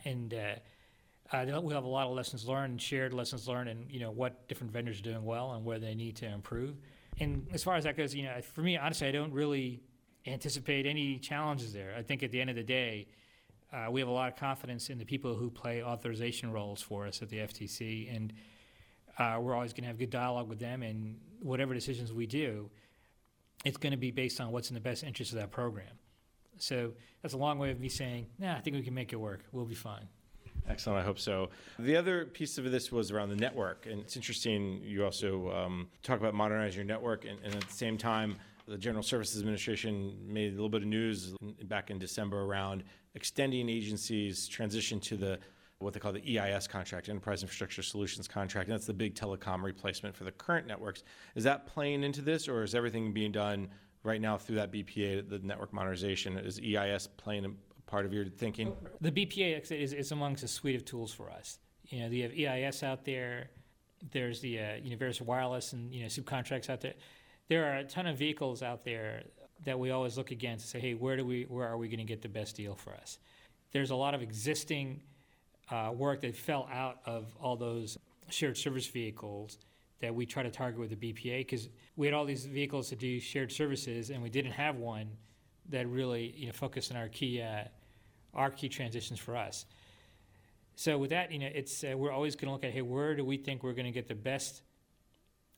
And 0.06 0.34
uh, 0.34 1.36
uh, 1.36 1.62
we 1.62 1.74
have 1.74 1.84
a 1.84 1.88
lot 1.88 2.08
of 2.08 2.14
lessons 2.14 2.48
learned 2.48 2.82
shared 2.82 3.14
lessons 3.14 3.48
learned 3.48 3.70
and 3.70 3.90
you 3.90 4.00
know 4.00 4.12
what 4.12 4.48
different 4.48 4.72
vendors 4.72 5.00
are 5.00 5.04
doing 5.04 5.26
well 5.26 5.54
and 5.54 5.66
where 5.66 5.80
they 5.80 5.96
need 5.96 6.16
to 6.18 6.28
improve. 6.28 6.76
And 7.20 7.48
as 7.52 7.64
far 7.64 7.76
as 7.76 7.84
that 7.86 7.98
goes, 7.98 8.14
you 8.14 8.24
know, 8.24 8.42
for 8.42 8.62
me, 8.62 8.78
honestly, 8.78 9.08
I 9.08 9.12
don't 9.12 9.34
really 9.34 9.82
anticipate 10.26 10.86
any 10.86 11.18
challenges 11.18 11.74
there. 11.74 11.94
I 11.98 12.02
think 12.02 12.24
at 12.24 12.32
the 12.32 12.40
end 12.40 12.50
of 12.50 12.56
the 12.56 12.64
day, 12.64 13.08
uh, 13.72 13.90
we 13.90 14.00
have 14.02 14.08
a 14.08 14.14
lot 14.14 14.32
of 14.32 14.38
confidence 14.38 14.90
in 14.90 15.00
the 15.00 15.06
people 15.06 15.36
who 15.36 15.50
play 15.50 15.84
authorization 15.84 16.52
roles 16.52 16.82
for 16.82 17.08
us 17.08 17.22
at 17.22 17.30
the 17.30 17.38
FTC, 17.38 18.16
and 18.16 18.34
uh, 19.18 19.38
we're 19.40 19.54
always 19.54 19.74
going 19.74 19.84
to 19.84 19.88
have 19.88 19.98
good 19.98 20.10
dialogue 20.10 20.50
with 20.50 20.60
them, 20.60 20.84
and 20.84 21.20
whatever 21.42 21.74
decisions 21.74 22.12
we 22.12 22.26
do, 22.26 22.70
it's 23.66 23.78
going 23.78 23.92
to 23.92 23.98
be 23.98 24.12
based 24.12 24.42
on 24.42 24.52
what's 24.52 24.70
in 24.70 24.74
the 24.74 24.82
best 24.82 25.04
interest 25.04 25.32
of 25.32 25.40
that 25.40 25.52
program. 25.52 25.86
So 26.58 26.94
that's 27.22 27.34
a 27.34 27.38
long 27.38 27.60
way 27.60 27.72
of 27.72 27.80
me 27.80 27.90
saying, 27.90 28.28
"Yeah, 28.40 28.56
I 28.56 28.62
think 28.62 28.76
we 28.76 28.84
can 28.84 28.94
make 28.94 29.14
it 29.14 29.18
work. 29.18 29.42
We'll 29.52 29.66
be 29.66 29.76
fine." 29.76 30.08
Excellent. 30.70 31.00
I 31.00 31.04
hope 31.04 31.20
so. 31.20 31.50
The 31.78 31.96
other 31.96 32.26
piece 32.26 32.58
of 32.58 32.72
this 32.72 32.92
was 32.92 33.12
around 33.12 33.30
the 33.30 33.36
network, 33.36 33.86
and 33.90 34.00
it's 34.00 34.16
interesting. 34.16 34.82
You 34.84 35.04
also 35.04 35.52
um, 35.52 35.90
talk 36.04 36.20
about 36.20 36.34
modernizing 36.34 36.78
your 36.78 36.86
network, 36.86 37.26
and, 37.26 37.38
and, 37.44 37.54
at 37.54 37.68
the 37.68 37.74
same 37.74 37.98
time, 37.98 38.38
the 38.66 38.78
General 38.78 39.04
Services 39.04 39.42
Administration 39.42 40.16
made 40.26 40.50
a 40.50 40.56
little 40.56 40.70
bit 40.70 40.84
of 40.84 40.88
news 40.88 41.36
back 41.64 41.90
in 41.90 42.00
December 42.00 42.42
around 42.42 42.84
extending 43.16 43.68
agencies' 43.70 44.48
transition 44.48 45.00
to 45.02 45.18
the 45.18 45.40
what 45.84 45.94
they 45.94 46.00
call 46.00 46.12
the 46.12 46.40
EIS 46.40 46.68
contract, 46.68 47.10
Enterprise 47.10 47.42
Infrastructure 47.42 47.84
Solutions 47.84 48.28
contract, 48.28 48.70
and 48.70 48.74
that's 48.76 48.88
the 48.88 48.94
big 48.94 49.16
telecom 49.16 49.64
replacement 49.64 50.16
for 50.16 50.24
the 50.24 50.32
current 50.32 50.68
networks. 50.68 51.04
Is 51.36 51.44
that 51.44 51.68
playing 51.68 52.04
into 52.04 52.22
this, 52.22 52.48
or 52.48 52.64
is 52.64 52.76
everything 52.76 53.14
being 53.14 53.32
done 53.32 53.70
right 54.04 54.22
now 54.22 54.38
through 54.38 54.56
that 54.56 54.72
BPA, 54.72 55.30
the 55.30 55.40
network 55.40 55.74
modernization? 55.74 56.38
Is 56.38 56.60
EIS 56.60 57.08
playing 57.18 57.46
a 57.46 57.90
part 57.90 58.06
of 58.06 58.14
your 58.14 58.26
thinking? 58.26 58.74
The 59.02 59.12
BPA 59.12 59.72
is, 59.72 59.94
is 59.94 60.12
amongst 60.12 60.44
a 60.44 60.48
suite 60.48 60.76
of 60.76 60.86
tools 60.86 61.14
for 61.14 61.30
us. 61.30 61.60
You 61.90 62.02
know, 62.02 62.08
you 62.08 62.24
have 62.24 62.34
EIS 62.34 62.84
out 62.84 63.06
there. 63.06 63.50
There's 64.12 64.42
the 64.42 64.60
uh, 64.60 64.76
Universal 64.82 65.26
Wireless 65.26 65.74
and 65.74 65.94
you 65.94 66.02
know 66.02 66.08
subcontracts 66.08 66.70
out 66.70 66.82
there. 66.82 66.94
There 67.50 67.66
are 67.66 67.78
a 67.78 67.84
ton 67.84 68.08
of 68.08 68.18
vehicles 68.18 68.64
out 68.64 68.84
there 68.84 69.24
that 69.66 69.78
we 69.78 69.92
always 69.92 70.18
look 70.18 70.32
against 70.32 70.66
and 70.74 70.82
say, 70.82 70.88
hey, 70.88 70.94
where 70.94 71.16
do 71.16 71.26
we, 71.26 71.44
where 71.44 71.68
are 71.68 71.78
we 71.78 71.88
going 71.88 72.00
to 72.00 72.06
get 72.06 72.22
the 72.22 72.30
best 72.30 72.56
deal 72.56 72.76
for 72.76 72.94
us? 72.94 73.18
There's 73.72 73.92
a 73.92 73.96
lot 73.96 74.14
of 74.14 74.22
existing 74.22 75.02
uh, 75.70 75.92
work 75.94 76.22
that 76.22 76.36
fell 76.36 76.68
out 76.72 77.00
of 77.06 77.26
all 77.40 77.56
those 77.56 77.98
shared 78.30 78.58
service 78.58 78.88
vehicles 78.88 79.58
that 80.02 80.14
we 80.14 80.26
try 80.26 80.44
to 80.44 80.52
target 80.52 80.80
with 80.80 80.90
the 80.90 81.14
BPA 81.14 81.40
because 81.40 81.70
we 81.96 82.08
had 82.08 82.14
all 82.14 82.26
these 82.26 82.46
vehicles 82.46 82.90
to 82.90 82.96
do 82.96 83.20
shared 83.20 83.52
services 83.52 84.10
and 84.10 84.22
we 84.22 84.30
didn't 84.30 84.52
have 84.52 84.76
one 84.76 85.10
that 85.70 85.88
really 85.88 86.34
you 86.36 86.48
know 86.48 86.52
focused 86.52 86.92
on 86.92 86.98
our 86.98 87.08
key 87.08 87.42
uh, 87.42 87.64
our 88.34 88.50
key 88.50 88.70
transitions 88.70 89.20
for 89.20 89.36
us. 89.36 89.66
So 90.76 90.98
with 90.98 91.12
that, 91.12 91.32
you 91.32 91.40
know, 91.40 91.50
it's 91.54 91.84
uh, 91.84 91.96
we're 91.96 92.12
always 92.12 92.36
going 92.36 92.48
to 92.48 92.54
look 92.54 92.64
at 92.64 92.72
hey, 92.72 92.82
where 92.82 93.16
do 93.16 93.24
we 93.24 93.38
think 93.38 93.64
we're 93.64 93.74
going 93.74 93.86
to 93.86 93.92
get 93.92 94.08
the 94.08 94.16
best 94.16 94.64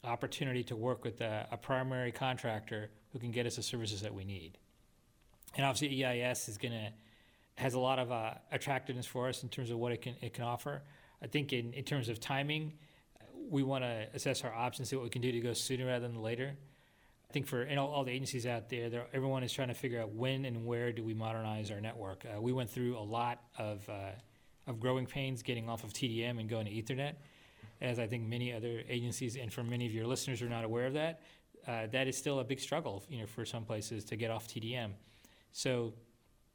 opportunity 0.05 0.63
to 0.63 0.75
work 0.75 1.03
with 1.03 1.21
a, 1.21 1.47
a, 1.51 1.57
primary 1.57 2.11
contractor 2.11 2.89
who 3.11 3.19
can 3.19 3.31
get 3.31 3.45
us 3.45 3.55
the 3.55 3.63
services 3.63 4.01
that 4.01 4.13
we 4.13 4.23
need. 4.23 4.57
And 5.55 5.65
obviously, 5.65 6.03
EIS 6.03 6.47
is 6.49 6.57
going 6.57 6.73
to 6.73 6.91
has 7.55 7.73
a 7.73 7.79
lot 7.79 7.99
of 7.99 8.11
uh, 8.11 8.33
attractiveness 8.51 9.05
for 9.05 9.29
us 9.29 9.43
in 9.43 9.49
terms 9.49 9.71
of 9.71 9.77
what 9.77 9.91
it 9.91 10.01
can 10.01 10.15
it 10.21 10.33
can 10.33 10.43
offer. 10.43 10.81
I 11.21 11.27
think 11.27 11.53
in, 11.53 11.73
in 11.73 11.83
terms 11.83 12.09
of 12.09 12.19
timing, 12.19 12.73
we 13.49 13.63
want 13.63 13.83
to 13.83 14.07
assess 14.13 14.43
our 14.43 14.53
options, 14.53 14.89
see 14.89 14.95
what 14.95 15.03
we 15.03 15.09
can 15.09 15.21
do 15.21 15.31
to 15.31 15.39
go 15.39 15.53
sooner 15.53 15.85
rather 15.85 16.07
than 16.07 16.21
later. 16.21 16.55
I 17.29 17.33
think 17.33 17.47
for 17.47 17.67
all, 17.77 17.87
all, 17.87 18.03
the 18.03 18.11
agencies 18.11 18.45
out 18.45 18.69
there, 18.69 19.07
everyone 19.13 19.43
is 19.43 19.51
trying 19.51 19.69
to 19.69 19.73
figure 19.73 20.01
out 20.01 20.13
when 20.13 20.45
and 20.45 20.65
where 20.65 20.91
do 20.91 21.03
we 21.03 21.13
modernize 21.13 21.71
our 21.71 21.81
network. 21.81 22.25
Uh, 22.25 22.39
we 22.39 22.53
went 22.53 22.69
through 22.69 22.97
a 22.97 22.99
lot 22.99 23.41
of 23.57 23.87
uh, 23.89 24.11
of 24.67 24.79
growing 24.79 25.05
pains 25.05 25.43
getting 25.43 25.69
off 25.69 25.83
of 25.83 25.93
TDM 25.93 26.39
and 26.39 26.49
going 26.49 26.65
to 26.65 26.71
Ethernet, 26.71 27.13
as 27.81 27.99
I 27.99 28.07
think 28.07 28.27
many 28.27 28.53
other 28.53 28.81
agencies 28.89 29.35
and 29.35 29.51
for 29.51 29.63
many 29.63 29.85
of 29.85 29.93
your 29.93 30.07
listeners 30.07 30.41
are 30.41 30.49
not 30.49 30.63
aware 30.63 30.87
of 30.87 30.93
that. 30.93 31.21
Uh, 31.67 31.87
that 31.91 32.07
is 32.07 32.17
still 32.17 32.39
a 32.39 32.43
big 32.43 32.59
struggle, 32.59 33.03
you 33.09 33.19
know, 33.19 33.25
for 33.25 33.45
some 33.45 33.63
places 33.63 34.05
to 34.05 34.15
get 34.15 34.29
off 34.29 34.47
TDM. 34.47 34.91
So 35.51 35.93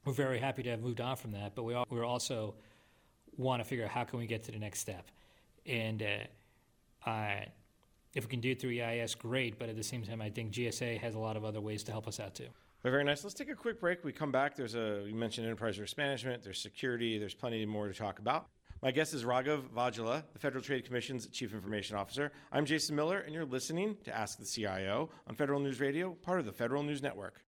we're 0.04 0.12
very 0.12 0.38
happy 0.38 0.62
to 0.62 0.70
have 0.70 0.80
moved 0.80 1.00
on 1.00 1.16
from 1.16 1.32
that, 1.32 1.54
but 1.54 1.64
we 1.64 1.74
we 1.90 2.00
also 2.00 2.54
want 3.36 3.62
to 3.62 3.68
figure 3.68 3.84
out 3.84 3.90
how 3.90 4.04
can 4.04 4.18
we 4.18 4.26
get 4.26 4.44
to 4.44 4.52
the 4.52 4.58
next 4.58 4.80
step, 4.80 5.10
and 5.66 6.02
uh, 7.06 7.34
if 8.14 8.24
we 8.24 8.30
can 8.30 8.40
do 8.40 8.50
it 8.50 8.60
through 8.60 8.80
EIS, 8.80 9.14
great. 9.14 9.58
But 9.58 9.68
at 9.68 9.76
the 9.76 9.82
same 9.82 10.02
time, 10.02 10.20
I 10.20 10.30
think 10.30 10.52
GSA 10.52 10.98
has 10.98 11.14
a 11.14 11.18
lot 11.18 11.36
of 11.36 11.44
other 11.44 11.60
ways 11.60 11.82
to 11.84 11.92
help 11.92 12.08
us 12.08 12.20
out 12.20 12.34
too. 12.34 12.48
Very 12.82 13.04
nice. 13.04 13.22
Let's 13.22 13.34
take 13.34 13.50
a 13.50 13.54
quick 13.54 13.78
break. 13.78 14.02
We 14.04 14.12
come 14.12 14.32
back. 14.32 14.56
There's 14.56 14.74
a 14.74 15.04
you 15.06 15.14
mentioned 15.14 15.46
enterprise 15.46 15.78
risk 15.78 15.98
management. 15.98 16.42
There's 16.42 16.60
security. 16.60 17.18
There's 17.18 17.34
plenty 17.34 17.64
more 17.66 17.88
to 17.88 17.94
talk 17.94 18.18
about. 18.18 18.46
My 18.82 18.90
guest 18.90 19.12
is 19.12 19.24
Raghav 19.24 19.68
Vajjhala, 19.76 20.22
the 20.32 20.38
Federal 20.38 20.64
Trade 20.64 20.86
Commission's 20.86 21.26
Chief 21.26 21.52
Information 21.52 21.96
Officer. 21.96 22.32
I'm 22.50 22.64
Jason 22.64 22.96
Miller, 22.96 23.18
and 23.18 23.34
you're 23.34 23.44
listening 23.44 23.98
to 24.04 24.16
Ask 24.16 24.38
the 24.38 24.46
CIO 24.46 25.10
on 25.26 25.34
Federal 25.34 25.60
News 25.60 25.80
Radio, 25.80 26.12
part 26.14 26.40
of 26.40 26.46
the 26.46 26.52
Federal 26.52 26.82
News 26.82 27.02
Network. 27.02 27.42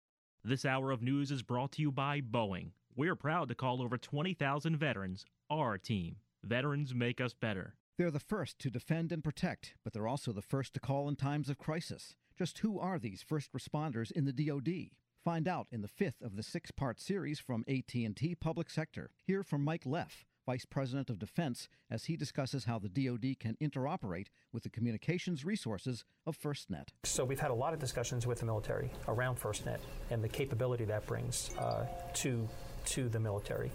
This 0.43 0.65
hour 0.65 0.89
of 0.89 1.03
news 1.03 1.29
is 1.29 1.43
brought 1.43 1.71
to 1.73 1.83
you 1.83 1.91
by 1.91 2.19
Boeing. 2.19 2.71
We're 2.95 3.15
proud 3.15 3.47
to 3.49 3.55
call 3.55 3.79
over 3.79 3.95
20,000 3.95 4.75
veterans 4.75 5.23
our 5.51 5.77
team. 5.77 6.15
Veterans 6.43 6.95
make 6.95 7.21
us 7.21 7.35
better. 7.35 7.75
They're 7.99 8.09
the 8.09 8.19
first 8.19 8.57
to 8.59 8.71
defend 8.71 9.11
and 9.11 9.23
protect, 9.23 9.75
but 9.83 9.93
they're 9.93 10.07
also 10.07 10.31
the 10.31 10.41
first 10.41 10.73
to 10.73 10.79
call 10.79 11.07
in 11.07 11.15
times 11.15 11.47
of 11.47 11.59
crisis. 11.59 12.15
Just 12.35 12.57
who 12.57 12.79
are 12.79 12.97
these 12.97 13.21
first 13.21 13.53
responders 13.53 14.11
in 14.11 14.25
the 14.25 14.33
DoD? 14.33 14.89
Find 15.23 15.47
out 15.47 15.67
in 15.71 15.83
the 15.83 15.87
fifth 15.87 16.23
of 16.23 16.35
the 16.35 16.41
six-part 16.41 16.99
series 16.99 17.39
from 17.39 17.63
AT&T 17.67 18.35
Public 18.41 18.71
Sector. 18.71 19.11
Hear 19.23 19.43
from 19.43 19.63
Mike 19.63 19.85
Leff, 19.85 20.25
Vice 20.51 20.65
President 20.65 21.09
of 21.09 21.17
Defense, 21.17 21.69
as 21.89 22.03
he 22.03 22.17
discusses 22.17 22.65
how 22.65 22.77
the 22.77 22.89
DoD 22.89 23.39
can 23.39 23.55
interoperate 23.61 24.27
with 24.51 24.63
the 24.63 24.69
communications 24.69 25.45
resources 25.45 26.03
of 26.25 26.37
FirstNet. 26.37 26.89
So 27.05 27.23
we've 27.23 27.39
had 27.39 27.51
a 27.51 27.53
lot 27.53 27.73
of 27.73 27.79
discussions 27.79 28.27
with 28.27 28.39
the 28.39 28.45
military 28.45 28.91
around 29.07 29.39
FirstNet 29.39 29.79
and 30.09 30.21
the 30.21 30.27
capability 30.27 30.83
that 30.83 31.07
brings 31.07 31.51
uh, 31.57 31.85
to 32.15 32.45
to 32.83 33.07
the 33.07 33.17
military. 33.17 33.71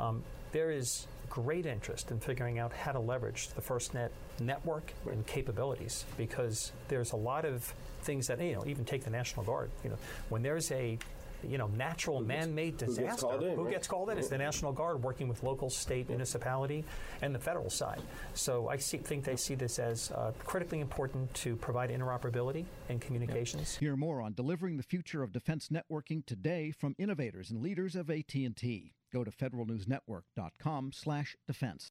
Um, 0.00 0.24
there 0.50 0.72
is 0.72 1.06
great 1.30 1.64
interest 1.64 2.10
in 2.10 2.18
figuring 2.18 2.58
out 2.58 2.72
how 2.72 2.90
to 2.90 2.98
leverage 2.98 3.50
the 3.50 3.60
FirstNet 3.60 4.08
network 4.40 4.94
and 5.08 5.24
capabilities 5.28 6.06
because 6.16 6.72
there's 6.88 7.12
a 7.12 7.16
lot 7.16 7.44
of 7.44 7.72
things 8.02 8.26
that 8.26 8.40
you 8.40 8.56
know 8.56 8.64
even 8.66 8.84
take 8.84 9.04
the 9.04 9.10
National 9.10 9.44
Guard. 9.44 9.70
You 9.84 9.90
know, 9.90 9.98
when 10.28 10.42
there's 10.42 10.72
a 10.72 10.98
you 11.42 11.58
know, 11.58 11.66
natural 11.68 12.20
man-made 12.20 12.76
disaster. 12.76 13.02
Who 13.02 13.08
gets 13.08 13.22
called 13.22 13.42
in? 13.42 13.54
Who 13.54 13.64
right? 13.64 13.72
gets 13.72 13.88
called 13.88 14.10
in? 14.10 14.18
It's 14.18 14.28
the 14.28 14.36
National 14.38 14.72
Guard 14.72 15.02
working 15.02 15.28
with 15.28 15.42
local, 15.42 15.70
state, 15.70 16.08
municipality, 16.08 16.84
and 17.22 17.34
the 17.34 17.38
federal 17.38 17.70
side. 17.70 18.02
So 18.34 18.68
I 18.68 18.76
see, 18.76 18.98
think 18.98 19.24
they 19.24 19.36
see 19.36 19.54
this 19.54 19.78
as 19.78 20.10
uh, 20.12 20.32
critically 20.44 20.80
important 20.80 21.32
to 21.34 21.56
provide 21.56 21.90
interoperability 21.90 22.66
and 22.88 23.00
communications. 23.00 23.76
Hear 23.76 23.96
more 23.96 24.20
on 24.20 24.34
delivering 24.34 24.76
the 24.76 24.82
future 24.82 25.22
of 25.22 25.32
defense 25.32 25.68
networking 25.68 26.26
today 26.26 26.70
from 26.70 26.94
innovators 26.98 27.50
and 27.50 27.62
leaders 27.62 27.96
of 27.96 28.10
AT&T. 28.10 28.92
Go 29.12 29.24
to 29.24 29.30
federalnewsnetwork.com/defense. 29.30 31.90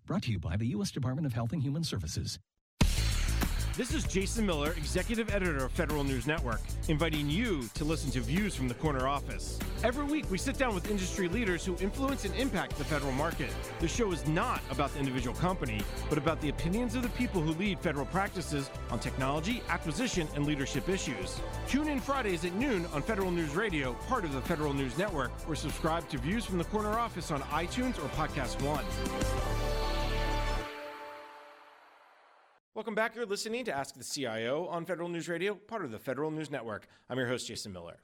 Brought 0.11 0.23
to 0.23 0.31
you 0.31 0.39
by 0.39 0.57
the 0.57 0.67
U.S. 0.67 0.91
Department 0.91 1.25
of 1.25 1.31
Health 1.31 1.53
and 1.53 1.63
Human 1.63 1.85
Services. 1.85 2.37
This 3.77 3.93
is 3.93 4.03
Jason 4.03 4.45
Miller, 4.45 4.73
Executive 4.73 5.33
Editor 5.33 5.63
of 5.63 5.71
Federal 5.71 6.03
News 6.03 6.27
Network, 6.27 6.59
inviting 6.89 7.29
you 7.29 7.69
to 7.75 7.85
listen 7.85 8.11
to 8.11 8.19
Views 8.19 8.53
from 8.53 8.67
the 8.67 8.73
Corner 8.73 9.07
Office. 9.07 9.57
Every 9.85 10.03
week, 10.03 10.29
we 10.29 10.37
sit 10.37 10.57
down 10.57 10.75
with 10.75 10.91
industry 10.91 11.29
leaders 11.29 11.63
who 11.63 11.77
influence 11.77 12.25
and 12.25 12.35
impact 12.35 12.77
the 12.77 12.83
federal 12.83 13.13
market. 13.13 13.51
The 13.79 13.87
show 13.87 14.11
is 14.11 14.27
not 14.27 14.61
about 14.69 14.91
the 14.91 14.99
individual 14.99 15.33
company, 15.37 15.79
but 16.09 16.17
about 16.17 16.41
the 16.41 16.49
opinions 16.49 16.93
of 16.95 17.03
the 17.03 17.09
people 17.09 17.39
who 17.39 17.53
lead 17.53 17.79
federal 17.79 18.05
practices 18.07 18.69
on 18.89 18.99
technology, 18.99 19.63
acquisition, 19.69 20.27
and 20.35 20.45
leadership 20.45 20.89
issues. 20.89 21.39
Tune 21.69 21.87
in 21.87 22.01
Fridays 22.01 22.43
at 22.43 22.53
noon 22.55 22.85
on 22.87 23.01
Federal 23.01 23.31
News 23.31 23.55
Radio, 23.55 23.93
part 24.09 24.25
of 24.25 24.33
the 24.33 24.41
Federal 24.41 24.73
News 24.73 24.97
Network, 24.97 25.31
or 25.47 25.55
subscribe 25.55 26.09
to 26.09 26.17
Views 26.17 26.43
from 26.43 26.57
the 26.57 26.65
Corner 26.65 26.99
Office 26.99 27.31
on 27.31 27.41
iTunes 27.43 27.97
or 28.03 28.09
Podcast 28.09 28.61
One. 28.61 28.83
Welcome 32.81 32.95
back. 32.95 33.15
You're 33.15 33.27
listening 33.27 33.63
to 33.65 33.77
Ask 33.77 33.93
the 33.93 34.03
CIO 34.03 34.65
on 34.65 34.85
Federal 34.85 35.07
News 35.07 35.29
Radio, 35.29 35.53
part 35.53 35.85
of 35.85 35.91
the 35.91 35.99
Federal 35.99 36.31
News 36.31 36.49
Network. 36.49 36.87
I'm 37.11 37.17
your 37.19 37.27
host, 37.27 37.47
Jason 37.47 37.71
Miller. 37.71 37.99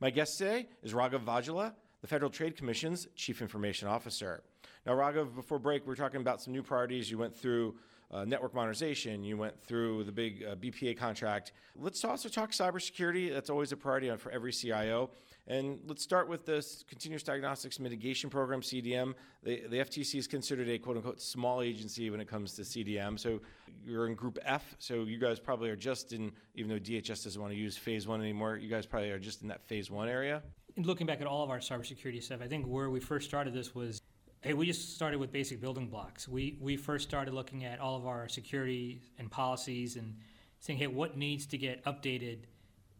My 0.00 0.08
guest 0.08 0.38
today 0.38 0.68
is 0.82 0.94
Raghav 0.94 1.22
Vajjhala, 1.22 1.74
the 2.00 2.06
Federal 2.06 2.30
Trade 2.30 2.56
Commission's 2.56 3.08
Chief 3.14 3.42
Information 3.42 3.88
Officer. 3.88 4.42
Now, 4.86 4.94
Raghav, 4.94 5.34
before 5.34 5.58
break, 5.58 5.86
we 5.86 5.92
are 5.92 5.96
talking 5.96 6.22
about 6.22 6.40
some 6.40 6.54
new 6.54 6.62
priorities. 6.62 7.10
You 7.10 7.18
went 7.18 7.36
through 7.36 7.74
uh, 8.10 8.24
network 8.24 8.54
modernization, 8.54 9.24
you 9.24 9.36
went 9.36 9.60
through 9.60 10.04
the 10.04 10.12
big 10.12 10.44
uh, 10.44 10.54
BPA 10.54 10.96
contract. 10.96 11.52
Let's 11.74 12.04
also 12.04 12.28
talk 12.28 12.52
cybersecurity. 12.52 13.32
That's 13.32 13.50
always 13.50 13.72
a 13.72 13.76
priority 13.76 14.14
for 14.16 14.30
every 14.30 14.52
CIO. 14.52 15.10
And 15.48 15.78
let's 15.86 16.02
start 16.02 16.28
with 16.28 16.44
this 16.44 16.84
Continuous 16.88 17.22
Diagnostics 17.22 17.78
Mitigation 17.78 18.30
Program, 18.30 18.60
CDM. 18.60 19.14
The, 19.42 19.62
the 19.68 19.76
FTC 19.78 20.18
is 20.18 20.26
considered 20.26 20.68
a 20.68 20.78
quote 20.78 20.96
unquote 20.96 21.20
small 21.20 21.62
agency 21.62 22.10
when 22.10 22.20
it 22.20 22.28
comes 22.28 22.54
to 22.54 22.62
CDM. 22.62 23.18
So 23.18 23.40
you're 23.84 24.08
in 24.08 24.14
Group 24.14 24.38
F. 24.44 24.74
So 24.78 25.04
you 25.04 25.18
guys 25.18 25.38
probably 25.38 25.70
are 25.70 25.76
just 25.76 26.12
in, 26.12 26.32
even 26.54 26.68
though 26.68 26.80
DHS 26.80 27.24
doesn't 27.24 27.40
want 27.40 27.52
to 27.52 27.58
use 27.58 27.76
phase 27.76 28.08
one 28.08 28.20
anymore, 28.20 28.56
you 28.56 28.68
guys 28.68 28.86
probably 28.86 29.10
are 29.10 29.18
just 29.18 29.42
in 29.42 29.48
that 29.48 29.62
phase 29.62 29.90
one 29.90 30.08
area. 30.08 30.42
And 30.76 30.84
looking 30.84 31.06
back 31.06 31.20
at 31.20 31.26
all 31.26 31.42
of 31.42 31.50
our 31.50 31.58
cybersecurity 31.58 32.22
stuff, 32.22 32.40
I 32.42 32.48
think 32.48 32.66
where 32.66 32.90
we 32.90 33.00
first 33.00 33.28
started 33.28 33.54
this 33.54 33.74
was 33.74 34.02
hey, 34.46 34.52
we 34.52 34.64
just 34.64 34.94
started 34.94 35.18
with 35.18 35.32
basic 35.32 35.60
building 35.60 35.88
blocks. 35.88 36.28
We, 36.28 36.56
we 36.60 36.76
first 36.76 37.08
started 37.08 37.34
looking 37.34 37.64
at 37.64 37.80
all 37.80 37.96
of 37.96 38.06
our 38.06 38.28
security 38.28 39.00
and 39.18 39.28
policies 39.28 39.96
and 39.96 40.14
saying, 40.60 40.78
hey, 40.78 40.86
what 40.86 41.16
needs 41.16 41.46
to 41.46 41.58
get 41.58 41.84
updated 41.84 42.38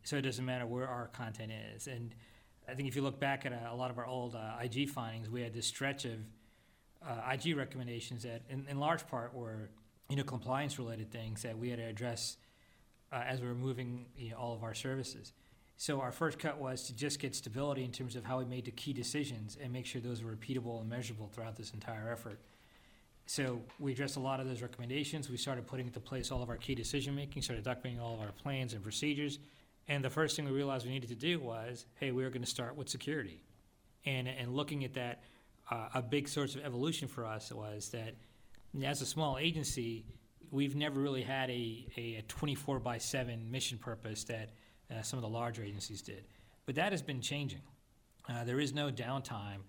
so 0.03 0.17
it 0.17 0.23
doesn't 0.23 0.45
matter 0.45 0.67
where 0.67 0.89
our 0.89 1.07
content 1.07 1.53
is. 1.77 1.87
And 1.87 2.17
I 2.69 2.75
think 2.75 2.89
if 2.89 2.97
you 2.97 3.03
look 3.03 3.21
back 3.21 3.47
at 3.47 3.53
a, 3.53 3.71
a 3.71 3.77
lot 3.77 3.93
of 3.93 3.99
our 3.99 4.07
old 4.07 4.35
uh, 4.35 4.57
IG 4.61 4.89
findings, 4.89 5.31
we 5.31 5.41
had 5.41 5.55
this 5.55 5.67
stretch 5.67 6.05
of 6.05 6.19
uh, 7.07 7.33
IG 7.33 7.57
recommendations 7.57 8.25
that, 8.25 8.43
in, 8.51 8.67
in, 8.69 8.81
large 8.81 9.07
part, 9.07 9.33
were 9.33 9.71
you 10.09 10.17
know 10.17 10.25
compliance-related 10.25 11.13
things 11.13 11.43
that 11.43 11.57
we 11.57 11.71
had 11.71 11.79
to 11.79 11.85
address 11.85 12.39
uh, 13.13 13.23
as 13.25 13.41
we 13.41 13.47
were 13.47 13.55
moving 13.55 14.07
you 14.17 14.31
know, 14.31 14.37
all 14.37 14.53
of 14.53 14.65
our 14.65 14.75
services. 14.75 15.33
So 15.77 16.01
our 16.01 16.13
first 16.13 16.39
cut 16.39 16.59
was 16.59 16.85
to 16.85 16.95
just 16.95 17.19
get 17.19 17.35
stability 17.35 17.85
in 17.85 17.93
terms 17.93 18.17
of 18.17 18.25
how 18.25 18.39
we 18.39 18.47
made 18.47 18.65
the 18.65 18.71
key 18.71 18.93
decisions 18.93 19.59
and 19.63 19.73
make 19.73 19.85
sure 19.85 20.01
those 20.01 20.23
were 20.23 20.35
repeatable 20.35 20.81
and 20.81 20.89
measurable 20.89 21.29
throughout 21.29 21.57
this 21.57 21.73
entire 21.73 22.11
effort. 22.11 22.41
So 23.27 23.61
we 23.79 23.93
addressed 23.93 24.17
a 24.17 24.21
lot 24.21 24.41
of 24.41 24.47
those 24.47 24.63
recommendations. 24.63 25.29
We 25.29 25.37
started 25.37 25.67
putting 25.67 25.87
into 25.87 26.01
place 26.01 26.31
all 26.31 26.43
of 26.43 26.49
our 26.49 26.57
key 26.57 26.75
decision 26.75 27.15
making, 27.15 27.43
started 27.43 27.65
documenting 27.65 28.01
all 28.01 28.15
of 28.15 28.21
our 28.21 28.33
plans 28.33 28.73
and 28.73 28.83
procedures. 28.83 29.39
And 29.89 30.03
the 30.03 30.11
first 30.11 30.37
thing 30.37 30.47
we 30.47 30.53
realized 30.53 30.87
we 30.87 30.93
needed 30.93 31.11
to 31.11 31.17
do 31.17 31.41
was, 31.41 31.87
hey, 31.97 32.11
we 32.11 32.25
are 32.25 32.31
going 32.31 32.43
to 32.43 32.49
start 32.49 32.77
with 32.77 32.89
security. 32.89 33.43
And, 34.07 34.29
and 34.29 34.55
looking 34.55 34.85
at 34.85 34.95
that, 34.95 35.25
uh, 35.71 35.89
a 35.95 36.03
big 36.03 36.29
source 36.29 36.55
of 36.55 36.65
evolution 36.65 37.09
for 37.09 37.27
us 37.27 37.53
was 37.53 37.91
that 37.91 38.15
as 38.85 39.03
a 39.03 39.07
small 39.07 39.39
agency, 39.39 40.05
we've 40.51 40.77
never 40.77 41.01
really 41.01 41.23
had 41.23 41.51
a, 41.51 41.87
a, 41.97 42.25
24 42.29 42.79
by 42.79 42.99
7 42.99 43.51
mission 43.51 43.79
purpose 43.79 44.25
that 44.25 44.51
uh, 44.91 45.03
some 45.03 45.19
of 45.19 45.23
the 45.23 45.29
larger 45.29 45.63
agencies 45.63 46.03
did. 46.03 46.25
But 46.65 46.75
that 46.77 46.93
has 46.93 47.03
been 47.03 47.21
changing. 47.21 47.63
Uh, 48.29 48.45
there 48.45 48.61
is 48.61 48.75
no 48.75 48.91
downtime 48.91 49.63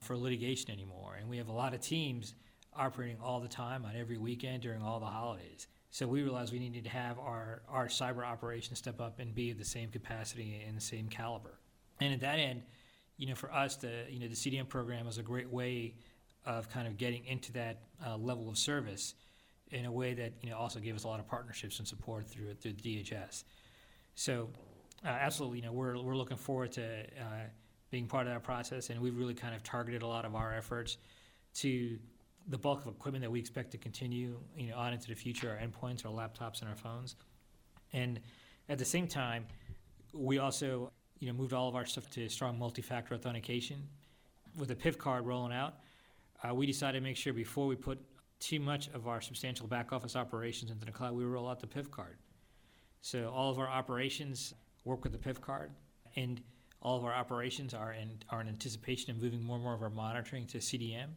for 0.00 0.16
litigation 0.16 0.70
anymore, 0.70 1.16
and 1.18 1.28
we 1.28 1.38
have 1.38 1.48
a 1.48 1.52
lot 1.52 1.74
of 1.74 1.80
teams 1.80 2.34
operating 2.76 3.16
all 3.22 3.40
the 3.40 3.48
time 3.48 3.84
on 3.84 3.92
every 3.96 4.18
weekend 4.18 4.62
during 4.62 4.82
all 4.82 5.00
the 5.00 5.06
holidays. 5.06 5.66
So 5.90 6.06
we 6.06 6.22
realized 6.22 6.52
we 6.52 6.58
needed 6.58 6.84
to 6.84 6.90
have 6.90 7.18
our, 7.18 7.62
our 7.68 7.86
cyber 7.86 8.26
operations 8.26 8.78
step 8.78 9.00
up 9.00 9.20
and 9.20 9.34
be 9.34 9.52
of 9.52 9.58
the 9.58 9.64
same 9.64 9.90
capacity 9.90 10.62
and 10.66 10.76
the 10.76 10.80
same 10.80 11.08
caliber. 11.08 11.60
And 12.00 12.12
at 12.12 12.20
that 12.20 12.38
end, 12.40 12.62
you 13.16 13.28
know, 13.28 13.34
for 13.34 13.52
us, 13.52 13.76
the 13.76 14.04
you 14.10 14.18
know 14.18 14.26
the 14.26 14.34
CDM 14.34 14.68
program 14.68 15.06
was 15.06 15.18
a 15.18 15.22
great 15.22 15.48
way 15.48 15.94
of 16.46 16.68
kind 16.68 16.86
of 16.86 16.96
getting 16.96 17.24
into 17.26 17.52
that 17.52 17.78
uh, 18.04 18.16
level 18.16 18.48
of 18.48 18.58
service 18.58 19.14
in 19.70 19.84
a 19.84 19.92
way 19.92 20.14
that 20.14 20.32
you 20.42 20.50
know 20.50 20.56
also 20.56 20.80
gave 20.80 20.94
us 20.94 21.04
a 21.04 21.08
lot 21.08 21.20
of 21.20 21.28
partnerships 21.28 21.78
and 21.78 21.86
support 21.86 22.26
through 22.26 22.54
through 22.54 22.72
the 22.72 23.02
DHS. 23.02 23.44
So, 24.14 24.48
uh, 25.04 25.08
absolutely, 25.08 25.58
you 25.58 25.64
know, 25.64 25.72
we're 25.72 26.00
we're 26.00 26.16
looking 26.16 26.36
forward 26.36 26.72
to 26.72 26.84
uh, 26.84 27.46
being 27.90 28.06
part 28.06 28.26
of 28.26 28.32
that 28.32 28.42
process, 28.42 28.90
and 28.90 29.00
we've 29.00 29.16
really 29.16 29.34
kind 29.34 29.54
of 29.54 29.62
targeted 29.62 30.02
a 30.02 30.06
lot 30.06 30.24
of 30.24 30.34
our 30.34 30.54
efforts 30.54 30.98
to 31.54 31.98
the 32.48 32.58
bulk 32.58 32.84
of 32.84 32.88
equipment 32.88 33.22
that 33.22 33.30
we 33.30 33.38
expect 33.38 33.70
to 33.72 33.78
continue, 33.78 34.38
you 34.56 34.68
know, 34.68 34.76
on 34.76 34.92
into 34.92 35.08
the 35.08 35.14
future, 35.14 35.50
our 35.50 35.56
endpoints, 35.56 36.04
our 36.04 36.12
laptops, 36.12 36.60
and 36.60 36.68
our 36.68 36.76
phones. 36.76 37.16
And 37.92 38.20
at 38.68 38.78
the 38.78 38.84
same 38.84 39.06
time, 39.06 39.46
we 40.12 40.38
also, 40.38 40.92
you 41.20 41.28
know, 41.28 41.32
moved 41.32 41.52
all 41.52 41.68
of 41.68 41.74
our 41.74 41.86
stuff 41.86 42.10
to 42.10 42.28
strong 42.28 42.58
multi-factor 42.58 43.14
authentication. 43.14 43.82
With 44.56 44.68
the 44.68 44.74
PIV 44.74 44.98
card 44.98 45.26
rolling 45.26 45.52
out, 45.52 45.76
uh, 46.42 46.54
we 46.54 46.66
decided 46.66 46.98
to 46.98 47.04
make 47.04 47.16
sure 47.16 47.32
before 47.32 47.66
we 47.66 47.76
put 47.76 47.98
too 48.40 48.60
much 48.60 48.88
of 48.94 49.08
our 49.08 49.20
substantial 49.20 49.66
back 49.66 49.92
office 49.92 50.16
operations 50.16 50.70
into 50.70 50.84
the 50.84 50.92
cloud, 50.92 51.14
we 51.14 51.24
roll 51.24 51.48
out 51.48 51.60
the 51.60 51.66
PIV 51.66 51.90
card. 51.90 52.16
So 53.04 53.28
all 53.28 53.50
of 53.50 53.58
our 53.58 53.68
operations 53.68 54.54
work 54.86 55.04
with 55.04 55.12
the 55.12 55.18
PIV 55.18 55.42
card, 55.42 55.70
and 56.16 56.40
all 56.80 56.96
of 56.96 57.04
our 57.04 57.12
operations 57.12 57.74
are 57.74 57.92
in, 57.92 58.18
are 58.30 58.40
in 58.40 58.48
anticipation 58.48 59.10
of 59.10 59.22
moving 59.22 59.42
more 59.42 59.56
and 59.56 59.62
more 59.62 59.74
of 59.74 59.82
our 59.82 59.90
monitoring 59.90 60.46
to 60.46 60.58
CDM 60.58 61.10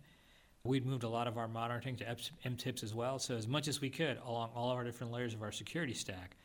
We'd 0.67 0.85
moved 0.85 1.03
a 1.03 1.09
lot 1.09 1.27
of 1.27 1.37
our 1.37 1.47
monitoring 1.47 1.95
to 1.97 2.05
MTIPS 2.45 2.83
as 2.83 2.93
well. 2.93 3.19
So 3.19 3.37
as 3.37 3.47
much 3.47 3.69
as 3.69 3.79
we 3.79 3.89
could 3.89 4.17
along 4.25 4.49
all 4.53 4.69
of 4.69 4.75
our 4.75 4.83
different 4.83 5.13
layers 5.13 5.33
of 5.33 5.41
our 5.41 5.51
security 5.53 5.93
stack, 5.93 6.35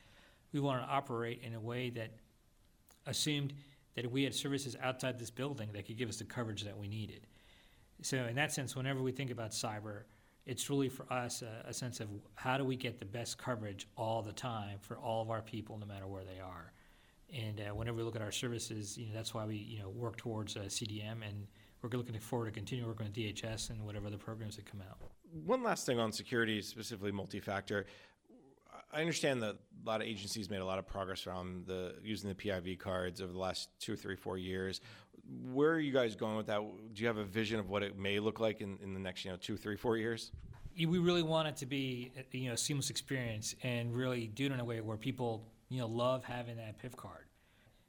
we 0.53 0.61
wanted 0.61 0.83
to 0.83 0.93
operate 0.93 1.41
in 1.43 1.55
a 1.55 1.61
way 1.61 1.91
that 1.91 2.11
assumed 3.07 3.53
that 3.97 4.09
we 4.09 4.23
had 4.23 4.33
services 4.33 4.77
outside 4.81 5.19
this 5.19 5.31
building 5.31 5.71
that 5.73 5.87
could 5.87 5.99
give 5.99 6.09
us 6.09 6.19
the 6.19 6.25
coverage 6.25 6.63
that 6.63 6.79
we 6.79 6.87
needed. 6.87 7.27
So 8.03 8.19
in 8.19 8.37
that 8.37 8.53
sense, 8.53 8.77
whenever 8.77 9.03
we 9.03 9.11
think 9.11 9.33
about 9.33 9.51
cyber, 9.51 10.03
it's 10.47 10.69
really 10.69 10.89
for 10.89 11.11
us 11.13 11.43
a, 11.43 11.69
a 11.69 11.73
sense 11.73 12.01
of 12.01 12.09
how 12.35 12.57
do 12.57 12.65
we 12.65 12.77
get 12.77 12.99
the 12.99 13.05
best 13.05 13.39
coverage 13.39 13.87
all 13.97 14.23
the 14.23 14.33
time 14.33 14.79
for 14.81 14.97
all 14.97 15.23
of 15.23 15.31
our 15.31 15.43
people, 15.43 15.79
no 15.79 15.87
matter 15.87 16.07
where 16.07 16.25
they 16.25 16.41
are. 16.41 16.73
And 17.33 17.61
uh, 17.61 17.75
whenever 17.75 17.97
we 17.97 18.03
look 18.03 18.17
at 18.17 18.23
our 18.23 18.33
services, 18.33 18.99
you 18.99 19.07
know 19.07 19.15
that's 19.15 19.33
why 19.33 19.45
we 19.47 19.57
you 19.57 19.79
know 19.79 19.89
work 19.89 20.17
towards 20.17 20.57
uh, 20.57 20.61
CDM 20.61 21.27
and 21.27 21.47
we're 21.83 21.91
looking 21.91 22.19
forward 22.21 22.47
to 22.47 22.53
continue 22.53 22.87
working 22.87 23.07
with 23.07 23.15
DHS 23.15 23.71
and 23.71 23.85
whatever 23.85 24.07
other 24.07 24.17
programs 24.17 24.57
that 24.57 24.67
come 24.67 24.81
out. 24.89 24.99
One 25.45 25.63
last 25.63 25.85
thing 25.85 25.99
on 25.99 26.13
security, 26.13 26.63
specifically 26.63 27.11
multi-factor. 27.11 27.87
I 28.93 29.01
understand 29.01 29.43
that 29.43 29.57
a 29.85 29.89
lot 29.89 30.01
of 30.03 30.07
agencies 30.07 30.51
made 30.51 30.61
a 30.61 30.65
lot 30.65 30.79
of 30.79 30.87
progress 30.87 31.27
around 31.27 31.67
the 31.67 31.95
using 32.03 32.29
the 32.29 32.35
PIV 32.35 32.79
cards 32.79 33.21
over 33.21 33.33
the 33.33 33.39
last 33.39 33.71
two, 33.81 33.97
three, 33.97 34.17
four 34.17 34.37
years. 34.37 34.81
Where 35.53 35.71
are 35.71 35.81
you 35.81 35.93
guys 35.93 36.17
going 36.17 36.37
with 36.37 36.47
that? 36.47 36.61
Do 36.95 37.01
you 37.01 37.07
have 37.07 37.17
a 37.17 37.25
vision 37.25 37.61
of 37.61 37.69
what 37.69 37.83
it 37.83 37.99
may 37.99 38.19
look 38.19 38.41
like 38.41 38.61
in, 38.61 38.79
in 38.83 38.95
the 38.95 39.01
next, 39.01 39.25
you 39.25 39.31
know, 39.31 39.37
two, 39.37 39.57
three, 39.57 39.77
four 39.77 39.97
years? 39.97 40.33
We 40.77 40.99
really 40.99 41.23
want 41.23 41.49
it 41.49 41.57
to 41.59 41.67
be, 41.67 42.13
you 42.33 42.49
know, 42.49 42.55
a 42.55 42.57
seamless 42.57 42.91
experience 42.91 43.55
and 43.63 43.95
really 43.95 44.27
do 44.27 44.47
it 44.47 44.53
in 44.53 44.61
a 44.61 44.65
way 44.65 44.81
where 44.81 44.97
people, 44.97 45.47
you 45.69 45.81
know, 45.81 45.87
love 45.87 46.25
having 46.25 46.57
that 46.57 46.83
PIV 46.83 46.97
card. 46.97 47.27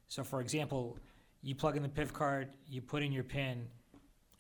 So, 0.08 0.24
for 0.24 0.42
example, 0.42 0.98
you 1.42 1.56
plug 1.56 1.76
in 1.78 1.84
the 1.84 1.90
PIV 1.90 2.14
card, 2.14 2.50
you 2.70 2.82
put 2.82 3.04
in 3.04 3.12
your 3.12 3.24
PIN, 3.24 3.68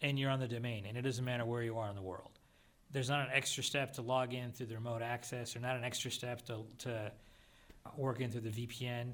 and 0.01 0.19
you're 0.19 0.29
on 0.29 0.39
the 0.39 0.47
domain, 0.47 0.85
and 0.85 0.97
it 0.97 1.01
doesn't 1.01 1.23
matter 1.23 1.45
where 1.45 1.63
you 1.63 1.77
are 1.77 1.89
in 1.89 1.95
the 1.95 2.01
world. 2.01 2.31
There's 2.91 3.09
not 3.09 3.21
an 3.21 3.33
extra 3.33 3.63
step 3.63 3.93
to 3.93 4.01
log 4.01 4.33
in 4.33 4.51
through 4.51 4.67
the 4.67 4.75
remote 4.75 5.01
access, 5.01 5.55
or 5.55 5.59
not 5.59 5.77
an 5.77 5.83
extra 5.83 6.11
step 6.11 6.45
to, 6.45 6.59
to 6.79 7.11
work 7.97 8.19
in 8.19 8.29
through 8.29 8.41
the 8.41 8.67
VPN. 8.67 9.13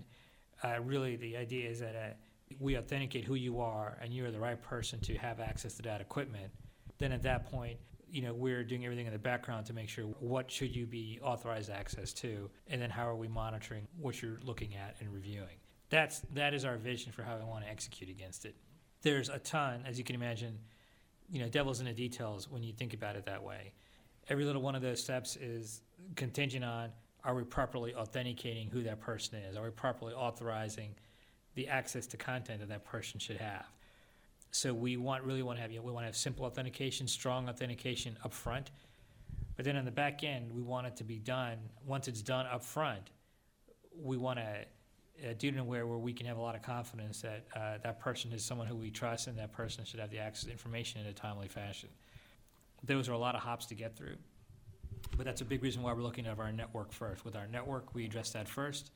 Uh, 0.63 0.80
really, 0.84 1.15
the 1.15 1.38
idea 1.38 1.69
is 1.69 1.80
that 1.80 1.95
uh, 1.95 2.13
we 2.60 2.78
authenticate 2.78 3.24
who 3.24 3.36
you 3.36 3.60
are, 3.62 3.97
and 4.01 4.14
you 4.14 4.26
are 4.26 4.32
the 4.32 4.39
right 4.39 4.62
person 4.62 4.99
to 5.01 5.16
have 5.18 5.39
access 5.39 5.74
to 5.76 5.82
that 5.84 6.01
equipment. 6.01 6.51
Then 6.97 7.12
at 7.12 7.24
that 7.24 7.49
point, 7.49 7.78
you 8.12 8.22
know, 8.22 8.34
we're 8.34 8.64
doing 8.64 8.84
everything 8.86 9.05
in 9.05 9.14
the 9.14 9.20
background 9.20 9.66
to 9.68 9.74
make 9.74 9.88
sure 9.88 10.05
what 10.20 10.49
should 10.51 10.76
you 10.76 10.86
be 10.86 11.20
authorized 11.24 11.70
access 11.70 12.12
to, 12.14 12.49
and 12.68 12.82
then 12.82 12.89
how 12.89 13.07
are 13.07 13.16
we 13.16 13.28
monitoring 13.28 13.88
what 13.97 14.22
you're 14.22 14.39
looking 14.43 14.76
at 14.76 14.95
and 14.99 15.14
reviewing. 15.14 15.57
That's 15.89 16.20
that 16.34 16.53
is 16.53 16.66
our 16.66 16.78
vision 16.78 17.12
for 17.12 17.24
how 17.24 17.38
we 17.38 17.45
want 17.45 17.64
to 17.66 17.70
execute 17.70 18.10
against 18.10 18.45
it. 18.45 18.55
There's 19.01 19.30
a 19.30 19.39
ton, 19.39 19.84
as 19.88 19.97
you 19.97 20.03
can 20.03 20.16
imagine, 20.16 20.60
you 21.32 21.39
know, 21.39 21.47
devil's 21.47 21.80
in 21.80 21.86
the 21.86 21.93
details 21.93 22.49
when 22.49 22.64
you 22.64 22.74
think 22.74 22.93
about 22.93 23.16
it 23.16 23.26
that 23.26 23.43
way. 23.43 23.74
Every 24.28 24.43
little 24.43 24.62
one 24.62 24.76
of 24.76 24.82
those 24.82 25.01
steps 25.01 25.36
is 25.38 25.82
contingent 26.16 26.66
on 26.66 26.91
are 27.24 27.36
we 27.36 27.43
properly 27.43 27.93
authenticating 27.95 28.70
who 28.70 28.84
that 28.84 28.99
person 28.99 29.39
is? 29.39 29.57
Are 29.57 29.64
we 29.64 29.72
properly 29.72 30.14
authorizing 30.14 30.95
the 31.56 31.68
access 31.68 32.08
to 32.08 32.18
content 32.18 32.60
that 32.60 32.70
that 32.70 32.86
person 32.86 33.20
should 33.20 33.38
have? 33.38 33.66
So 34.52 34.74
we 34.74 34.97
want 34.97 35.24
really 35.24 35.43
want 35.43 35.58
to 35.58 35.62
have 35.62 35.72
you 35.72 35.80
know, 35.80 35.86
we 35.86 35.91
want 35.91 36.04
to 36.04 36.08
have 36.08 36.18
simple 36.18 36.45
authentication, 36.45 37.08
strong 37.08 37.50
authentication 37.50 38.18
up 38.24 38.34
front, 38.34 38.72
but 39.56 39.66
then 39.66 39.76
on 39.76 39.86
the 39.86 39.91
back 39.91 40.24
end 40.24 40.52
we 40.52 40.62
want 40.62 40.88
it 40.88 40.95
to 40.97 41.04
be 41.04 41.20
done 41.20 41.58
once 41.86 42.08
it's 42.08 42.22
done 42.22 42.45
up 42.47 42.64
front. 42.64 43.12
We 44.02 44.18
want 44.18 44.39
to 44.39 44.66
uh, 45.28 45.34
do 45.38 45.50
it 45.50 45.54
in 45.54 45.60
a 45.60 45.64
way 45.64 45.84
where 45.84 45.97
we 45.97 46.14
can 46.14 46.26
have 46.26 46.38
a 46.38 46.41
lot 46.41 46.56
of 46.56 46.62
confidence 46.62 47.22
that 47.22 47.45
uh, 47.56 47.78
that 47.84 48.00
person 48.00 48.32
is 48.32 48.43
someone 48.43 48.68
who 48.68 48.76
we 48.76 48.89
trust 48.89 49.28
and 49.28 49.38
that 49.38 49.52
person 49.52 49.84
should 49.84 50.00
have 50.00 50.10
the 50.10 50.20
access 50.20 50.45
to 50.45 50.52
information 50.52 51.02
in 51.02 51.08
a 51.08 51.14
timely 51.14 51.47
fashion. 51.47 51.89
Those 52.86 53.10
are 53.10 53.14
a 53.14 53.18
lot 53.18 53.36
of 53.36 53.41
hops 53.41 53.66
to 53.68 53.76
get 53.76 53.97
through, 53.97 54.16
but 55.18 55.26
that's 55.26 55.41
a 55.41 55.45
big 55.45 55.62
reason 55.62 55.82
why 55.82 55.93
we're 55.93 56.02
looking 56.02 56.26
at 56.26 56.39
our 56.39 56.52
network 56.52 56.93
first. 56.93 57.26
With 57.26 57.36
our 57.36 57.47
network, 57.47 57.93
we 57.93 58.06
address 58.06 58.32
that 58.32 58.47
first. 58.47 58.91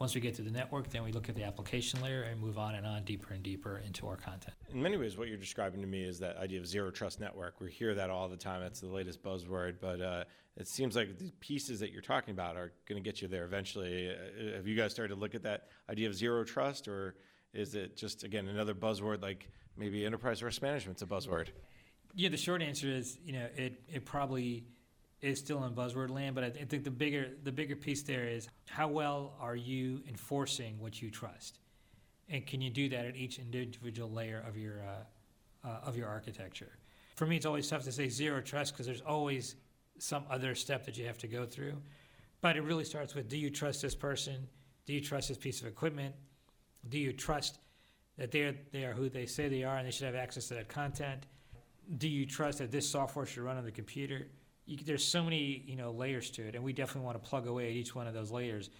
Once 0.00 0.14
we 0.14 0.20
get 0.20 0.34
to 0.34 0.42
the 0.42 0.50
network, 0.50 0.90
then 0.90 1.04
we 1.04 1.12
look 1.12 1.28
at 1.28 1.36
the 1.36 1.44
application 1.44 2.00
layer 2.02 2.22
and 2.22 2.40
move 2.40 2.58
on 2.58 2.74
and 2.74 2.84
on 2.86 3.04
deeper 3.04 3.32
and 3.32 3.42
deeper 3.44 3.80
into 3.86 4.08
our 4.08 4.16
content. 4.16 4.54
In 4.72 4.82
many 4.82 4.96
ways, 4.96 5.16
what 5.16 5.28
you're 5.28 5.36
describing 5.36 5.80
to 5.82 5.86
me 5.86 6.02
is 6.02 6.18
that 6.18 6.36
idea 6.36 6.58
of 6.58 6.66
zero 6.66 6.90
trust 6.90 7.20
network. 7.20 7.60
We 7.60 7.70
hear 7.70 7.94
that 7.94 8.10
all 8.10 8.28
the 8.28 8.36
time. 8.36 8.62
It's 8.62 8.80
the 8.80 8.88
latest 8.88 9.22
buzzword, 9.22 9.76
but 9.80 10.00
uh, 10.00 10.24
it 10.56 10.66
seems 10.66 10.96
like 10.96 11.18
the 11.18 11.30
pieces 11.38 11.78
that 11.78 11.92
you're 11.92 12.02
talking 12.02 12.32
about 12.32 12.56
are 12.56 12.72
going 12.88 13.00
to 13.00 13.08
get 13.08 13.22
you 13.22 13.28
there 13.28 13.44
eventually. 13.44 14.10
Uh, 14.10 14.56
have 14.56 14.66
you 14.66 14.76
guys 14.76 14.90
started 14.90 15.14
to 15.14 15.20
look 15.20 15.34
at 15.36 15.44
that 15.44 15.68
idea 15.88 16.08
of 16.08 16.14
zero 16.14 16.42
trust, 16.42 16.88
or 16.88 17.14
is 17.52 17.76
it 17.76 17.96
just 17.96 18.24
again 18.24 18.48
another 18.48 18.74
buzzword 18.74 19.22
like 19.22 19.48
maybe 19.76 20.04
enterprise 20.04 20.42
risk 20.42 20.60
management's 20.60 21.02
a 21.02 21.06
buzzword? 21.06 21.48
Yeah, 22.16 22.28
the 22.28 22.36
short 22.36 22.62
answer 22.62 22.88
is 22.88 23.18
you 23.24 23.32
know 23.32 23.46
it 23.56 23.80
it 23.88 24.04
probably 24.04 24.64
is 25.24 25.38
still 25.38 25.64
in 25.64 25.72
buzzword 25.72 26.10
land, 26.10 26.34
but 26.34 26.44
I, 26.44 26.50
th- 26.50 26.64
I 26.64 26.66
think 26.66 26.84
the 26.84 26.90
bigger 26.90 27.30
the 27.42 27.52
bigger 27.52 27.74
piece 27.74 28.02
there 28.02 28.26
is 28.26 28.48
how 28.68 28.88
well 28.88 29.34
are 29.40 29.56
you 29.56 30.02
enforcing 30.08 30.78
what 30.78 31.00
you 31.00 31.10
trust, 31.10 31.58
and 32.28 32.46
can 32.46 32.60
you 32.60 32.70
do 32.70 32.88
that 32.90 33.06
at 33.06 33.16
each 33.16 33.38
individual 33.38 34.10
layer 34.10 34.44
of 34.46 34.56
your 34.56 34.82
uh, 34.82 35.68
uh, 35.68 35.80
of 35.84 35.96
your 35.96 36.08
architecture? 36.08 36.72
For 37.16 37.26
me, 37.26 37.36
it's 37.36 37.46
always 37.46 37.68
tough 37.68 37.84
to 37.84 37.92
say 37.92 38.08
zero 38.08 38.40
trust 38.40 38.74
because 38.74 38.86
there's 38.86 39.00
always 39.00 39.56
some 39.98 40.24
other 40.28 40.54
step 40.54 40.84
that 40.86 40.98
you 40.98 41.06
have 41.06 41.18
to 41.18 41.28
go 41.28 41.46
through. 41.46 41.74
But 42.40 42.56
it 42.56 42.62
really 42.62 42.84
starts 42.84 43.14
with 43.14 43.28
do 43.28 43.38
you 43.38 43.50
trust 43.50 43.80
this 43.80 43.94
person? 43.94 44.46
Do 44.86 44.92
you 44.92 45.00
trust 45.00 45.28
this 45.28 45.38
piece 45.38 45.60
of 45.60 45.66
equipment? 45.66 46.14
Do 46.88 46.98
you 46.98 47.12
trust 47.12 47.58
that 48.18 48.30
they're, 48.30 48.54
they 48.72 48.84
are 48.84 48.92
who 48.92 49.08
they 49.08 49.26
say 49.26 49.48
they 49.48 49.64
are 49.64 49.78
and 49.78 49.86
they 49.86 49.90
should 49.90 50.04
have 50.04 50.14
access 50.14 50.48
to 50.48 50.54
that 50.54 50.68
content? 50.68 51.24
Do 51.96 52.08
you 52.08 52.26
trust 52.26 52.58
that 52.58 52.70
this 52.70 52.88
software 52.88 53.24
should 53.24 53.42
run 53.42 53.56
on 53.56 53.64
the 53.64 53.72
computer? 53.72 54.26
You, 54.66 54.78
there's 54.84 55.04
so 55.04 55.22
many 55.22 55.62
you 55.66 55.76
know 55.76 55.90
layers 55.90 56.30
to 56.32 56.42
it, 56.46 56.54
and 56.54 56.64
we 56.64 56.72
definitely 56.72 57.06
want 57.06 57.22
to 57.22 57.28
plug 57.28 57.46
away 57.46 57.66
at 57.70 57.76
each 57.76 57.94
one 57.94 58.06
of 58.06 58.14
those 58.14 58.30
layers 58.30 58.70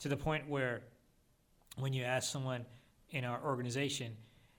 to 0.00 0.08
the 0.08 0.16
point 0.16 0.48
where 0.48 0.82
when 1.76 1.92
you 1.92 2.04
ask 2.04 2.30
someone 2.30 2.64
in 3.10 3.24
our 3.24 3.42
organization, 3.44 4.16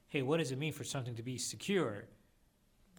hey, 0.08 0.22
what 0.22 0.38
does 0.38 0.52
it 0.52 0.58
mean 0.58 0.74
for 0.74 0.84
something 0.84 1.16
to 1.16 1.24
be 1.24 1.38
secure? 1.38 2.06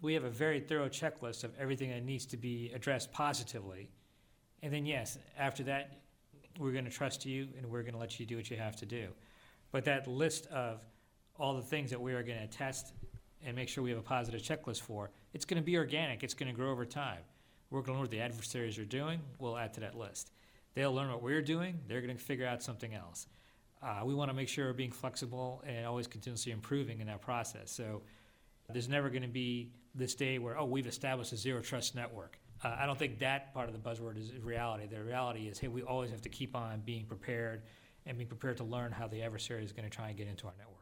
we 0.02 0.14
have 0.14 0.24
a 0.24 0.30
very 0.30 0.60
thorough 0.60 0.88
checklist 0.88 1.44
of 1.44 1.52
everything 1.58 1.90
that 1.90 2.04
needs 2.04 2.26
to 2.26 2.36
be 2.36 2.72
addressed 2.74 3.12
positively. 3.12 3.88
And 4.62 4.72
then, 4.72 4.84
yes, 4.84 5.16
after 5.38 5.62
that, 5.64 6.00
we're 6.58 6.72
going 6.72 6.84
to 6.84 6.90
trust 6.90 7.24
you 7.24 7.48
and 7.56 7.66
we're 7.66 7.82
going 7.82 7.94
to 7.94 8.00
let 8.00 8.20
you 8.20 8.26
do 8.26 8.36
what 8.36 8.50
you 8.50 8.56
have 8.56 8.76
to 8.76 8.86
do. 8.86 9.08
But 9.70 9.84
that 9.84 10.06
list 10.06 10.46
of 10.48 10.84
all 11.38 11.54
the 11.54 11.62
things 11.62 11.88
that 11.90 12.00
we 12.00 12.12
are 12.12 12.22
going 12.22 12.38
to 12.38 12.46
test 12.48 12.92
and 13.44 13.56
make 13.56 13.68
sure 13.68 13.82
we 13.82 13.90
have 13.90 13.98
a 13.98 14.02
positive 14.02 14.42
checklist 14.42 14.82
for, 14.82 15.10
it's 15.32 15.44
going 15.44 15.60
to 15.60 15.64
be 15.64 15.78
organic. 15.78 16.22
It's 16.22 16.34
going 16.34 16.50
to 16.52 16.54
grow 16.54 16.70
over 16.70 16.84
time. 16.84 17.20
We're 17.72 17.80
going 17.80 17.86
to 17.86 17.92
learn 17.92 18.00
what 18.02 18.10
the 18.10 18.20
adversaries 18.20 18.78
are 18.78 18.84
doing. 18.84 19.20
We'll 19.38 19.56
add 19.56 19.72
to 19.74 19.80
that 19.80 19.96
list. 19.96 20.30
They'll 20.74 20.92
learn 20.92 21.10
what 21.10 21.22
we're 21.22 21.40
doing. 21.40 21.78
They're 21.88 22.02
going 22.02 22.14
to 22.14 22.22
figure 22.22 22.46
out 22.46 22.62
something 22.62 22.92
else. 22.92 23.26
Uh, 23.82 24.02
we 24.04 24.12
want 24.12 24.28
to 24.30 24.34
make 24.34 24.48
sure 24.48 24.66
we're 24.66 24.74
being 24.74 24.92
flexible 24.92 25.64
and 25.66 25.86
always 25.86 26.06
continuously 26.06 26.52
improving 26.52 27.00
in 27.00 27.06
that 27.06 27.22
process. 27.22 27.72
So 27.72 28.02
there's 28.70 28.90
never 28.90 29.08
going 29.08 29.22
to 29.22 29.28
be 29.28 29.72
this 29.94 30.14
day 30.14 30.38
where, 30.38 30.58
oh, 30.58 30.66
we've 30.66 30.86
established 30.86 31.32
a 31.32 31.36
zero 31.36 31.62
trust 31.62 31.94
network. 31.94 32.38
Uh, 32.62 32.76
I 32.78 32.84
don't 32.84 32.98
think 32.98 33.18
that 33.20 33.54
part 33.54 33.70
of 33.70 33.72
the 33.72 33.80
buzzword 33.80 34.18
is 34.18 34.32
reality. 34.42 34.86
The 34.86 35.02
reality 35.02 35.48
is, 35.48 35.58
hey, 35.58 35.68
we 35.68 35.82
always 35.82 36.10
have 36.10 36.22
to 36.22 36.28
keep 36.28 36.54
on 36.54 36.82
being 36.84 37.06
prepared 37.06 37.62
and 38.04 38.18
being 38.18 38.28
prepared 38.28 38.58
to 38.58 38.64
learn 38.64 38.92
how 38.92 39.08
the 39.08 39.22
adversary 39.22 39.64
is 39.64 39.72
going 39.72 39.88
to 39.88 39.94
try 39.94 40.08
and 40.08 40.16
get 40.18 40.28
into 40.28 40.46
our 40.46 40.54
network. 40.58 40.76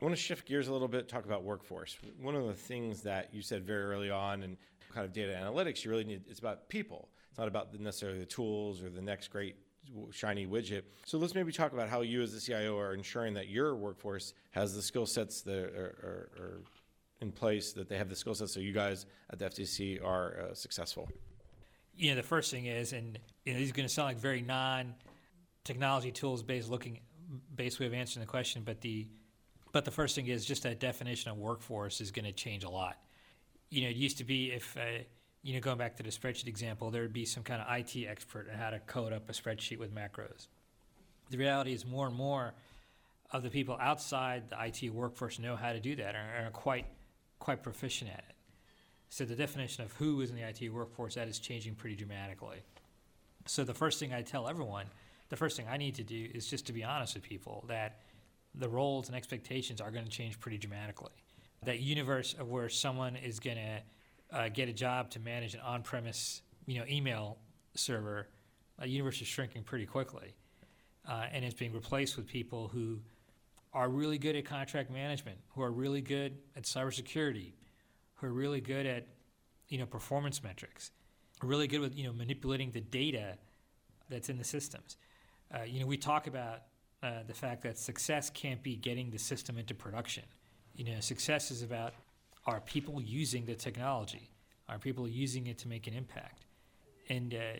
I 0.00 0.04
want 0.04 0.16
to 0.16 0.20
shift 0.20 0.48
gears 0.48 0.66
a 0.66 0.72
little 0.72 0.88
bit, 0.88 1.08
talk 1.08 1.24
about 1.24 1.44
workforce. 1.44 1.96
One 2.20 2.34
of 2.34 2.46
the 2.46 2.54
things 2.54 3.02
that 3.02 3.32
you 3.32 3.42
said 3.42 3.64
very 3.64 3.84
early 3.84 4.10
on 4.10 4.42
and 4.42 4.56
kind 4.92 5.06
of 5.06 5.12
data 5.12 5.32
analytics, 5.32 5.84
you 5.84 5.90
really 5.90 6.04
need 6.04 6.22
it's 6.28 6.40
about 6.40 6.68
people. 6.68 7.08
It's 7.30 7.38
not 7.38 7.48
about 7.48 7.78
necessarily 7.78 8.18
the 8.18 8.26
tools 8.26 8.82
or 8.82 8.90
the 8.90 9.02
next 9.02 9.28
great 9.28 9.56
shiny 10.10 10.46
widget. 10.46 10.82
So 11.04 11.18
let's 11.18 11.34
maybe 11.34 11.52
talk 11.52 11.72
about 11.72 11.88
how 11.88 12.02
you 12.02 12.22
as 12.22 12.32
the 12.32 12.40
CIO 12.40 12.78
are 12.78 12.94
ensuring 12.94 13.34
that 13.34 13.48
your 13.48 13.74
workforce 13.74 14.34
has 14.50 14.74
the 14.74 14.82
skill 14.82 15.06
sets 15.06 15.42
that 15.42 15.56
are, 15.56 16.30
are, 16.38 16.42
are 16.42 16.60
in 17.20 17.32
place, 17.32 17.72
that 17.72 17.88
they 17.88 17.98
have 17.98 18.08
the 18.08 18.16
skill 18.16 18.34
sets 18.34 18.54
so 18.54 18.60
you 18.60 18.72
guys 18.72 19.06
at 19.30 19.38
the 19.38 19.44
FTC 19.46 20.04
are 20.04 20.48
uh, 20.50 20.54
successful. 20.54 21.08
You 21.96 22.10
know, 22.10 22.16
the 22.16 22.22
first 22.22 22.50
thing 22.50 22.66
is, 22.66 22.92
and 22.92 23.18
you 23.44 23.52
know, 23.52 23.58
these 23.58 23.70
are 23.70 23.74
going 23.74 23.88
to 23.88 23.92
sound 23.92 24.08
like 24.08 24.18
very 24.18 24.42
non-technology 24.42 26.12
tools 26.12 26.42
based 26.42 26.70
looking 26.70 27.00
based 27.54 27.78
way 27.78 27.86
of 27.86 27.94
answering 27.94 28.24
the 28.24 28.30
question, 28.30 28.62
but 28.64 28.80
the 28.80 29.06
but 29.72 29.84
the 29.84 29.90
first 29.90 30.16
thing 30.16 30.26
is 30.26 30.44
just 30.44 30.64
that 30.64 30.80
definition 30.80 31.30
of 31.30 31.38
workforce 31.38 32.00
is 32.00 32.10
going 32.10 32.24
to 32.24 32.32
change 32.32 32.64
a 32.64 32.68
lot. 32.68 32.98
You 33.70 33.82
know, 33.82 33.88
it 33.88 33.96
used 33.96 34.18
to 34.18 34.24
be 34.24 34.52
if 34.52 34.76
uh, 34.76 35.04
you 35.42 35.54
know, 35.54 35.60
going 35.60 35.78
back 35.78 35.96
to 35.96 36.02
the 36.02 36.10
spreadsheet 36.10 36.48
example, 36.48 36.90
there 36.90 37.02
would 37.02 37.12
be 37.12 37.24
some 37.24 37.42
kind 37.42 37.62
of 37.62 37.78
IT 37.78 38.06
expert 38.06 38.48
on 38.52 38.58
how 38.58 38.70
to 38.70 38.78
code 38.80 39.12
up 39.12 39.28
a 39.30 39.32
spreadsheet 39.32 39.78
with 39.78 39.94
macros. 39.94 40.48
The 41.30 41.38
reality 41.38 41.72
is 41.72 41.86
more 41.86 42.06
and 42.06 42.14
more 42.14 42.52
of 43.32 43.42
the 43.42 43.50
people 43.50 43.76
outside 43.80 44.50
the 44.50 44.56
IT 44.64 44.92
workforce 44.92 45.38
know 45.38 45.56
how 45.56 45.72
to 45.72 45.80
do 45.80 45.96
that 45.96 46.14
and 46.14 46.46
are 46.46 46.50
quite 46.50 46.86
quite 47.38 47.62
proficient 47.62 48.10
at 48.10 48.18
it. 48.18 48.34
So 49.08 49.24
the 49.24 49.34
definition 49.34 49.82
of 49.82 49.92
who 49.92 50.20
is 50.20 50.30
in 50.30 50.36
the 50.36 50.42
IT 50.42 50.72
workforce 50.72 51.14
that 51.14 51.26
is 51.26 51.38
changing 51.38 51.74
pretty 51.74 51.96
dramatically. 51.96 52.58
So 53.46 53.64
the 53.64 53.74
first 53.74 53.98
thing 53.98 54.12
I 54.12 54.22
tell 54.22 54.46
everyone, 54.46 54.86
the 55.30 55.36
first 55.36 55.56
thing 55.56 55.66
I 55.68 55.78
need 55.78 55.94
to 55.94 56.04
do 56.04 56.28
is 56.34 56.46
just 56.46 56.66
to 56.66 56.72
be 56.72 56.84
honest 56.84 57.14
with 57.14 57.22
people 57.22 57.64
that 57.68 58.00
the 58.54 58.68
roles 58.68 59.08
and 59.08 59.16
expectations 59.16 59.80
are 59.80 59.90
going 59.90 60.04
to 60.04 60.10
change 60.10 60.38
pretty 60.38 60.58
dramatically. 60.58 61.12
That 61.64 61.80
universe 61.80 62.34
of 62.38 62.48
where 62.48 62.68
someone 62.68 63.16
is 63.16 63.38
going 63.38 63.58
to 63.58 64.36
uh, 64.36 64.48
get 64.48 64.68
a 64.68 64.72
job 64.72 65.10
to 65.10 65.20
manage 65.20 65.54
an 65.54 65.60
on-premise, 65.60 66.42
you 66.66 66.78
know, 66.78 66.86
email 66.88 67.38
server, 67.74 68.28
a 68.78 68.86
universe 68.86 69.20
is 69.20 69.26
shrinking 69.26 69.62
pretty 69.64 69.86
quickly, 69.86 70.34
uh, 71.08 71.26
and 71.32 71.44
it's 71.44 71.54
being 71.54 71.72
replaced 71.72 72.16
with 72.16 72.26
people 72.26 72.68
who 72.68 73.00
are 73.72 73.88
really 73.88 74.18
good 74.18 74.36
at 74.36 74.44
contract 74.44 74.90
management, 74.90 75.38
who 75.50 75.62
are 75.62 75.70
really 75.70 76.00
good 76.00 76.38
at 76.56 76.64
cybersecurity, 76.64 77.52
who 78.14 78.26
are 78.26 78.32
really 78.32 78.60
good 78.60 78.86
at, 78.86 79.06
you 79.68 79.78
know, 79.78 79.86
performance 79.86 80.42
metrics, 80.42 80.90
really 81.42 81.66
good 81.66 81.80
with 81.80 81.96
you 81.96 82.04
know 82.04 82.12
manipulating 82.12 82.70
the 82.70 82.80
data 82.80 83.36
that's 84.08 84.28
in 84.28 84.38
the 84.38 84.44
systems. 84.44 84.96
Uh, 85.54 85.62
you 85.62 85.80
know, 85.80 85.86
we 85.86 85.96
talk 85.96 86.26
about 86.26 86.62
uh, 87.02 87.22
the 87.26 87.34
fact 87.34 87.62
that 87.62 87.78
success 87.78 88.30
can't 88.30 88.62
be 88.62 88.76
getting 88.76 89.10
the 89.10 89.18
system 89.18 89.58
into 89.58 89.74
production. 89.74 90.24
You 90.80 90.94
know, 90.94 91.00
success 91.00 91.50
is 91.50 91.60
about 91.60 91.92
are 92.46 92.58
people 92.58 93.02
using 93.02 93.44
the 93.44 93.54
technology? 93.54 94.30
Are 94.66 94.78
people 94.78 95.06
using 95.06 95.46
it 95.46 95.58
to 95.58 95.68
make 95.68 95.86
an 95.86 95.92
impact? 95.92 96.46
And, 97.10 97.34
uh, 97.34 97.58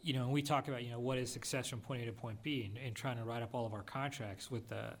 you 0.00 0.12
know, 0.12 0.28
we 0.28 0.40
talk 0.40 0.68
about, 0.68 0.84
you 0.84 0.90
know, 0.92 1.00
what 1.00 1.18
is 1.18 1.32
success 1.32 1.66
from 1.66 1.80
point 1.80 2.02
A 2.02 2.04
to 2.04 2.12
point 2.12 2.40
B 2.44 2.62
and, 2.62 2.78
and 2.86 2.94
trying 2.94 3.16
to 3.16 3.24
write 3.24 3.42
up 3.42 3.56
all 3.56 3.66
of 3.66 3.74
our 3.74 3.82
contracts 3.82 4.52
with, 4.52 4.68
the, 4.68 4.92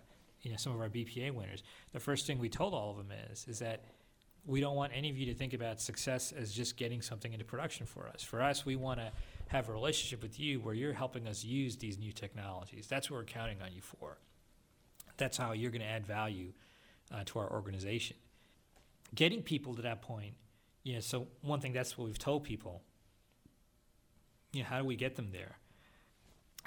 you 0.42 0.50
know, 0.50 0.56
some 0.56 0.74
of 0.74 0.80
our 0.80 0.88
BPA 0.88 1.32
winners. 1.32 1.62
The 1.92 2.00
first 2.00 2.26
thing 2.26 2.40
we 2.40 2.48
told 2.48 2.74
all 2.74 2.90
of 2.90 2.96
them 2.96 3.12
is, 3.30 3.46
is 3.46 3.60
that 3.60 3.84
we 4.44 4.60
don't 4.60 4.74
want 4.74 4.90
any 4.92 5.08
of 5.08 5.16
you 5.16 5.26
to 5.26 5.34
think 5.34 5.54
about 5.54 5.80
success 5.80 6.32
as 6.32 6.52
just 6.52 6.76
getting 6.76 7.00
something 7.00 7.32
into 7.32 7.44
production 7.44 7.86
for 7.86 8.08
us. 8.08 8.20
For 8.20 8.42
us, 8.42 8.66
we 8.66 8.74
want 8.74 8.98
to 8.98 9.12
have 9.46 9.68
a 9.68 9.72
relationship 9.72 10.24
with 10.24 10.40
you 10.40 10.58
where 10.58 10.74
you're 10.74 10.92
helping 10.92 11.28
us 11.28 11.44
use 11.44 11.76
these 11.76 12.00
new 12.00 12.10
technologies. 12.10 12.88
That's 12.88 13.12
what 13.12 13.18
we're 13.18 13.24
counting 13.26 13.62
on 13.62 13.72
you 13.72 13.80
for. 13.80 14.18
That's 15.18 15.36
how 15.36 15.52
you're 15.52 15.70
going 15.70 15.82
to 15.82 15.86
add 15.86 16.04
value 16.04 16.52
uh, 17.12 17.22
to 17.26 17.38
our 17.38 17.50
organization 17.50 18.16
getting 19.14 19.42
people 19.42 19.74
to 19.74 19.82
that 19.82 20.02
point, 20.02 20.34
you 20.82 20.94
know, 20.94 21.00
so 21.00 21.26
one 21.42 21.60
thing 21.60 21.72
that's 21.72 21.96
what 21.98 22.06
we've 22.06 22.18
told 22.18 22.44
people. 22.44 22.82
You 24.52 24.62
know, 24.62 24.68
how 24.68 24.78
do 24.78 24.84
we 24.84 24.96
get 24.96 25.16
them 25.16 25.30
there? 25.32 25.58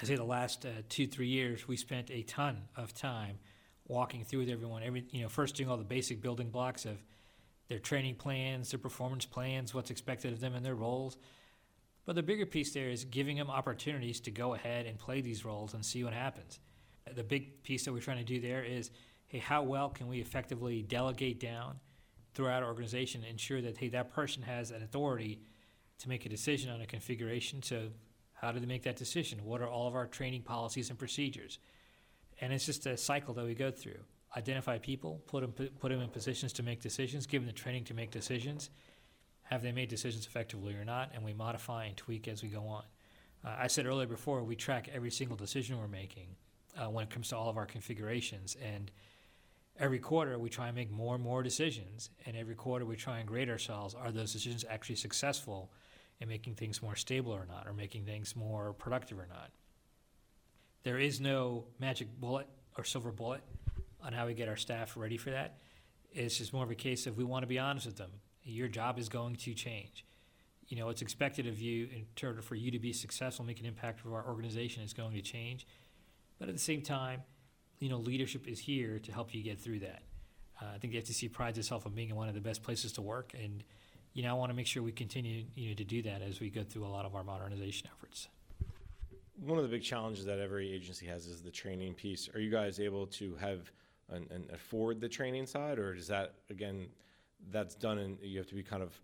I 0.00 0.04
say 0.06 0.16
the 0.16 0.24
last 0.24 0.64
uh, 0.64 0.82
two, 0.88 1.06
three 1.06 1.28
years, 1.28 1.68
we 1.68 1.76
spent 1.76 2.10
a 2.10 2.22
ton 2.22 2.62
of 2.76 2.94
time 2.94 3.38
walking 3.86 4.24
through 4.24 4.40
with 4.40 4.48
everyone. 4.48 4.82
Every, 4.82 5.04
you 5.10 5.22
know, 5.22 5.28
first 5.28 5.54
doing 5.54 5.68
all 5.68 5.76
the 5.76 5.84
basic 5.84 6.20
building 6.20 6.50
blocks 6.50 6.84
of 6.84 6.96
their 7.68 7.78
training 7.78 8.16
plans, 8.16 8.70
their 8.70 8.78
performance 8.78 9.24
plans, 9.24 9.74
what's 9.74 9.90
expected 9.90 10.32
of 10.32 10.40
them 10.40 10.54
in 10.54 10.62
their 10.62 10.74
roles. 10.74 11.16
But 12.04 12.16
the 12.16 12.22
bigger 12.22 12.46
piece 12.46 12.72
there 12.72 12.90
is 12.90 13.04
giving 13.04 13.36
them 13.36 13.48
opportunities 13.48 14.20
to 14.20 14.30
go 14.30 14.54
ahead 14.54 14.86
and 14.86 14.98
play 14.98 15.20
these 15.20 15.44
roles 15.44 15.74
and 15.74 15.84
see 15.84 16.04
what 16.04 16.12
happens. 16.12 16.58
The 17.14 17.24
big 17.24 17.62
piece 17.62 17.84
that 17.84 17.92
we're 17.92 18.00
trying 18.00 18.18
to 18.18 18.24
do 18.24 18.40
there 18.40 18.62
is, 18.62 18.90
hey, 19.26 19.38
how 19.38 19.62
well 19.62 19.88
can 19.88 20.08
we 20.08 20.20
effectively 20.20 20.82
delegate 20.82 21.40
down? 21.40 21.80
throughout 22.34 22.62
our 22.62 22.68
organization 22.68 23.22
to 23.22 23.28
ensure 23.28 23.60
that 23.62 23.78
hey 23.78 23.88
that 23.88 24.12
person 24.12 24.42
has 24.42 24.70
an 24.70 24.82
authority 24.82 25.40
to 25.98 26.08
make 26.08 26.26
a 26.26 26.28
decision 26.28 26.70
on 26.70 26.80
a 26.80 26.86
configuration? 26.86 27.62
So 27.62 27.88
how 28.32 28.52
do 28.52 28.60
they 28.60 28.66
make 28.66 28.82
that 28.82 28.96
decision? 28.96 29.44
What 29.44 29.60
are 29.60 29.68
all 29.68 29.86
of 29.86 29.94
our 29.94 30.06
training 30.06 30.42
policies 30.42 30.90
and 30.90 30.98
procedures? 30.98 31.58
And 32.40 32.52
it's 32.52 32.66
just 32.66 32.86
a 32.86 32.96
cycle 32.96 33.32
that 33.34 33.44
we 33.44 33.54
go 33.54 33.70
through. 33.70 34.00
Identify 34.36 34.78
people 34.78 35.22
put 35.26 35.42
them 35.42 35.52
put 35.52 35.90
them 35.90 36.00
in 36.00 36.08
positions 36.08 36.52
to 36.54 36.62
make 36.62 36.80
decisions 36.80 37.26
give 37.26 37.42
them 37.42 37.46
the 37.46 37.52
training 37.52 37.84
to 37.84 37.94
make 37.94 38.10
decisions. 38.10 38.70
Have 39.42 39.62
they 39.62 39.72
made 39.72 39.88
decisions 39.88 40.26
effectively 40.26 40.74
or 40.74 40.84
not? 40.84 41.12
And 41.14 41.22
we 41.22 41.32
modify 41.32 41.84
and 41.84 41.96
tweak 41.96 42.26
as 42.28 42.42
we 42.42 42.48
go 42.48 42.66
on. 42.66 42.82
Uh, 43.44 43.56
i 43.58 43.66
said 43.66 43.86
earlier 43.86 44.06
before 44.06 44.42
we 44.42 44.56
track 44.56 44.88
every 44.92 45.10
single 45.10 45.36
decision 45.36 45.78
we're 45.78 45.86
making 45.86 46.28
uh, 46.76 46.86
when 46.86 47.04
it 47.04 47.10
comes 47.10 47.28
to 47.28 47.36
all 47.36 47.48
of 47.48 47.56
our 47.56 47.66
configurations. 47.66 48.56
And 48.60 48.90
every 49.78 49.98
quarter 49.98 50.38
we 50.38 50.48
try 50.48 50.68
and 50.68 50.76
make 50.76 50.90
more 50.90 51.14
and 51.14 51.24
more 51.24 51.42
decisions 51.42 52.10
and 52.26 52.36
every 52.36 52.54
quarter 52.54 52.84
we 52.84 52.96
try 52.96 53.18
and 53.18 53.26
grade 53.26 53.50
ourselves 53.50 53.94
are 53.94 54.12
those 54.12 54.32
decisions 54.32 54.64
actually 54.70 54.94
successful 54.94 55.72
in 56.20 56.28
making 56.28 56.54
things 56.54 56.80
more 56.80 56.94
stable 56.94 57.32
or 57.32 57.46
not 57.46 57.66
or 57.66 57.72
making 57.72 58.04
things 58.04 58.36
more 58.36 58.72
productive 58.72 59.18
or 59.18 59.26
not? 59.26 59.50
There 60.84 60.98
is 60.98 61.20
no 61.20 61.64
magic 61.80 62.08
bullet 62.20 62.46
or 62.78 62.84
silver 62.84 63.10
bullet 63.10 63.42
on 64.02 64.12
how 64.12 64.26
we 64.26 64.34
get 64.34 64.48
our 64.48 64.56
staff 64.56 64.96
ready 64.96 65.16
for 65.16 65.30
that. 65.30 65.58
It's 66.12 66.38
just 66.38 66.52
more 66.52 66.62
of 66.62 66.70
a 66.70 66.76
case 66.76 67.06
of 67.06 67.16
we 67.16 67.24
want 67.24 67.42
to 67.42 67.48
be 67.48 67.58
honest 67.58 67.86
with 67.86 67.96
them. 67.96 68.10
Your 68.44 68.68
job 68.68 68.98
is 68.98 69.08
going 69.08 69.36
to 69.36 69.54
change. 69.54 70.04
You 70.68 70.76
know 70.76 70.86
what's 70.86 71.02
expected 71.02 71.46
of 71.46 71.60
you 71.60 71.88
in 71.92 72.06
order 72.26 72.42
for 72.42 72.54
you 72.54 72.70
to 72.70 72.78
be 72.78 72.92
successful 72.92 73.44
make 73.44 73.60
an 73.60 73.66
impact 73.66 74.00
for 74.00 74.14
our 74.14 74.26
organization 74.26 74.82
is 74.82 74.92
going 74.92 75.14
to 75.14 75.22
change. 75.22 75.66
But 76.38 76.48
at 76.48 76.54
the 76.54 76.60
same 76.60 76.82
time 76.82 77.22
you 77.78 77.88
know, 77.88 77.98
leadership 77.98 78.46
is 78.46 78.58
here 78.58 78.98
to 79.00 79.12
help 79.12 79.34
you 79.34 79.42
get 79.42 79.58
through 79.58 79.80
that. 79.80 80.02
Uh, 80.60 80.66
I 80.74 80.78
think 80.78 80.92
the 80.92 81.00
FTC 81.00 81.32
prides 81.32 81.58
itself 81.58 81.86
on 81.86 81.92
being 81.92 82.14
one 82.14 82.28
of 82.28 82.34
the 82.34 82.40
best 82.40 82.62
places 82.62 82.92
to 82.92 83.02
work, 83.02 83.32
and 83.34 83.64
you 84.12 84.22
know, 84.22 84.30
I 84.30 84.32
want 84.34 84.50
to 84.50 84.56
make 84.56 84.66
sure 84.66 84.82
we 84.82 84.92
continue 84.92 85.44
you 85.56 85.70
know, 85.70 85.74
to 85.74 85.84
do 85.84 86.02
that 86.02 86.22
as 86.22 86.40
we 86.40 86.48
go 86.48 86.62
through 86.62 86.86
a 86.86 86.88
lot 86.88 87.04
of 87.04 87.16
our 87.16 87.24
modernization 87.24 87.88
efforts. 87.92 88.28
One 89.44 89.58
of 89.58 89.64
the 89.64 89.68
big 89.68 89.82
challenges 89.82 90.24
that 90.26 90.38
every 90.38 90.72
agency 90.72 91.06
has 91.06 91.26
is 91.26 91.42
the 91.42 91.50
training 91.50 91.94
piece. 91.94 92.28
Are 92.32 92.38
you 92.38 92.50
guys 92.50 92.78
able 92.78 93.06
to 93.08 93.34
have 93.36 93.72
and, 94.10 94.30
and 94.30 94.48
afford 94.50 95.00
the 95.00 95.08
training 95.08 95.46
side, 95.46 95.78
or 95.78 95.94
is 95.94 96.06
that 96.08 96.34
again 96.50 96.86
that's 97.50 97.74
done 97.74 97.98
and 97.98 98.18
you 98.22 98.38
have 98.38 98.46
to 98.48 98.54
be 98.54 98.62
kind 98.62 98.82
of 98.82 98.98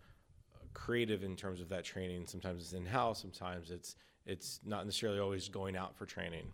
creative 0.73 1.25
in 1.25 1.35
terms 1.35 1.61
of 1.61 1.69
that 1.71 1.85
training? 1.85 2.27
Sometimes 2.27 2.63
it's 2.63 2.73
in 2.73 2.87
house, 2.87 3.21
sometimes 3.21 3.71
it's 3.71 3.97
it's 4.27 4.61
not 4.65 4.85
necessarily 4.85 5.19
always 5.19 5.49
going 5.49 5.77
out 5.77 5.97
for 5.97 6.07
training. 6.07 6.53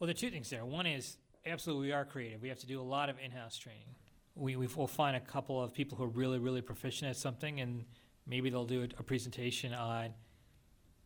Well, 0.00 0.06
there 0.06 0.14
are 0.14 0.16
two 0.16 0.30
things 0.30 0.48
there. 0.48 0.64
One 0.64 0.86
is 0.86 1.18
absolutely 1.44 1.88
we 1.88 1.92
are 1.92 2.06
creative. 2.06 2.40
We 2.40 2.48
have 2.48 2.58
to 2.60 2.66
do 2.66 2.80
a 2.80 2.82
lot 2.82 3.10
of 3.10 3.16
in-house 3.22 3.58
training. 3.58 3.94
We 4.34 4.56
we 4.56 4.66
will 4.66 4.86
find 4.86 5.14
a 5.14 5.20
couple 5.20 5.62
of 5.62 5.74
people 5.74 5.98
who 5.98 6.04
are 6.04 6.08
really 6.08 6.38
really 6.38 6.62
proficient 6.62 7.10
at 7.10 7.16
something, 7.16 7.60
and 7.60 7.84
maybe 8.26 8.48
they'll 8.48 8.64
do 8.64 8.80
a, 8.80 9.00
a 9.00 9.02
presentation 9.02 9.74
on 9.74 10.14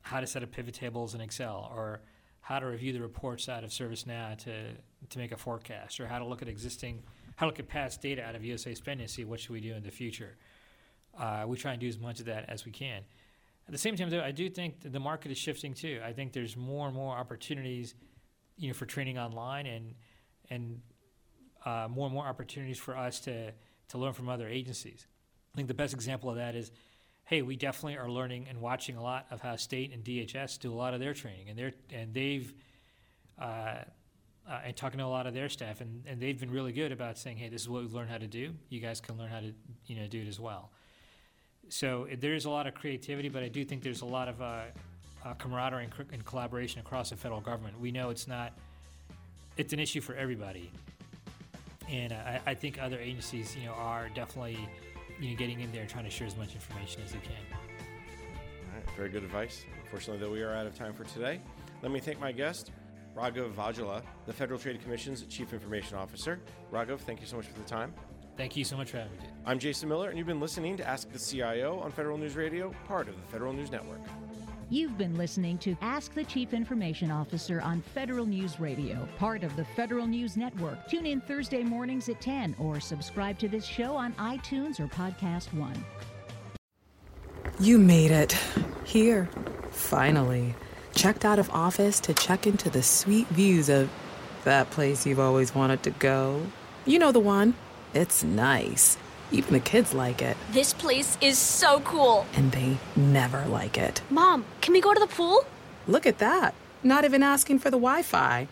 how 0.03 0.21
to 0.21 0.29
set 0.29 0.45
up 0.45 0.53
pivot 0.53 0.75
tables 0.75 1.13
in 1.17 1.21
Excel 1.21 1.69
or 1.75 2.03
how 2.41 2.61
to 2.61 2.67
review 2.67 2.93
the 2.93 3.01
reports 3.01 3.49
out 3.49 3.65
of 3.65 3.71
ServiceNow 3.71 4.39
to 4.45 4.75
to 5.11 5.19
make 5.19 5.33
a 5.33 5.37
forecast, 5.37 5.99
or 5.99 6.07
how 6.07 6.21
to 6.21 6.25
look 6.25 6.41
at 6.41 6.47
existing, 6.47 7.03
how 7.35 7.47
to 7.47 7.51
look 7.51 7.59
at 7.59 7.67
past 7.67 8.01
data 8.01 8.23
out 8.23 8.37
of 8.37 8.45
USA 8.45 8.75
spending 8.75 9.03
and 9.03 9.11
see 9.11 9.25
what 9.25 9.41
should 9.41 9.51
we 9.51 9.61
do 9.61 9.75
in 9.75 9.83
the 9.83 9.91
future. 9.91 10.37
Uh, 11.19 11.45
we 11.49 11.57
try 11.57 11.73
and 11.73 11.81
do 11.81 11.89
as 11.89 11.99
much 11.99 12.21
of 12.21 12.27
that 12.27 12.49
as 12.49 12.65
we 12.65 12.71
can. 12.71 13.03
At 13.67 13.73
the 13.73 13.79
same 13.79 13.97
time, 13.97 14.11
though, 14.11 14.23
I 14.23 14.31
do 14.31 14.49
think 14.49 14.93
the 14.93 15.01
market 15.01 15.33
is 15.33 15.39
shifting 15.39 15.75
too. 15.75 16.01
I 16.05 16.13
think 16.13 16.33
there's 16.33 16.57
more 16.57 16.87
and 16.87 16.95
more 16.95 17.17
opportunities 17.17 17.97
you 18.57 18.69
know, 18.69 18.75
for 18.75 18.87
training 18.87 19.19
online. 19.19 19.67
And 19.67 19.95
and 20.51 20.81
uh, 21.65 21.89
more 21.91 22.07
and 22.07 22.15
more 22.15 22.27
opportunities 22.27 22.79
for 22.79 22.97
us 22.97 23.21
to, 23.21 23.53
to 23.89 23.99
learn 23.99 24.13
from 24.13 24.29
other 24.29 24.49
agencies. 24.49 25.07
I 25.53 25.57
think 25.57 25.69
the 25.69 25.75
best 25.75 25.95
example 25.95 26.31
of 26.31 26.37
that 26.37 26.55
is, 26.55 26.71
hey, 27.25 27.43
we 27.43 27.57
definitely 27.57 27.97
are 27.97 28.11
learning 28.11 28.47
and 28.49 28.61
watching 28.61 28.97
a 28.97 29.03
lot 29.03 29.27
of 29.31 29.41
how 29.41 29.57
state 29.57 29.93
and 29.93 30.05
DHS 30.05 30.59
do 30.59 30.73
a 30.73 30.75
lot 30.75 30.95
of 30.95 31.01
their 31.01 31.15
training, 31.15 31.49
and 31.49 31.59
they're 31.59 31.73
and 31.93 32.13
they've 32.13 32.53
uh, 33.41 33.77
uh, 34.47 34.61
and 34.65 34.77
talking 34.77 34.99
to 34.99 35.05
a 35.05 35.07
lot 35.07 35.27
of 35.27 35.33
their 35.33 35.49
staff, 35.49 35.81
and, 35.81 36.05
and 36.07 36.21
they've 36.21 36.39
been 36.39 36.51
really 36.51 36.73
good 36.73 36.93
about 36.93 37.17
saying, 37.17 37.39
hey, 37.39 37.49
this 37.49 37.63
is 37.63 37.69
what 37.69 37.81
we've 37.81 37.95
learned 37.95 38.11
how 38.11 38.19
to 38.19 38.27
do. 38.27 38.53
You 38.69 38.81
guys 38.81 39.01
can 39.01 39.17
learn 39.17 39.31
how 39.31 39.41
to 39.41 39.55
you 39.87 39.97
know 39.97 40.07
do 40.07 40.21
it 40.21 40.29
as 40.29 40.39
well. 40.39 40.71
So 41.71 42.07
there 42.19 42.35
is 42.35 42.45
a 42.45 42.51
lot 42.51 42.67
of 42.67 42.75
creativity, 42.75 43.31
but 43.31 43.43
I 43.43 43.49
do 43.49 43.65
think 43.65 43.83
there's 43.83 44.03
a 44.03 44.07
lot 44.07 44.29
of 44.29 44.43
uh, 45.25 45.35
camaraderie 45.35 45.85
and, 45.85 46.13
and 46.13 46.25
collaboration 46.25 46.81
across 46.81 47.11
the 47.11 47.17
federal 47.17 47.41
government. 47.41 47.79
We 47.81 47.91
know 47.91 48.11
it's 48.11 48.29
not 48.29 48.53
it's 49.57 49.73
an 49.73 49.79
issue 49.79 50.01
for 50.01 50.15
everybody, 50.17 50.71
and 51.89 52.13
uh, 52.13 52.17
I, 52.17 52.41
I 52.47 52.55
think 52.55 52.83
other 52.83 52.99
agencies 52.99 53.57
you 53.57 53.67
know 53.67 53.73
are 53.73 54.09
definitely 54.15 54.59
you 55.21 55.31
know 55.31 55.37
getting 55.37 55.61
in 55.61 55.71
there 55.73 55.83
and 55.83 55.91
trying 55.91 56.05
to 56.05 56.11
share 56.11 56.27
as 56.27 56.37
much 56.37 56.55
information 56.55 57.03
as 57.05 57.13
they 57.13 57.19
can. 57.19 57.33
All 57.53 58.77
right, 58.77 58.97
very 58.97 59.09
good 59.09 59.23
advice. 59.23 59.65
Unfortunately, 59.83 60.25
though, 60.25 60.33
we 60.33 60.43
are 60.43 60.55
out 60.55 60.67
of 60.67 60.77
time 60.77 60.93
for 60.93 61.05
today. 61.05 61.41
Let 61.83 61.93
me 61.93 62.01
thank 62.01 62.19
my 62.19 62.33
guest, 62.33 62.73
Raghav 63.17 63.53
Vajjhala, 63.55 64.03
the 64.27 64.33
Federal 64.33 64.59
Trade 64.59 64.83
Commission's 64.83 65.23
Chief 65.27 65.53
Information 65.53 65.97
Officer. 65.97 66.41
Raghav, 66.73 67.01
thank 67.01 67.21
you 67.21 67.27
so 67.27 67.37
much 67.37 67.47
for 67.47 67.59
the 67.59 67.67
time. 67.67 67.95
Thank 68.37 68.57
you 68.57 68.65
so 68.65 68.77
much 68.77 68.91
for 68.91 68.97
having 68.97 69.17
me. 69.19 69.27
I'm 69.47 69.61
Jason 69.61 69.89
Miller, 69.89 70.09
and 70.09 70.19
you've 70.19 70.27
been 70.27 70.41
listening 70.41 70.77
to 70.79 70.89
Ask 70.89 71.13
the 71.13 71.21
CIO 71.21 71.79
on 71.79 71.93
Federal 71.93 72.19
News 72.19 72.35
Radio, 72.35 72.75
part 72.89 73.07
of 73.07 73.15
the 73.15 73.23
Federal 73.29 73.53
News 73.53 73.71
Network. 73.71 74.01
You've 74.75 74.99
been 74.99 75.17
listening 75.17 75.59
to 75.59 75.77
Ask 75.83 76.15
the 76.15 76.25
Chief 76.25 76.53
Information 76.53 77.09
Officer 77.09 77.61
on 77.61 77.81
Federal 77.81 78.27
News 78.27 78.59
Radio, 78.59 79.09
part 79.19 79.45
of 79.45 79.55
the 79.55 79.65
Federal 79.65 80.05
News 80.05 80.37
Network. 80.37 80.89
Tune 80.89 81.07
in 81.07 81.21
Thursday 81.21 81.63
mornings 81.63 82.09
at 82.09 82.21
10 82.21 82.57
or 82.59 82.81
subscribe 82.81 83.39
to 83.39 83.49
this 83.49 83.65
show 83.65 83.95
on 83.95 84.15
iTunes 84.15 84.81
or 84.81 84.89
Podcast 84.89 85.55
One. 85.55 85.85
You 87.61 87.79
made 87.79 88.11
it. 88.11 88.37
Here. 88.85 89.31
Finally. 89.71 90.57
Checked 90.93 91.25
out 91.25 91.39
of 91.39 91.49
office 91.51 92.01
to 92.01 92.13
check 92.13 92.45
into 92.45 92.69
the 92.69 92.83
sweet 92.83 93.29
views 93.29 93.69
of 93.69 93.89
that 94.43 94.71
place 94.71 95.07
you've 95.07 95.21
always 95.21 95.55
wanted 95.55 95.85
to 95.85 95.91
go. 95.91 96.45
You 96.85 96.99
know 96.99 97.13
the 97.13 97.21
one. 97.21 97.55
It's 97.95 98.25
nice. 98.25 98.99
Even 99.35 99.53
the 99.53 99.61
kids 99.61 99.93
like 99.93 100.23
it. 100.23 100.37
This 100.53 100.73
place 100.73 101.19
is 101.21 101.39
so 101.39 101.81
cool. 101.81 102.25
And 102.35 102.53
they 102.53 102.79
never 102.95 103.45
like 103.47 103.77
it. 103.77 104.01
Mom, 104.09 104.45
can 104.61 104.73
we 104.73 104.81
go 104.81 104.95
to 104.95 105.01
the 105.01 105.09
pool? 105.09 105.45
Look 105.89 106.07
at 106.07 106.19
that. 106.19 106.55
Not 106.85 107.05
even 107.05 107.25
asking 107.25 107.59
for 107.59 107.69
the 107.69 107.77
Wi 107.77 108.03
Fi. 108.03 108.47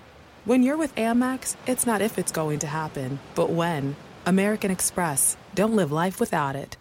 When 0.45 0.65
you're 0.65 0.77
with 0.77 0.93
Amex, 0.97 1.55
it's 1.69 1.87
not 1.87 2.03
if 2.03 2.19
it's 2.19 2.33
going 2.33 2.59
to 2.59 2.67
happen, 2.67 3.21
but 3.37 3.51
when. 3.51 3.95
American 4.27 4.73
Express. 4.73 5.37
Don't 5.55 5.77
live 5.77 5.93
life 5.93 6.19
without 6.19 6.57
it. 6.57 6.77